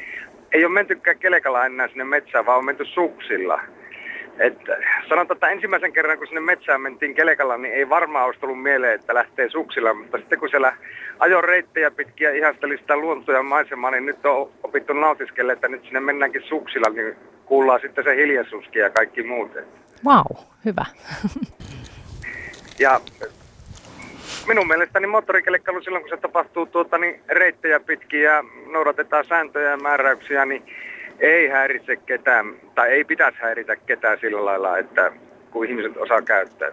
ei 0.52 0.66
ole 0.66 0.74
mentykään 0.74 1.20
kelekalla 1.20 1.66
enää 1.66 1.88
sinne 1.88 2.04
metsään, 2.04 2.46
vaan 2.46 2.58
on 2.58 2.66
menty 2.66 2.86
suksilla. 2.86 3.62
Et 4.40 4.58
sanotaan, 5.10 5.36
että 5.36 5.50
ensimmäisen 5.50 5.94
kerran 5.94 6.18
kun 6.18 6.28
sinne 6.28 6.42
metsään 6.42 6.82
mentiin 6.82 7.16
kelekalla, 7.16 7.58
niin 7.58 7.74
ei 7.74 7.90
varmaan 7.90 8.26
olisi 8.26 8.40
tullut 8.40 8.62
mieleen, 8.62 8.96
että 8.96 9.14
lähtee 9.14 9.50
suksilla, 9.50 9.94
mutta 9.94 10.18
sitten 10.18 10.40
kun 10.40 10.50
siellä 10.50 10.78
ajo 11.20 11.42
reittejä 11.42 11.92
pitkiä 11.92 12.32
ihasteli 12.32 12.78
sitä 12.78 12.98
luontoa 12.98 13.36
ja 13.36 13.44
maisemaa, 13.44 13.92
niin 13.92 14.06
nyt 14.06 14.26
on 14.26 14.52
opittu 14.64 14.94
nautiskelle, 14.94 15.54
että 15.54 15.68
nyt 15.68 15.84
sinne 15.84 16.00
mennäänkin 16.00 16.44
suksilla, 16.44 16.90
niin 16.90 17.16
kuullaan 17.46 17.82
sitten 17.82 18.04
se 18.04 18.16
hiljaisuuskin 18.16 18.82
ja 18.82 18.90
kaikki 18.90 19.24
muut. 19.24 19.52
Vau, 20.06 20.24
wow, 20.34 20.44
hyvä. 20.66 20.86
ja 22.80 23.02
minun 24.48 24.68
mielestäni 24.68 25.08
moottorikelkkailu 25.08 25.82
silloin, 25.82 26.04
kun 26.04 26.10
se 26.10 26.18
tapahtuu 26.18 26.66
tuota, 26.66 26.98
niin 26.98 27.22
reittejä 27.30 27.80
pitkin 27.80 28.22
ja 28.22 28.44
noudatetaan 28.72 29.26
sääntöjä 29.26 29.70
ja 29.70 29.78
määräyksiä, 29.78 30.46
niin 30.46 30.64
ei 31.22 31.50
häiritse 31.50 31.96
ketään, 31.96 32.54
tai 32.76 32.90
ei 32.90 33.04
pitäisi 33.04 33.38
häiritä 33.42 33.76
ketään 33.76 34.18
sillä 34.22 34.46
lailla, 34.46 34.78
että 34.78 35.12
kun 35.52 35.66
ihmiset 35.66 35.98
osaa 35.98 36.22
käyttää. 36.22 36.72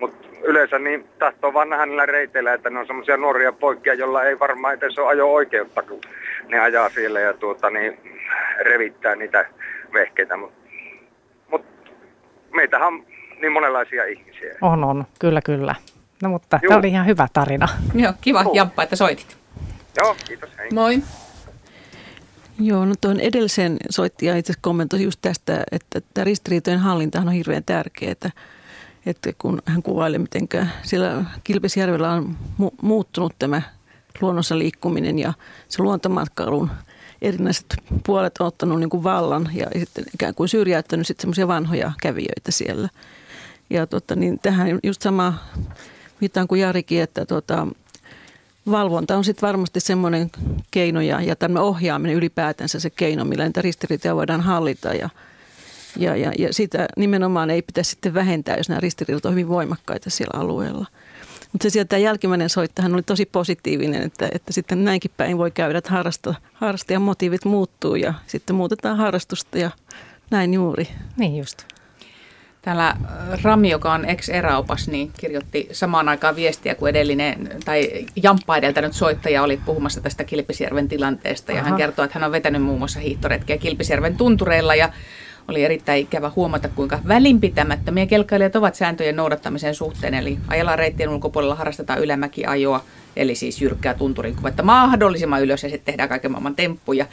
Mutta 0.00 0.28
yleensä 0.42 0.78
niin 0.78 1.08
tahtoo 1.18 1.52
vaan 1.52 1.68
nähdä 1.68 1.86
niillä 1.86 2.06
reiteillä, 2.06 2.52
että 2.52 2.70
ne 2.70 2.78
on 2.78 2.86
semmoisia 2.86 3.16
nuoria 3.16 3.52
poikia, 3.52 3.94
joilla 3.94 4.22
ei 4.22 4.38
varmaan 4.38 4.74
edes 4.74 4.98
ole 4.98 5.08
ajo-oikeutta, 5.08 5.82
kun 5.82 6.00
ne 6.48 6.60
ajaa 6.60 6.88
siellä 6.88 7.20
ja 7.20 7.32
tuota, 7.32 7.70
niin 7.70 7.98
revittää 8.60 9.16
niitä 9.16 9.46
vehkeitä. 9.92 10.36
Mutta 10.36 10.56
mut, 11.50 11.64
meitähän 12.54 12.88
on 12.88 13.06
niin 13.40 13.52
monenlaisia 13.52 14.04
ihmisiä. 14.04 14.54
On, 14.60 14.84
on. 14.84 15.04
Kyllä, 15.18 15.40
kyllä. 15.44 15.74
No 16.22 16.28
mutta 16.28 16.58
Juu. 16.62 16.68
tämä 16.68 16.78
oli 16.78 16.88
ihan 16.88 17.06
hyvä 17.06 17.28
tarina. 17.32 17.68
Joo, 17.94 18.12
kiva 18.20 18.42
Juu. 18.42 18.54
Jamppa, 18.54 18.82
että 18.82 18.96
soitit. 18.96 19.36
Joo, 19.96 20.16
kiitos. 20.26 20.58
Hei. 20.58 20.68
Moi. 20.72 20.96
Joo, 22.58 22.84
no 22.84 22.94
tuon 23.00 23.20
edellisen 23.20 23.76
soittaja 23.90 24.36
itse 24.36 24.52
kommentoi 24.60 25.02
just 25.02 25.18
tästä, 25.22 25.64
että 25.72 26.00
tämä 26.14 26.24
ristiriitojen 26.24 26.80
hallinta 26.80 27.20
on 27.20 27.32
hirveän 27.32 27.64
tärkeää. 27.64 28.12
Että, 29.06 29.32
kun 29.38 29.62
hän 29.64 29.82
kuvailee, 29.82 30.18
miten 30.18 30.48
siellä 30.82 31.24
Kilpesjärvellä 31.44 32.12
on 32.12 32.36
mu- 32.62 32.74
muuttunut 32.82 33.34
tämä 33.38 33.62
luonnossa 34.20 34.58
liikkuminen 34.58 35.18
ja 35.18 35.32
se 35.68 35.82
luontomatkailun 35.82 36.70
erinäiset 37.22 37.76
puolet 38.06 38.38
on 38.38 38.46
ottanut 38.46 38.80
niin 38.80 38.90
kuin 38.90 39.02
vallan 39.02 39.50
ja 39.54 39.66
sitten 39.78 40.04
ikään 40.14 40.34
kuin 40.34 40.48
syrjäyttänyt 40.48 41.06
sitten 41.06 41.22
semmoisia 41.22 41.48
vanhoja 41.48 41.92
kävijöitä 42.02 42.50
siellä. 42.50 42.88
Ja 43.70 43.86
tota, 43.86 44.16
niin 44.16 44.38
tähän 44.38 44.78
just 44.82 45.02
sama 45.02 45.34
viittaan 46.20 46.48
kuin 46.48 46.60
Jarikin, 46.60 47.02
että 47.02 47.26
tota, 47.26 47.66
valvonta 48.70 49.16
on 49.16 49.24
sitten 49.24 49.46
varmasti 49.46 49.80
semmoinen 49.80 50.30
keino 50.70 51.00
ja, 51.00 51.20
ja 51.20 51.36
tämä 51.36 51.60
ohjaaminen 51.60 52.16
ylipäätänsä 52.16 52.80
se 52.80 52.90
keino, 52.90 53.24
millä 53.24 53.44
niitä 53.44 53.62
ristiriitoja 53.62 54.16
voidaan 54.16 54.40
hallita 54.40 54.94
ja, 54.94 55.08
ja, 55.96 56.16
ja, 56.16 56.32
ja 56.38 56.54
sitä 56.54 56.88
nimenomaan 56.96 57.50
ei 57.50 57.62
pitäisi 57.62 57.90
sitten 57.90 58.14
vähentää, 58.14 58.56
jos 58.56 58.68
nämä 58.68 58.80
ristiriidat 58.80 59.26
on 59.26 59.32
hyvin 59.32 59.48
voimakkaita 59.48 60.10
siellä 60.10 60.40
alueella. 60.40 60.86
Mutta 61.52 61.62
se 61.62 61.70
sieltä 61.70 61.98
jälkimmäinen 61.98 62.50
soittahan 62.50 62.94
oli 62.94 63.02
tosi 63.02 63.26
positiivinen, 63.26 64.02
että, 64.02 64.28
että 64.32 64.52
sitten 64.52 64.84
näinkin 64.84 65.10
päin 65.16 65.38
voi 65.38 65.50
käydä, 65.50 65.78
että 65.78 65.90
harrasta, 65.90 66.34
harrastajan 66.54 67.02
motiivit 67.02 67.44
muuttuu 67.44 67.94
ja 67.94 68.14
sitten 68.26 68.56
muutetaan 68.56 68.96
harrastusta 68.96 69.58
ja 69.58 69.70
näin 70.30 70.54
juuri. 70.54 70.88
Niin 71.16 71.36
just. 71.36 71.73
Täällä 72.64 72.96
Rami, 73.42 73.70
joka 73.70 73.92
on 73.92 74.04
ex-eräopas, 74.04 74.88
niin 74.88 75.10
kirjoitti 75.20 75.68
samaan 75.72 76.08
aikaan 76.08 76.36
viestiä 76.36 76.74
kuin 76.74 76.90
edellinen, 76.90 77.48
tai 77.64 78.06
Jamppa 78.22 78.56
edeltänyt 78.56 78.92
soittaja 78.92 79.42
oli 79.42 79.60
puhumassa 79.64 80.00
tästä 80.00 80.24
Kilpisjärven 80.24 80.88
tilanteesta. 80.88 81.52
Ja 81.52 81.60
Aha. 81.60 81.68
hän 81.68 81.78
kertoo, 81.78 82.04
että 82.04 82.18
hän 82.18 82.26
on 82.26 82.32
vetänyt 82.32 82.62
muun 82.62 82.78
muassa 82.78 83.00
hiihtoretkiä 83.00 83.58
Kilpisjärven 83.58 84.16
tuntureilla 84.16 84.74
ja 84.74 84.88
oli 85.48 85.64
erittäin 85.64 86.02
ikävä 86.02 86.32
huomata, 86.36 86.68
kuinka 86.68 87.00
välinpitämättömiä 87.08 88.06
kelkkailijat 88.06 88.56
ovat 88.56 88.74
sääntöjen 88.74 89.16
noudattamisen 89.16 89.74
suhteen. 89.74 90.14
Eli 90.14 90.38
ajellaan 90.48 90.78
reittien 90.78 91.08
ulkopuolella 91.08 91.54
harrastetaan 91.54 92.00
ylämäkiajoa, 92.00 92.84
eli 93.16 93.34
siis 93.34 93.60
jyrkkää 93.60 93.94
tunturin 93.94 94.36
kuvetta 94.36 94.62
mahdollisimman 94.62 95.42
ylös 95.42 95.62
ja 95.62 95.68
sitten 95.68 95.86
tehdään 95.92 96.08
kaiken 96.08 96.30
maailman 96.30 96.56
temppuja. 96.56 97.06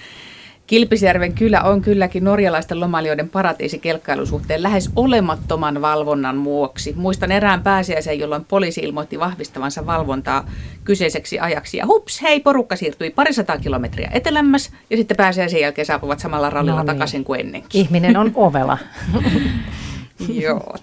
Kilpisjärven 0.72 1.34
kylä 1.34 1.62
on 1.62 1.82
kylläkin 1.82 2.24
norjalaisten 2.24 2.80
lomailijoiden 2.80 3.30
paratiisi 3.30 3.80
kelkkailusuhteen 3.80 4.64
lähes 4.64 4.90
olemattoman 4.96 5.82
valvonnan 5.82 6.44
vuoksi. 6.44 6.94
Muistan 6.98 7.32
erään 7.32 7.64
pääsiäisen, 7.64 8.20
jolloin 8.20 8.46
poliisi 8.46 8.82
ilmoitti 8.82 9.20
vahvistavansa 9.20 9.86
valvontaa 9.86 10.50
kyseiseksi 10.84 11.40
ajaksi. 11.40 11.78
Ja 11.78 11.86
hups, 11.86 12.22
hei, 12.22 12.40
porukka 12.40 12.76
siirtyi 12.76 13.10
parisataa 13.10 13.58
kilometriä 13.58 14.12
etelämmäs 14.14 14.72
ja 14.90 14.98
sitten 14.98 15.18
pääsiäisen 15.18 15.62
jälkeen 15.62 15.86
saapuvat 15.86 16.20
samalla 16.20 16.50
rallilla 16.50 16.78
no 16.78 16.84
niin. 16.84 16.96
takaisin 16.96 17.24
kuin 17.24 17.40
ennenkin. 17.40 17.82
Ihminen 17.82 18.18
on 18.18 18.32
ovela. 18.36 18.78
Joo. 20.44 20.76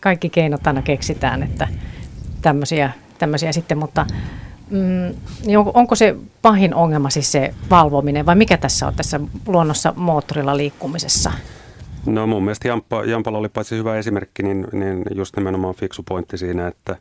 Kaikki 0.00 0.28
keinot 0.28 0.66
aina 0.66 0.82
keksitään, 0.82 1.42
että 1.42 1.68
tämmöisiä, 2.42 2.92
tämmöisiä 3.18 3.52
sitten, 3.52 3.78
mutta 3.78 4.06
Mm, 4.70 5.14
niin 5.46 5.58
onko, 5.58 5.70
onko 5.74 5.94
se 5.94 6.16
pahin 6.42 6.74
ongelma 6.74 7.10
siis 7.10 7.32
se 7.32 7.54
valvominen 7.70 8.26
vai 8.26 8.34
mikä 8.34 8.56
tässä 8.56 8.86
on 8.86 8.94
tässä 8.94 9.20
luonnossa 9.46 9.92
moottorilla 9.96 10.56
liikkumisessa? 10.56 11.32
No 12.06 12.26
mun 12.26 12.44
mielestä 12.44 12.68
Jampa, 12.68 13.04
Jampala 13.04 13.38
oli 13.38 13.48
paitsi 13.48 13.76
hyvä 13.76 13.96
esimerkki, 13.96 14.42
niin, 14.42 14.66
niin 14.72 15.04
just 15.14 15.36
nimenomaan 15.36 15.74
fiksu 15.74 16.02
pointti 16.02 16.38
siinä, 16.38 16.66
että, 16.66 16.96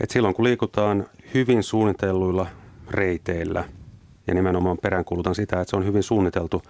että 0.00 0.12
silloin 0.12 0.34
kun 0.34 0.44
liikutaan 0.44 1.06
hyvin 1.34 1.62
suunnitelluilla 1.62 2.46
reiteillä 2.90 3.64
ja 4.26 4.34
nimenomaan 4.34 4.78
peräänkuulutan 4.82 5.34
sitä, 5.34 5.60
että 5.60 5.70
se 5.70 5.76
on 5.76 5.84
hyvin 5.84 6.02
suunniteltu 6.02 6.62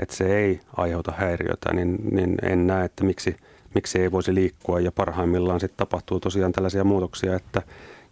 että 0.00 0.14
se 0.16 0.36
ei 0.36 0.60
aiheuta 0.76 1.12
häiriötä, 1.16 1.72
niin, 1.72 1.98
niin 2.10 2.36
en 2.42 2.66
näe, 2.66 2.84
että 2.84 3.04
miksi, 3.04 3.36
miksi 3.74 3.98
ei 3.98 4.12
voisi 4.12 4.34
liikkua. 4.34 4.80
Ja 4.80 4.92
parhaimmillaan 4.92 5.60
sitten 5.60 5.76
tapahtuu 5.76 6.20
tosiaan 6.20 6.52
tällaisia 6.52 6.84
muutoksia, 6.84 7.36
että 7.36 7.62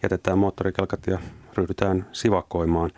jätetään 0.03 0.39
moottorikelkat 0.39 1.07
ja 1.07 1.19
ryhdytään 1.59 2.07
sivakoimaan. 2.13 2.91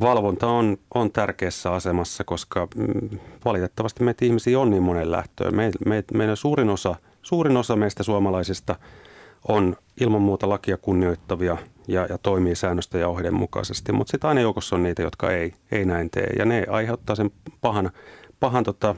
Valvonta 0.00 0.46
on, 0.46 0.76
on 0.94 1.12
tärkeässä 1.12 1.72
asemassa, 1.72 2.24
koska 2.24 2.68
mm, 2.76 3.18
valitettavasti 3.44 4.04
meitä 4.04 4.24
ihmisiä 4.24 4.60
on 4.60 4.70
niin 4.70 4.82
monen 4.82 5.10
lähtöön. 5.10 5.56
Me, 5.56 5.70
me, 5.86 6.04
meidän 6.14 6.36
suurin 6.36 6.70
osa, 6.70 6.94
suurin 7.22 7.56
osa 7.56 7.76
meistä 7.76 8.02
suomalaisista 8.02 8.76
on 9.48 9.76
ilman 10.00 10.22
muuta 10.22 10.48
lakia 10.48 10.76
kunnioittavia 10.76 11.56
ja, 11.88 12.06
ja 12.06 12.18
toimii 12.18 12.54
säännöstä 12.54 12.98
ja 12.98 13.08
ohjeiden 13.08 13.34
mukaisesti, 13.34 13.92
mutta 13.92 14.10
sitten 14.10 14.28
aina 14.28 14.40
joukossa 14.40 14.76
on 14.76 14.82
niitä, 14.82 15.02
jotka 15.02 15.30
ei, 15.30 15.54
ei 15.72 15.84
näin 15.84 16.10
tee. 16.10 16.26
Ja 16.38 16.44
ne 16.44 16.66
aiheuttaa 16.70 17.16
sen 17.16 17.30
pahan, 17.60 17.90
pahan 18.40 18.64
tota, 18.64 18.94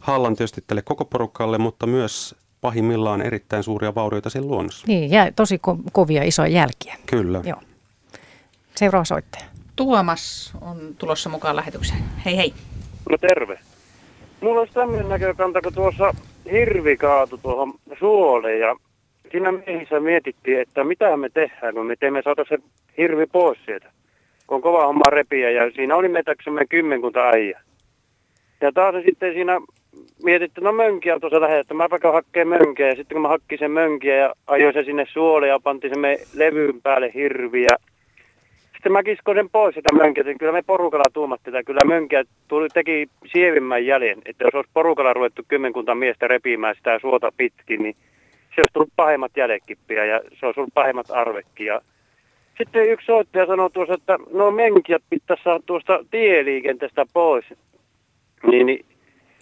hallan 0.00 0.36
tietysti 0.36 0.64
tälle 0.66 0.82
koko 0.82 1.04
porukalle, 1.04 1.58
mutta 1.58 1.86
myös 1.86 2.34
pahimmillaan 2.60 3.22
erittäin 3.22 3.62
suuria 3.62 3.94
vaurioita 3.94 4.30
siinä 4.30 4.46
luonnossa. 4.46 4.86
Niin, 4.86 5.10
ja 5.10 5.32
tosi 5.36 5.56
ko- 5.56 5.90
kovia 5.92 6.22
isoja 6.22 6.48
jälkiä. 6.48 6.94
Kyllä. 7.06 7.40
Joo. 7.44 7.60
Seuraava 8.76 9.04
soittaja. 9.04 9.44
Tuomas 9.76 10.52
on 10.60 10.78
tulossa 10.98 11.28
mukaan 11.28 11.56
lähetykseen. 11.56 12.00
Hei 12.24 12.36
hei. 12.36 12.54
No 13.10 13.18
terve. 13.18 13.58
Mulla 14.40 14.60
olisi 14.60 14.74
tämmöinen 14.74 15.08
näkökanta, 15.08 15.60
kun 15.60 15.74
tuossa 15.74 16.14
hirvi 16.52 16.96
kaatu 16.96 17.38
tuohon 17.38 17.74
suolle 17.98 18.56
ja 18.58 18.76
siinä 19.30 19.52
miehissä 19.52 20.00
mietittiin, 20.00 20.60
että 20.60 20.84
mitä 20.84 21.16
me 21.16 21.28
tehdään, 21.28 21.74
kun 21.74 21.86
me 21.86 21.96
teemme 21.96 22.22
saada 22.22 22.44
se 22.48 22.58
hirvi 22.98 23.26
pois 23.26 23.58
sieltä. 23.66 23.90
Kun 24.46 24.56
on 24.56 24.62
kova 24.62 24.86
homma 24.86 25.10
repiä 25.10 25.50
ja 25.50 25.70
siinä 25.70 25.96
oli 25.96 26.08
metäksemme 26.08 26.66
kymmenkunta 26.66 27.20
äijä. 27.20 27.60
Ja 28.60 28.72
taas 28.72 28.94
sitten 29.04 29.34
siinä 29.34 29.60
mietittiin, 30.24 30.64
no 30.64 30.72
mönkiä 30.72 31.20
tuossa 31.20 31.40
lähellä, 31.40 31.60
että 31.60 31.74
mä 31.74 31.90
vaikka 31.90 32.12
hakkeen 32.12 32.48
mönkiä. 32.48 32.88
Ja 32.88 32.96
sitten 32.96 33.14
kun 33.14 33.22
mä 33.22 33.28
hakkin 33.28 33.58
sen 33.58 33.70
mönkiä 33.70 34.16
ja 34.16 34.34
ajoin 34.46 34.74
sen 34.74 34.84
sinne 34.84 35.06
suolle 35.12 35.48
ja 35.48 35.60
pantiin 35.62 35.94
sen 35.94 36.18
levyyn 36.34 36.82
päälle 36.82 37.10
hirviä. 37.14 37.76
Sitten 38.72 38.92
mä 38.92 39.02
kiskoin 39.02 39.36
sen 39.36 39.50
pois 39.50 39.74
sitä 39.74 39.94
mönkiä. 39.94 40.24
Kyllä 40.38 40.52
me 40.52 40.62
porukalla 40.62 41.10
tuumattiin 41.12 41.56
että 41.56 41.66
kyllä 41.66 41.84
mönkiä 41.84 42.24
tuli, 42.48 42.68
teki 42.68 43.08
sievimmän 43.32 43.86
jäljen. 43.86 44.18
Että 44.26 44.44
jos 44.44 44.54
olisi 44.54 44.70
porukalla 44.74 45.12
ruvettu 45.12 45.42
kymmenkunta 45.48 45.94
miestä 45.94 46.28
repimään 46.28 46.74
sitä 46.74 46.98
suota 46.98 47.32
pitkin, 47.36 47.82
niin 47.82 47.94
se 48.54 48.60
olisi 48.60 48.72
tullut 48.72 48.92
pahemmat 48.96 49.36
jälkippiä 49.36 50.04
ja 50.04 50.20
se 50.40 50.46
olisi 50.46 50.60
ollut 50.60 50.74
pahemmat 50.74 51.10
arvekki. 51.10 51.64
Ja 51.64 51.80
sitten 52.58 52.90
yksi 52.90 53.06
soittaja 53.06 53.46
sanoi 53.46 53.70
tuossa, 53.70 53.94
että 53.94 54.18
no 54.32 54.50
menkijät 54.50 55.02
pitäisi 55.10 55.42
saada 55.42 55.60
tuosta 55.66 56.04
tieliikenteestä 56.10 57.06
pois. 57.12 57.44
Niin, 58.50 58.66
niin 58.66 58.84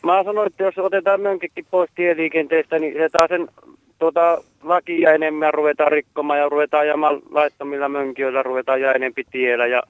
mä 0.03 0.25
sanoin, 0.25 0.47
että 0.47 0.63
jos 0.63 0.79
otetaan 0.79 1.21
mönkikin 1.21 1.67
pois 1.71 1.91
tieliikenteestä, 1.95 2.79
niin 2.79 2.95
se 2.95 3.09
taas 3.09 3.29
sen 3.29 3.49
tuota, 3.99 4.43
lakia 4.63 5.13
enemmän 5.13 5.55
ruvetaan 5.55 5.93
rikkomaan 5.93 6.39
ja 6.39 6.49
ruvetaan 6.49 6.81
ajamaan 6.81 7.21
laittomilla 7.31 7.89
mönkijöillä, 7.89 8.43
ruvetaan 8.43 8.81
ja 8.81 8.93
enempi 8.93 9.25
tiellä. 9.31 9.67
Ja 9.67 9.83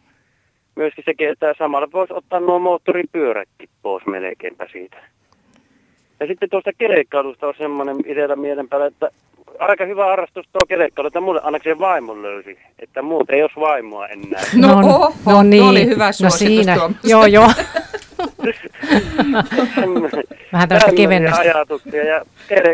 myöskin 0.77 1.05
sekin, 1.05 1.29
että 1.29 1.55
samalla 1.59 1.89
voisi 1.93 2.15
ottaa 2.15 2.41
nuo 2.41 2.59
moottoripyörätkin 2.59 3.69
pois 3.83 4.07
melkeinpä 4.07 4.67
siitä. 4.73 4.97
Ja 6.21 6.27
sitten 6.27 6.51
tuosta 6.51 6.71
kelekkailusta 6.79 7.47
on 7.47 7.55
semmoinen 7.59 7.97
itsellä 8.07 8.37
mielen 8.37 8.69
päällä, 8.69 8.87
että 8.87 9.11
aika 9.59 9.85
hyvä 9.85 10.05
harrastus 10.05 10.47
tuo 10.53 10.61
kelekkailu, 10.69 11.07
että 11.07 11.21
mulle 11.21 11.41
ainakin 11.43 11.79
vaimon 11.79 12.23
löysi, 12.23 12.59
että 12.79 13.03
muut 13.03 13.31
ei 13.31 13.43
olisi 13.43 13.61
vaimoa 13.61 14.07
enää. 14.07 14.43
No, 14.57 14.69
no, 14.69 14.81
no, 14.81 15.13
no 15.27 15.43
niin. 15.43 15.63
oli 15.63 15.87
hyvä 15.87 16.07
no 16.07 16.13
suositus 16.13 16.41
no 16.41 16.49
siinä. 16.49 16.77
Joo, 17.05 17.27
joo. 17.27 17.51
Vähän 20.53 20.69
tällaista 20.69 20.93
kevennystä. 20.97 21.41
ajatuksia 21.41 22.05
ja 22.05 22.25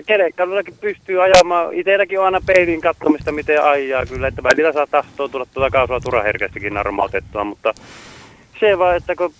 kelekkailullakin 0.06 0.74
pystyy 0.80 1.22
ajamaan. 1.22 1.74
Itselläkin 1.74 2.18
on 2.18 2.24
aina 2.24 2.40
peilin 2.46 2.80
katsomista, 2.80 3.32
miten 3.32 3.62
ajaa 3.62 4.06
kyllä, 4.06 4.28
että 4.28 4.42
välillä 4.42 4.72
saa 4.72 4.86
tahtoa 4.86 5.28
tulla 5.28 5.46
tuota 5.54 5.70
kausua 5.70 6.00
turaherkästikin 6.00 6.74
narmautettua, 6.74 7.44
mutta 7.44 7.74
se 8.60 8.78
vaan, 8.78 8.96
että 8.96 9.14
kun 9.16 9.32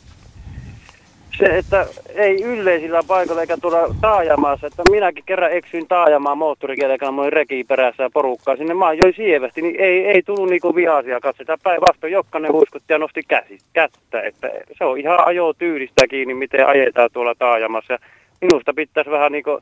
se, 1.38 1.44
että 1.44 1.86
ei 2.14 2.42
yleisillä 2.42 3.02
paikoilla 3.08 3.40
eikä 3.40 3.56
tuolla 3.56 3.94
taajamaassa, 4.00 4.66
että 4.66 4.82
minäkin 4.90 5.24
kerran 5.26 5.52
eksyin 5.52 5.88
taajamaan 5.88 6.38
moottorikelekalla, 6.38 7.12
mä 7.12 7.20
olin 7.20 7.32
reki 7.32 7.64
perässä 7.64 8.02
ja 8.02 8.10
porukkaa 8.12 8.56
sinne, 8.56 8.74
mä 8.74 8.92
join 8.92 9.14
sievästi, 9.16 9.62
niin 9.62 9.76
ei, 9.78 10.06
ei 10.06 10.22
tullut 10.22 10.50
niinku 10.50 10.74
vihaisia 10.74 11.20
katsotaan 11.20 11.58
päinvastoin, 11.62 12.12
Jokkanen 12.12 12.52
huiskutti 12.52 12.92
ja 12.92 12.98
nosti 12.98 13.22
käsi, 13.28 13.58
kättä, 13.72 14.20
että 14.20 14.50
se 14.78 14.84
on 14.84 14.98
ihan 14.98 15.26
ajo 15.26 15.52
tyylistä 15.52 16.06
kiinni, 16.06 16.34
miten 16.34 16.66
ajetaan 16.66 17.10
tuolla 17.12 17.34
taajamassa. 17.34 17.92
Ja 17.92 17.98
minusta 18.40 18.74
pitäisi 18.74 19.10
vähän 19.10 19.32
niinku 19.32 19.60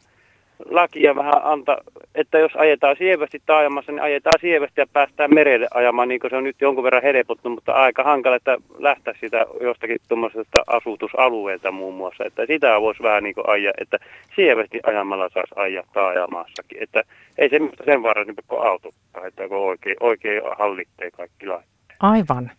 lakia 0.70 1.16
vähän 1.16 1.40
antaa, 1.42 1.78
että 2.14 2.38
jos 2.38 2.52
ajetaan 2.56 2.96
sievästi 2.96 3.42
taajamassa, 3.46 3.92
niin 3.92 4.02
ajetaan 4.02 4.40
sievästi 4.40 4.80
ja 4.80 4.86
päästään 4.92 5.34
merelle 5.34 5.68
ajamaan, 5.74 6.08
niin 6.08 6.20
kuin 6.20 6.30
se 6.30 6.36
on 6.36 6.44
nyt 6.44 6.60
jonkun 6.60 6.84
verran 6.84 7.02
helpottunut, 7.02 7.56
mutta 7.56 7.72
aika 7.72 8.04
hankala, 8.04 8.36
että 8.36 8.58
lähteä 8.78 9.14
sitä 9.20 9.46
jostakin 9.60 9.98
tuommoisesta 10.08 10.64
asutusalueelta 10.66 11.72
muun 11.72 11.94
muassa, 11.94 12.24
että 12.24 12.46
sitä 12.46 12.80
voisi 12.80 13.02
vähän 13.02 13.22
niin 13.22 13.34
kuin 13.34 13.48
ajaa, 13.48 13.72
että 13.78 13.98
sievästi 14.36 14.80
ajamalla 14.82 15.28
saisi 15.28 15.54
ajaa 15.56 15.84
taajamassakin, 15.92 16.82
että 16.82 17.02
ei 17.38 17.48
se 17.48 17.60
sen 17.84 18.02
varaa 18.02 18.24
niin 18.24 18.36
kuin 18.46 18.66
auto, 18.66 18.90
että 19.26 19.48
kun 19.48 19.58
oikein, 19.58 19.96
oikein 20.00 20.42
hallittee 20.58 21.10
kaikki 21.10 21.46
laitteet. 21.46 21.96
Aivan. 22.00 22.50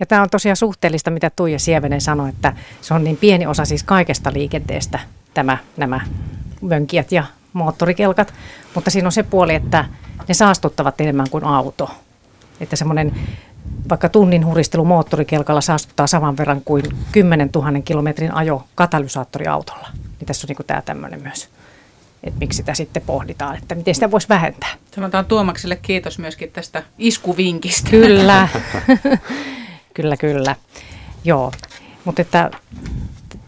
Ja 0.00 0.06
tämä 0.06 0.22
on 0.22 0.30
tosiaan 0.30 0.56
suhteellista, 0.56 1.10
mitä 1.10 1.30
Tuija 1.36 1.58
Sievenen 1.58 2.00
sanoi, 2.00 2.28
että 2.28 2.52
se 2.80 2.94
on 2.94 3.04
niin 3.04 3.16
pieni 3.16 3.46
osa 3.46 3.64
siis 3.64 3.82
kaikesta 3.82 4.32
liikenteestä, 4.32 4.98
tämä, 5.34 5.58
nämä 5.76 6.00
mönkijät 6.60 7.12
ja 7.12 7.24
moottorikelkat, 7.54 8.34
mutta 8.74 8.90
siinä 8.90 9.08
on 9.08 9.12
se 9.12 9.22
puoli, 9.22 9.54
että 9.54 9.84
ne 10.28 10.34
saastuttavat 10.34 11.00
enemmän 11.00 11.30
kuin 11.30 11.44
auto. 11.44 11.90
Että 12.60 12.76
semmoinen 12.76 13.14
vaikka 13.88 14.08
tunnin 14.08 14.46
huristelu 14.46 14.84
moottorikelkalla 14.84 15.60
saastuttaa 15.60 16.06
saman 16.06 16.36
verran 16.36 16.60
kuin 16.64 16.84
10 17.12 17.50
000 17.54 17.80
kilometrin 17.84 18.34
ajo 18.34 18.64
katalysaattoriautolla. 18.74 19.88
Niin 19.94 20.26
tässä 20.26 20.46
on 20.46 20.54
niin 20.58 20.66
tämä 20.66 20.82
tämmöinen 20.82 21.22
myös, 21.22 21.48
että 22.24 22.38
miksi 22.38 22.56
sitä 22.56 22.74
sitten 22.74 23.02
pohditaan, 23.06 23.56
että 23.56 23.74
miten 23.74 23.94
sitä 23.94 24.10
voisi 24.10 24.28
vähentää. 24.28 24.70
Sanotaan 24.94 25.26
Tuomakselle 25.26 25.76
kiitos 25.76 26.18
myöskin 26.18 26.50
tästä 26.50 26.82
iskuvinkistä. 26.98 27.90
Kyllä, 27.90 28.48
kyllä, 29.94 30.16
kyllä. 30.16 30.56
Joo, 31.24 31.52
mutta 32.04 32.22
että 32.22 32.50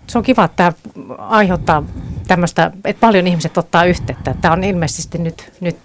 se 0.07 0.19
on 0.19 0.25
kiva, 0.25 0.45
että 0.45 0.57
tämä 0.57 0.73
aiheuttaa 1.19 1.83
tämmöistä, 2.29 2.73
että 2.85 3.01
paljon 3.01 3.27
ihmiset 3.27 3.59
ottaa 3.59 3.85
yhteyttä. 3.85 4.35
Tämä 4.41 4.55
on 4.55 4.65
ilmeisesti 4.65 5.19
nyt, 5.19 5.53
nyt 5.61 5.77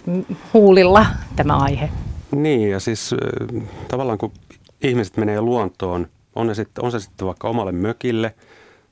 huulilla 0.53 1.05
tämä 1.35 1.57
aihe. 1.57 1.89
Niin 2.31 2.69
ja 2.69 2.79
siis 2.79 3.15
tavallaan 3.87 4.17
kun 4.17 4.31
ihmiset 4.81 5.17
menee 5.17 5.41
luontoon, 5.41 6.07
on, 6.35 6.47
ne 6.47 6.53
sitten, 6.53 6.85
on 6.85 6.91
se 6.91 6.99
sitten 6.99 7.27
vaikka 7.27 7.49
omalle 7.49 7.71
mökille 7.71 8.35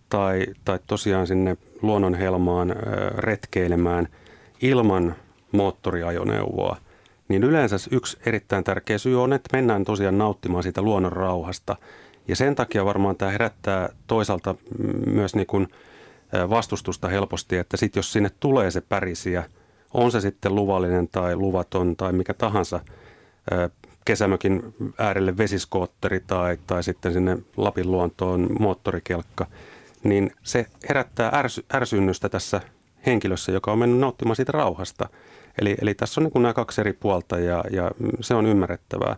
tai, 0.10 0.46
tai 0.66 0.80
tosiaan 0.88 1.28
sinne 1.28 1.58
luonnonhelmaan 1.82 2.76
retkeilemään 3.18 4.08
ilman 4.62 5.16
moottoriajoneuvoa, 5.52 6.78
niin 7.28 7.44
yleensä 7.44 7.76
yksi 7.92 8.18
erittäin 8.26 8.64
tärkeä 8.64 8.98
syy 8.98 9.24
on, 9.24 9.34
että 9.34 9.58
mennään 9.58 9.84
tosiaan 9.84 10.18
nauttimaan 10.18 10.64
siitä 10.64 10.82
luonnon 10.82 11.12
rauhasta. 11.12 11.76
Ja 12.28 12.36
sen 12.36 12.56
takia 12.56 12.86
varmaan 12.86 13.16
tämä 13.16 13.32
herättää 13.32 13.90
toisaalta 14.08 14.56
myös 15.06 15.36
niin 15.36 15.48
kuin– 15.48 15.68
vastustusta 16.50 17.08
helposti, 17.08 17.58
että 17.58 17.78
sitten 17.78 18.00
jos 18.00 18.14
sinne 18.14 18.30
tulee 18.40 18.72
se 18.72 18.82
pärisiä, 18.82 19.44
on 19.94 20.12
se 20.12 20.22
sitten 20.22 20.56
luvallinen 20.56 21.08
tai 21.08 21.36
luvaton 21.36 21.96
tai 21.96 22.14
mikä 22.14 22.34
tahansa, 22.34 22.80
kesämökin 24.06 24.76
äärelle 24.98 25.38
vesiskootteri 25.38 26.20
tai, 26.20 26.58
tai 26.68 26.84
sitten 26.84 27.14
sinne 27.14 27.38
Lapin 27.58 27.92
luontoon 27.92 28.48
moottorikelkka, 28.60 29.48
niin 30.04 30.32
se 30.44 30.66
herättää 30.90 31.32
ärsy, 31.34 31.66
ärsynnystä 31.74 32.30
tässä 32.30 32.62
henkilössä, 33.06 33.52
joka 33.52 33.72
on 33.72 33.80
mennyt 33.80 34.00
nauttimaan 34.00 34.36
siitä 34.36 34.52
rauhasta. 34.52 35.10
Eli, 35.62 35.76
eli 35.82 35.94
tässä 35.94 36.22
on 36.22 36.30
niin 36.34 36.42
nämä 36.42 36.54
kaksi 36.54 36.82
eri 36.82 36.94
puolta 36.94 37.40
ja, 37.40 37.64
ja 37.72 37.92
se 38.22 38.36
on 38.36 38.46
ymmärrettävää. 38.46 39.16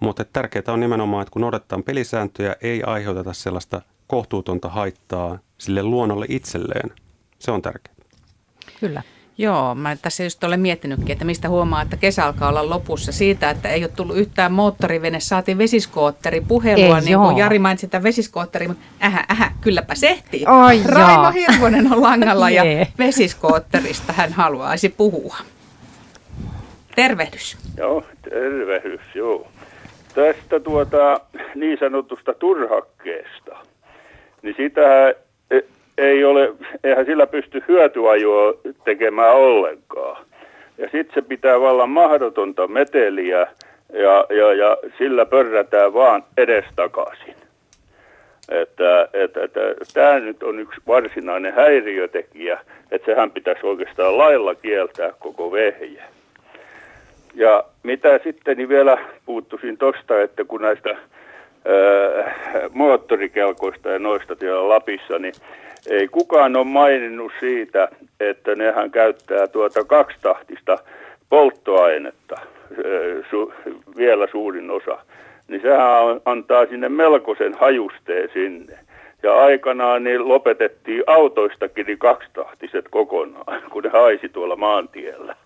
Mutta 0.00 0.24
tärkeää 0.24 0.64
on 0.68 0.80
nimenomaan, 0.80 1.22
että 1.22 1.32
kun 1.32 1.42
noudatetaan 1.42 1.82
pelisääntöjä, 1.82 2.56
ei 2.60 2.82
aiheuteta 2.82 3.32
sellaista 3.32 3.82
kohtuutonta 4.12 4.68
haittaa 4.68 5.38
sille 5.58 5.82
luonnolle 5.82 6.26
itselleen. 6.28 6.90
Se 7.38 7.50
on 7.50 7.62
tärkeää. 7.62 7.96
Kyllä. 8.80 9.02
Joo, 9.38 9.74
mä 9.74 9.96
tässä 9.96 10.24
just 10.24 10.44
olen 10.44 10.60
miettinytkin, 10.60 11.12
että 11.12 11.24
mistä 11.24 11.48
huomaa, 11.48 11.82
että 11.82 11.96
kesä 11.96 12.26
alkaa 12.26 12.48
olla 12.48 12.70
lopussa 12.70 13.12
siitä, 13.12 13.50
että 13.50 13.68
ei 13.68 13.84
ole 13.84 13.92
tullut 13.96 14.16
yhtään 14.16 14.52
moottorivene, 14.52 15.20
saatiin 15.20 15.58
vesiskootteri 15.58 16.40
puhelua, 16.40 16.98
ei, 16.98 17.04
niin 17.04 17.18
kuin 17.18 17.36
Jari 17.36 17.58
mainitsi 17.58 17.86
sitä 17.86 18.02
vesiskootteri, 18.02 18.68
mutta 18.68 18.84
ähä, 19.02 19.24
ähä, 19.30 19.52
kylläpä 19.60 19.94
sehtiin. 19.94 20.48
Ai, 20.48 20.82
Raimo 20.84 21.22
joo. 21.22 21.32
Hirvonen 21.32 21.92
on 21.92 22.02
langalla 22.02 22.50
ja 22.50 22.62
vesiskootterista 22.98 24.12
hän 24.12 24.32
haluaisi 24.32 24.88
puhua. 24.88 25.36
Tervehdys. 26.94 27.58
Joo, 27.76 28.04
tervehdys, 28.30 29.14
joo. 29.14 29.48
Tästä 30.14 30.60
tuota 30.60 31.20
niin 31.54 31.78
sanotusta 31.80 32.34
turhakkeesta 32.34 33.71
niin 34.42 34.54
sitä 34.56 35.14
e, 35.50 35.60
ei 35.98 36.24
ole, 36.24 36.52
eihän 36.84 37.06
sillä 37.06 37.26
pysty 37.26 37.62
hyötyajoa 37.68 38.54
tekemään 38.84 39.34
ollenkaan. 39.34 40.24
Ja 40.78 40.88
sitten 40.92 41.14
se 41.14 41.22
pitää 41.22 41.60
vallan 41.60 41.90
mahdotonta 41.90 42.68
meteliä 42.68 43.46
ja, 43.92 44.26
ja, 44.30 44.52
ja 44.52 44.76
sillä 44.98 45.26
pörrätään 45.26 45.94
vaan 45.94 46.24
edestakaisin. 46.36 47.34
Että, 48.48 49.08
että, 49.12 49.44
että 49.44 49.60
tämä 49.94 50.18
nyt 50.18 50.42
on 50.42 50.58
yksi 50.58 50.80
varsinainen 50.86 51.54
häiriötekijä, 51.54 52.58
että 52.90 53.06
sehän 53.06 53.30
pitäisi 53.30 53.66
oikeastaan 53.66 54.18
lailla 54.18 54.54
kieltää 54.54 55.12
koko 55.18 55.52
vehje. 55.52 56.02
Ja 57.34 57.64
mitä 57.82 58.20
sitten 58.24 58.56
niin 58.56 58.68
vielä 58.68 58.98
puuttuisin 59.26 59.78
tuosta, 59.78 60.22
että 60.22 60.44
kun 60.44 60.62
näistä 60.62 60.96
moottorikelkoista 62.72 63.88
ja 63.88 63.98
noista 63.98 64.34
siellä 64.40 64.68
Lapissa, 64.68 65.18
niin 65.18 65.34
ei 65.90 66.08
kukaan 66.08 66.56
ole 66.56 66.64
maininnut 66.64 67.32
siitä, 67.40 67.88
että 68.20 68.54
nehän 68.54 68.90
käyttää 68.90 69.46
tuota 69.46 69.84
kaksitahtista 69.84 70.78
polttoainetta 71.28 72.36
su, 73.30 73.52
vielä 73.96 74.26
suurin 74.30 74.70
osa. 74.70 74.98
Niin 75.48 75.62
sehän 75.62 76.20
antaa 76.24 76.66
sinne 76.66 76.88
melkoisen 76.88 77.54
hajusteen 77.54 78.28
sinne. 78.32 78.78
Ja 79.22 79.34
aikanaan 79.34 80.04
niin 80.04 80.28
lopetettiin 80.28 81.04
autoistakin 81.06 81.86
niin 81.86 81.98
kaksitahtiset 81.98 82.84
kokonaan, 82.90 83.62
kun 83.72 83.82
ne 83.82 83.88
haisi 83.88 84.28
tuolla 84.28 84.56
maantiellä. 84.56 85.36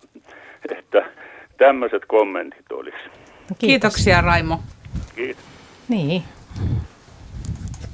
Että 0.77 1.05
tämmöiset 1.57 2.03
kommentit 2.07 2.71
olisi. 2.71 2.97
Kiitoksia 3.59 4.21
Raimo. 4.21 4.59
Kiitos. 5.15 5.56
Niin. 5.89 6.23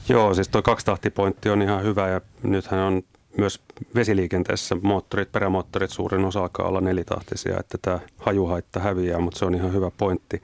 Joo, 0.09 0.33
siis 0.33 0.49
tuo 0.49 0.61
kaksitahtipointti 0.61 1.49
on 1.49 1.61
ihan 1.61 1.83
hyvä 1.83 2.07
ja 2.07 2.21
nythän 2.43 2.79
on 2.79 3.03
myös 3.37 3.61
vesiliikenteessä 3.95 4.75
moottorit, 4.81 5.31
perämoottorit 5.31 5.91
suurin 5.91 6.25
osa 6.25 6.41
alkaa 6.41 6.67
olla 6.67 6.81
nelitahtisia, 6.81 7.59
että 7.59 7.77
tämä 7.81 7.99
hajuhaitta 8.17 8.79
häviää, 8.79 9.19
mutta 9.19 9.39
se 9.39 9.45
on 9.45 9.55
ihan 9.55 9.73
hyvä 9.73 9.91
pointti. 9.97 10.41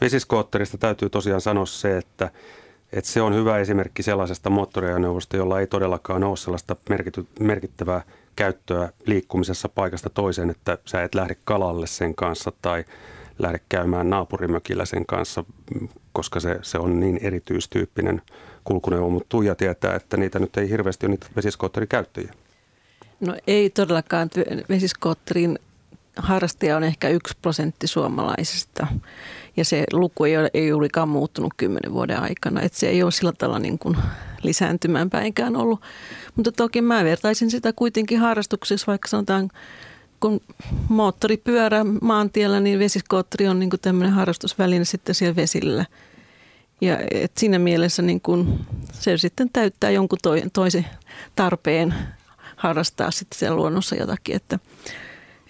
Vesiskootterista 0.00 0.78
täytyy 0.78 1.10
tosiaan 1.10 1.40
sanoa 1.40 1.66
se, 1.66 1.98
että, 1.98 2.30
että 2.92 3.10
se 3.10 3.22
on 3.22 3.34
hyvä 3.34 3.58
esimerkki 3.58 4.02
sellaisesta 4.02 4.50
moottoriajoneuvosta, 4.50 5.36
jolla 5.36 5.60
ei 5.60 5.66
todellakaan 5.66 6.24
ole 6.24 6.36
sellaista 6.36 6.76
merkity, 6.88 7.26
merkittävää 7.40 8.02
käyttöä 8.36 8.92
liikkumisessa 9.06 9.68
paikasta 9.68 10.10
toiseen, 10.10 10.50
että 10.50 10.78
sä 10.84 11.02
et 11.02 11.14
lähde 11.14 11.36
kalalle 11.44 11.86
sen 11.86 12.14
kanssa 12.14 12.52
tai 12.62 12.84
lähde 13.42 13.60
käymään 13.68 14.10
naapurimökillä 14.10 14.84
sen 14.84 15.06
kanssa, 15.06 15.44
koska 16.12 16.40
se, 16.40 16.58
se 16.62 16.78
on 16.78 17.00
niin 17.00 17.18
erityistyyppinen 17.22 18.22
kulkuneuvo, 18.64 19.10
mutta 19.10 19.26
Tuija 19.28 19.54
tietää, 19.54 19.94
että 19.94 20.16
niitä 20.16 20.38
nyt 20.38 20.56
ei 20.56 20.68
hirveästi 20.68 21.06
ole 21.06 21.10
niitä 21.10 21.26
vesiskootterikäyttäjiä. 21.36 22.34
No 23.20 23.36
ei 23.46 23.70
todellakaan. 23.70 24.30
Vesiskootterin 24.68 25.58
harrastaja 26.16 26.76
on 26.76 26.84
ehkä 26.84 27.08
yksi 27.08 27.34
prosentti 27.42 27.86
suomalaisista. 27.86 28.86
Ja 29.56 29.64
se 29.64 29.84
luku 29.92 30.24
ei, 30.24 30.36
ole, 30.36 30.50
ei 30.54 30.68
juurikaan 30.68 31.08
muuttunut 31.08 31.54
kymmenen 31.56 31.92
vuoden 31.92 32.20
aikana. 32.20 32.60
Että 32.60 32.78
se 32.78 32.88
ei 32.88 33.02
ole 33.02 33.10
sillä 33.10 33.32
tavalla 33.38 33.58
niin 33.58 33.78
kuin 33.78 33.96
lisääntymään 34.42 35.10
päinkään 35.10 35.56
ollut. 35.56 35.80
Mutta 36.36 36.52
toki 36.52 36.82
mä 36.82 37.04
vertaisin 37.04 37.50
sitä 37.50 37.72
kuitenkin 37.72 38.18
harrastuksessa, 38.18 38.86
vaikka 38.86 39.08
sanotaan 39.08 39.50
kun 40.22 40.40
moottoripyörä 40.88 41.84
maantiellä, 42.00 42.60
niin 42.60 42.78
vesiskootteri 42.78 43.48
on 43.48 43.58
niin 43.58 43.70
kuin 43.70 43.80
tämmöinen 43.80 44.12
harrastusväline 44.12 44.84
sitten 44.84 45.14
siellä 45.14 45.36
vesillä. 45.36 45.86
Ja 46.80 46.98
et 47.10 47.32
siinä 47.38 47.58
mielessä 47.58 48.02
niin 48.02 48.20
kun 48.20 48.60
se 48.92 49.18
sitten 49.18 49.50
täyttää 49.52 49.90
jonkun 49.90 50.18
toi, 50.22 50.42
toisen 50.52 50.86
tarpeen 51.36 51.94
harrastaa 52.56 53.10
sitten 53.10 53.38
siellä 53.38 53.56
luonnossa 53.56 53.96
jotakin. 53.96 54.36
Että, 54.36 54.58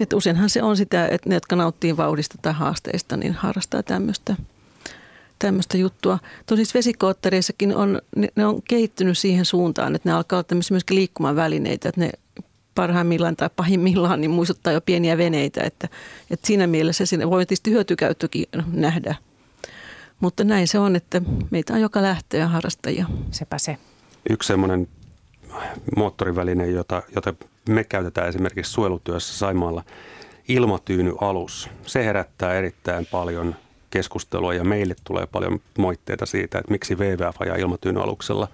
että 0.01 0.16
useinhan 0.16 0.51
se 0.51 0.62
on 0.62 0.77
sitä, 0.77 1.09
että 1.09 1.29
ne, 1.29 1.35
jotka 1.35 1.57
nauttii 1.57 1.97
vauhdista 1.97 2.39
tai 2.43 2.53
haasteista, 2.53 3.16
niin 3.16 3.33
harrastaa 3.33 3.83
tämmöistä, 3.83 4.37
tämmöistä 5.39 5.79
juttua. 5.79 6.18
Tosis 6.47 6.75
vesikoottereissakin 6.75 7.77
on, 7.77 8.03
ne, 8.16 8.29
ne 8.37 8.47
on 8.47 8.62
kehittynyt 8.62 9.18
siihen 9.18 9.45
suuntaan, 9.45 9.95
että 9.95 10.09
ne 10.09 10.12
alkaa 10.12 10.37
olla 10.37 10.45
tämmöisiä 10.45 10.75
myöskin 10.75 10.97
liikkumaan 10.97 11.37
välineitä, 11.37 11.89
että 11.89 12.01
ne 12.01 12.11
parhaimmillaan 12.75 13.37
tai 13.37 13.51
pahimmillaan 13.57 14.20
niin 14.20 14.31
muistuttaa 14.31 14.73
jo 14.73 14.81
pieniä 14.81 15.18
veneitä, 15.18 15.62
että, 15.64 15.89
että 16.31 16.47
siinä 16.47 16.66
mielessä 16.66 17.07
siinä 17.07 17.31
voi 17.31 17.47
tietysti 17.47 17.70
hyötykäyttökin 17.70 18.47
nähdä. 18.73 19.14
Mutta 20.20 20.45
näin 20.45 20.68
se 20.68 20.79
on, 20.79 20.97
että 20.97 21.23
meitä 21.51 21.73
on 21.73 21.81
joka 21.81 22.03
lähtöä 22.03 22.49
harrastajia. 22.49 23.07
Sepä 23.31 23.59
se. 23.59 23.77
Yksi 24.31 24.47
semmoinen 24.47 24.89
moottoriväline, 25.97 26.66
jota, 26.66 27.03
jota 27.14 27.35
me 27.68 27.85
käytetään 27.85 28.29
esimerkiksi 28.29 28.73
suojelutyössä 28.73 29.39
Saimaalla, 29.39 29.85
ilmatyynyalus. 30.49 31.70
Se 31.87 32.05
herättää 32.05 32.55
erittäin 32.55 33.07
paljon 33.07 33.55
keskustelua 33.91 34.55
ja 34.55 34.64
meille 34.64 34.95
tulee 35.05 35.27
paljon 35.27 35.61
moitteita 35.79 36.27
siitä, 36.27 36.59
että 36.59 36.70
miksi 36.70 36.95
WWF 36.95 37.37
ajaa 37.41 37.57
ilmatyynyaluksella 37.57 38.49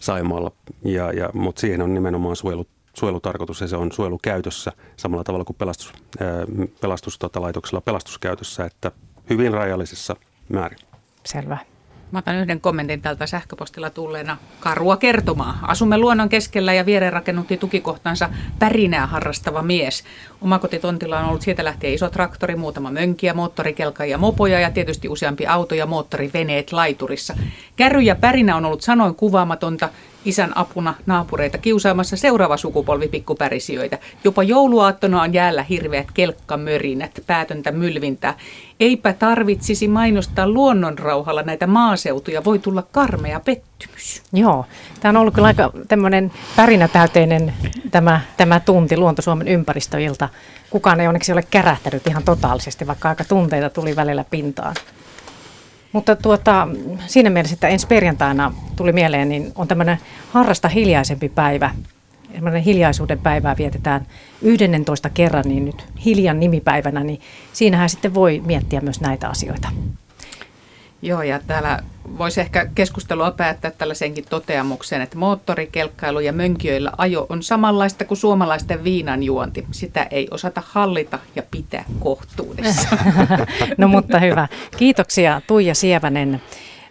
Saimaalla. 0.00 0.52
Ja, 0.84 1.12
ja, 1.12 1.30
mutta 1.32 1.60
siihen 1.60 1.82
on 1.82 1.94
nimenomaan 1.94 2.36
suojelu, 2.36 2.66
suojelutarkoitus 2.94 3.60
ja 3.60 3.68
se 3.68 3.76
on 3.76 3.92
suojelukäytössä 3.92 4.72
samalla 4.96 5.24
tavalla 5.24 5.44
kuin 5.44 5.56
pelastus, 5.56 5.92
pelastustotalaitoksella 6.80 7.80
pelastuskäytössä, 7.80 8.64
että 8.64 8.92
hyvin 9.30 9.52
rajallisissa 9.52 10.16
määrin. 10.48 10.78
Selvä. 11.24 11.58
Mä 12.10 12.18
otan 12.18 12.36
yhden 12.36 12.60
kommentin 12.60 13.02
tältä 13.02 13.26
sähköpostilla 13.26 13.90
tulleena 13.90 14.36
karua 14.60 14.96
kertomaa. 14.96 15.58
Asumme 15.62 15.98
luonnon 15.98 16.28
keskellä 16.28 16.72
ja 16.72 16.86
viereen 16.86 17.12
rakennutti 17.12 17.56
tukikohtansa 17.56 18.30
pärinää 18.58 19.06
harrastava 19.06 19.62
mies. 19.62 20.04
Omakotitontilla 20.40 21.18
on 21.18 21.24
ollut 21.24 21.42
sieltä 21.42 21.64
lähtien 21.64 21.94
iso 21.94 22.10
traktori, 22.10 22.56
muutama 22.56 22.90
mönkiä, 22.90 23.34
moottorikelka 23.34 24.04
ja 24.04 24.18
mopoja 24.18 24.60
ja 24.60 24.70
tietysti 24.70 25.08
useampi 25.08 25.46
auto 25.46 25.74
ja 25.74 25.86
moottoriveneet 25.86 26.72
laiturissa. 26.72 27.36
Kärry 27.76 28.00
ja 28.00 28.16
pärinä 28.16 28.56
on 28.56 28.64
ollut 28.64 28.82
sanoin 28.82 29.14
kuvaamatonta 29.14 29.88
isän 30.24 30.52
apuna 30.54 30.94
naapureita 31.06 31.58
kiusaamassa 31.58 32.16
seuraava 32.16 32.56
sukupolvi 32.56 33.08
pikkupärisijöitä. 33.08 33.98
Jopa 34.24 34.42
jouluaattona 34.42 35.22
on 35.22 35.34
jäällä 35.34 35.62
hirveät 35.62 36.06
kelkkamörinät, 36.14 37.22
päätöntä 37.26 37.72
mylvintää. 37.72 38.34
Eipä 38.80 39.12
tarvitsisi 39.12 39.88
mainostaa 39.88 40.48
luonnonrauhalla 40.48 41.42
näitä 41.42 41.66
maaseutuja, 41.66 42.44
voi 42.44 42.58
tulla 42.58 42.82
karmea 42.92 43.40
pettymys. 43.40 44.22
Joo, 44.32 44.64
tämä 45.00 45.10
on 45.10 45.16
ollut 45.16 45.34
kyllä 45.34 45.46
aika 45.46 45.72
tämmöinen 45.88 46.32
pärinätäyteinen 46.56 47.54
tämä, 47.90 48.20
tämä 48.36 48.60
tunti 48.60 48.96
Luonto 48.96 49.22
Suomen 49.22 49.48
ympäristöilta. 49.48 50.28
Kukaan 50.70 51.00
ei 51.00 51.06
onneksi 51.06 51.32
ole 51.32 51.42
kärähtänyt 51.50 52.06
ihan 52.06 52.22
totaalisesti, 52.22 52.86
vaikka 52.86 53.08
aika 53.08 53.24
tunteita 53.24 53.70
tuli 53.70 53.96
välillä 53.96 54.24
pintaan. 54.30 54.74
Mutta 55.92 56.16
tuota, 56.16 56.68
siinä 57.06 57.30
mielessä, 57.30 57.54
että 57.54 57.68
ensi 57.68 57.86
perjantaina 57.86 58.54
tuli 58.76 58.92
mieleen, 58.92 59.28
niin 59.28 59.52
on 59.54 59.68
tämmöinen 59.68 59.98
harrasta 60.30 60.68
hiljaisempi 60.68 61.28
päivä. 61.28 61.70
Tämmöinen 62.32 62.62
hiljaisuuden 62.62 63.18
päivää 63.18 63.56
vietetään 63.58 64.06
11 64.42 65.10
kerran, 65.10 65.44
niin 65.48 65.64
nyt 65.64 65.84
hiljan 66.04 66.40
nimipäivänä, 66.40 67.04
niin 67.04 67.20
siinähän 67.52 67.88
sitten 67.88 68.14
voi 68.14 68.42
miettiä 68.46 68.80
myös 68.80 69.00
näitä 69.00 69.28
asioita. 69.28 69.68
Joo, 71.02 71.22
ja 71.22 71.40
täällä 71.46 71.82
voisi 72.18 72.40
ehkä 72.40 72.66
keskustelua 72.74 73.30
päättää 73.30 73.70
tällaisenkin 73.70 74.24
toteamukseen, 74.30 75.02
että 75.02 75.18
moottorikelkkailu 75.18 76.20
ja 76.20 76.32
mönkijöillä 76.32 76.92
ajo 76.98 77.26
on 77.28 77.42
samanlaista 77.42 78.04
kuin 78.04 78.18
suomalaisten 78.18 78.84
viinanjuonti. 78.84 79.66
Sitä 79.70 80.02
ei 80.10 80.28
osata 80.30 80.62
hallita 80.66 81.18
ja 81.36 81.42
pitää 81.50 81.84
kohtuudessa. 81.98 82.88
no 83.78 83.88
mutta 83.88 84.18
hyvä. 84.18 84.48
Kiitoksia 84.76 85.42
Tuija 85.46 85.74
Sievänen 85.74 86.42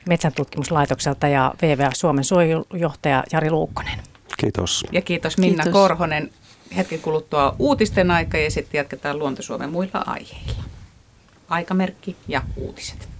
Metsäntutkimuslaitokselta 0.09 1.27
ja 1.27 1.53
VVA 1.61 1.89
Suomen 1.93 2.23
suojelujohtaja 2.23 3.23
Jari 3.31 3.51
Luukkonen. 3.51 3.99
Kiitos. 4.37 4.83
Ja 4.91 5.01
kiitos 5.01 5.37
Minna 5.37 5.63
kiitos. 5.63 5.81
Korhonen. 5.81 6.31
Hetken 6.77 6.99
kuluttua 6.99 7.55
uutisten 7.59 8.11
aika 8.11 8.37
ja 8.37 8.51
sitten 8.51 8.77
jatketaan 8.77 9.19
Luonto 9.19 9.41
Suomen 9.41 9.69
muilla 9.69 10.03
aiheilla. 10.05 10.63
Aikamerkki 11.49 12.15
ja 12.27 12.41
uutiset. 12.55 13.16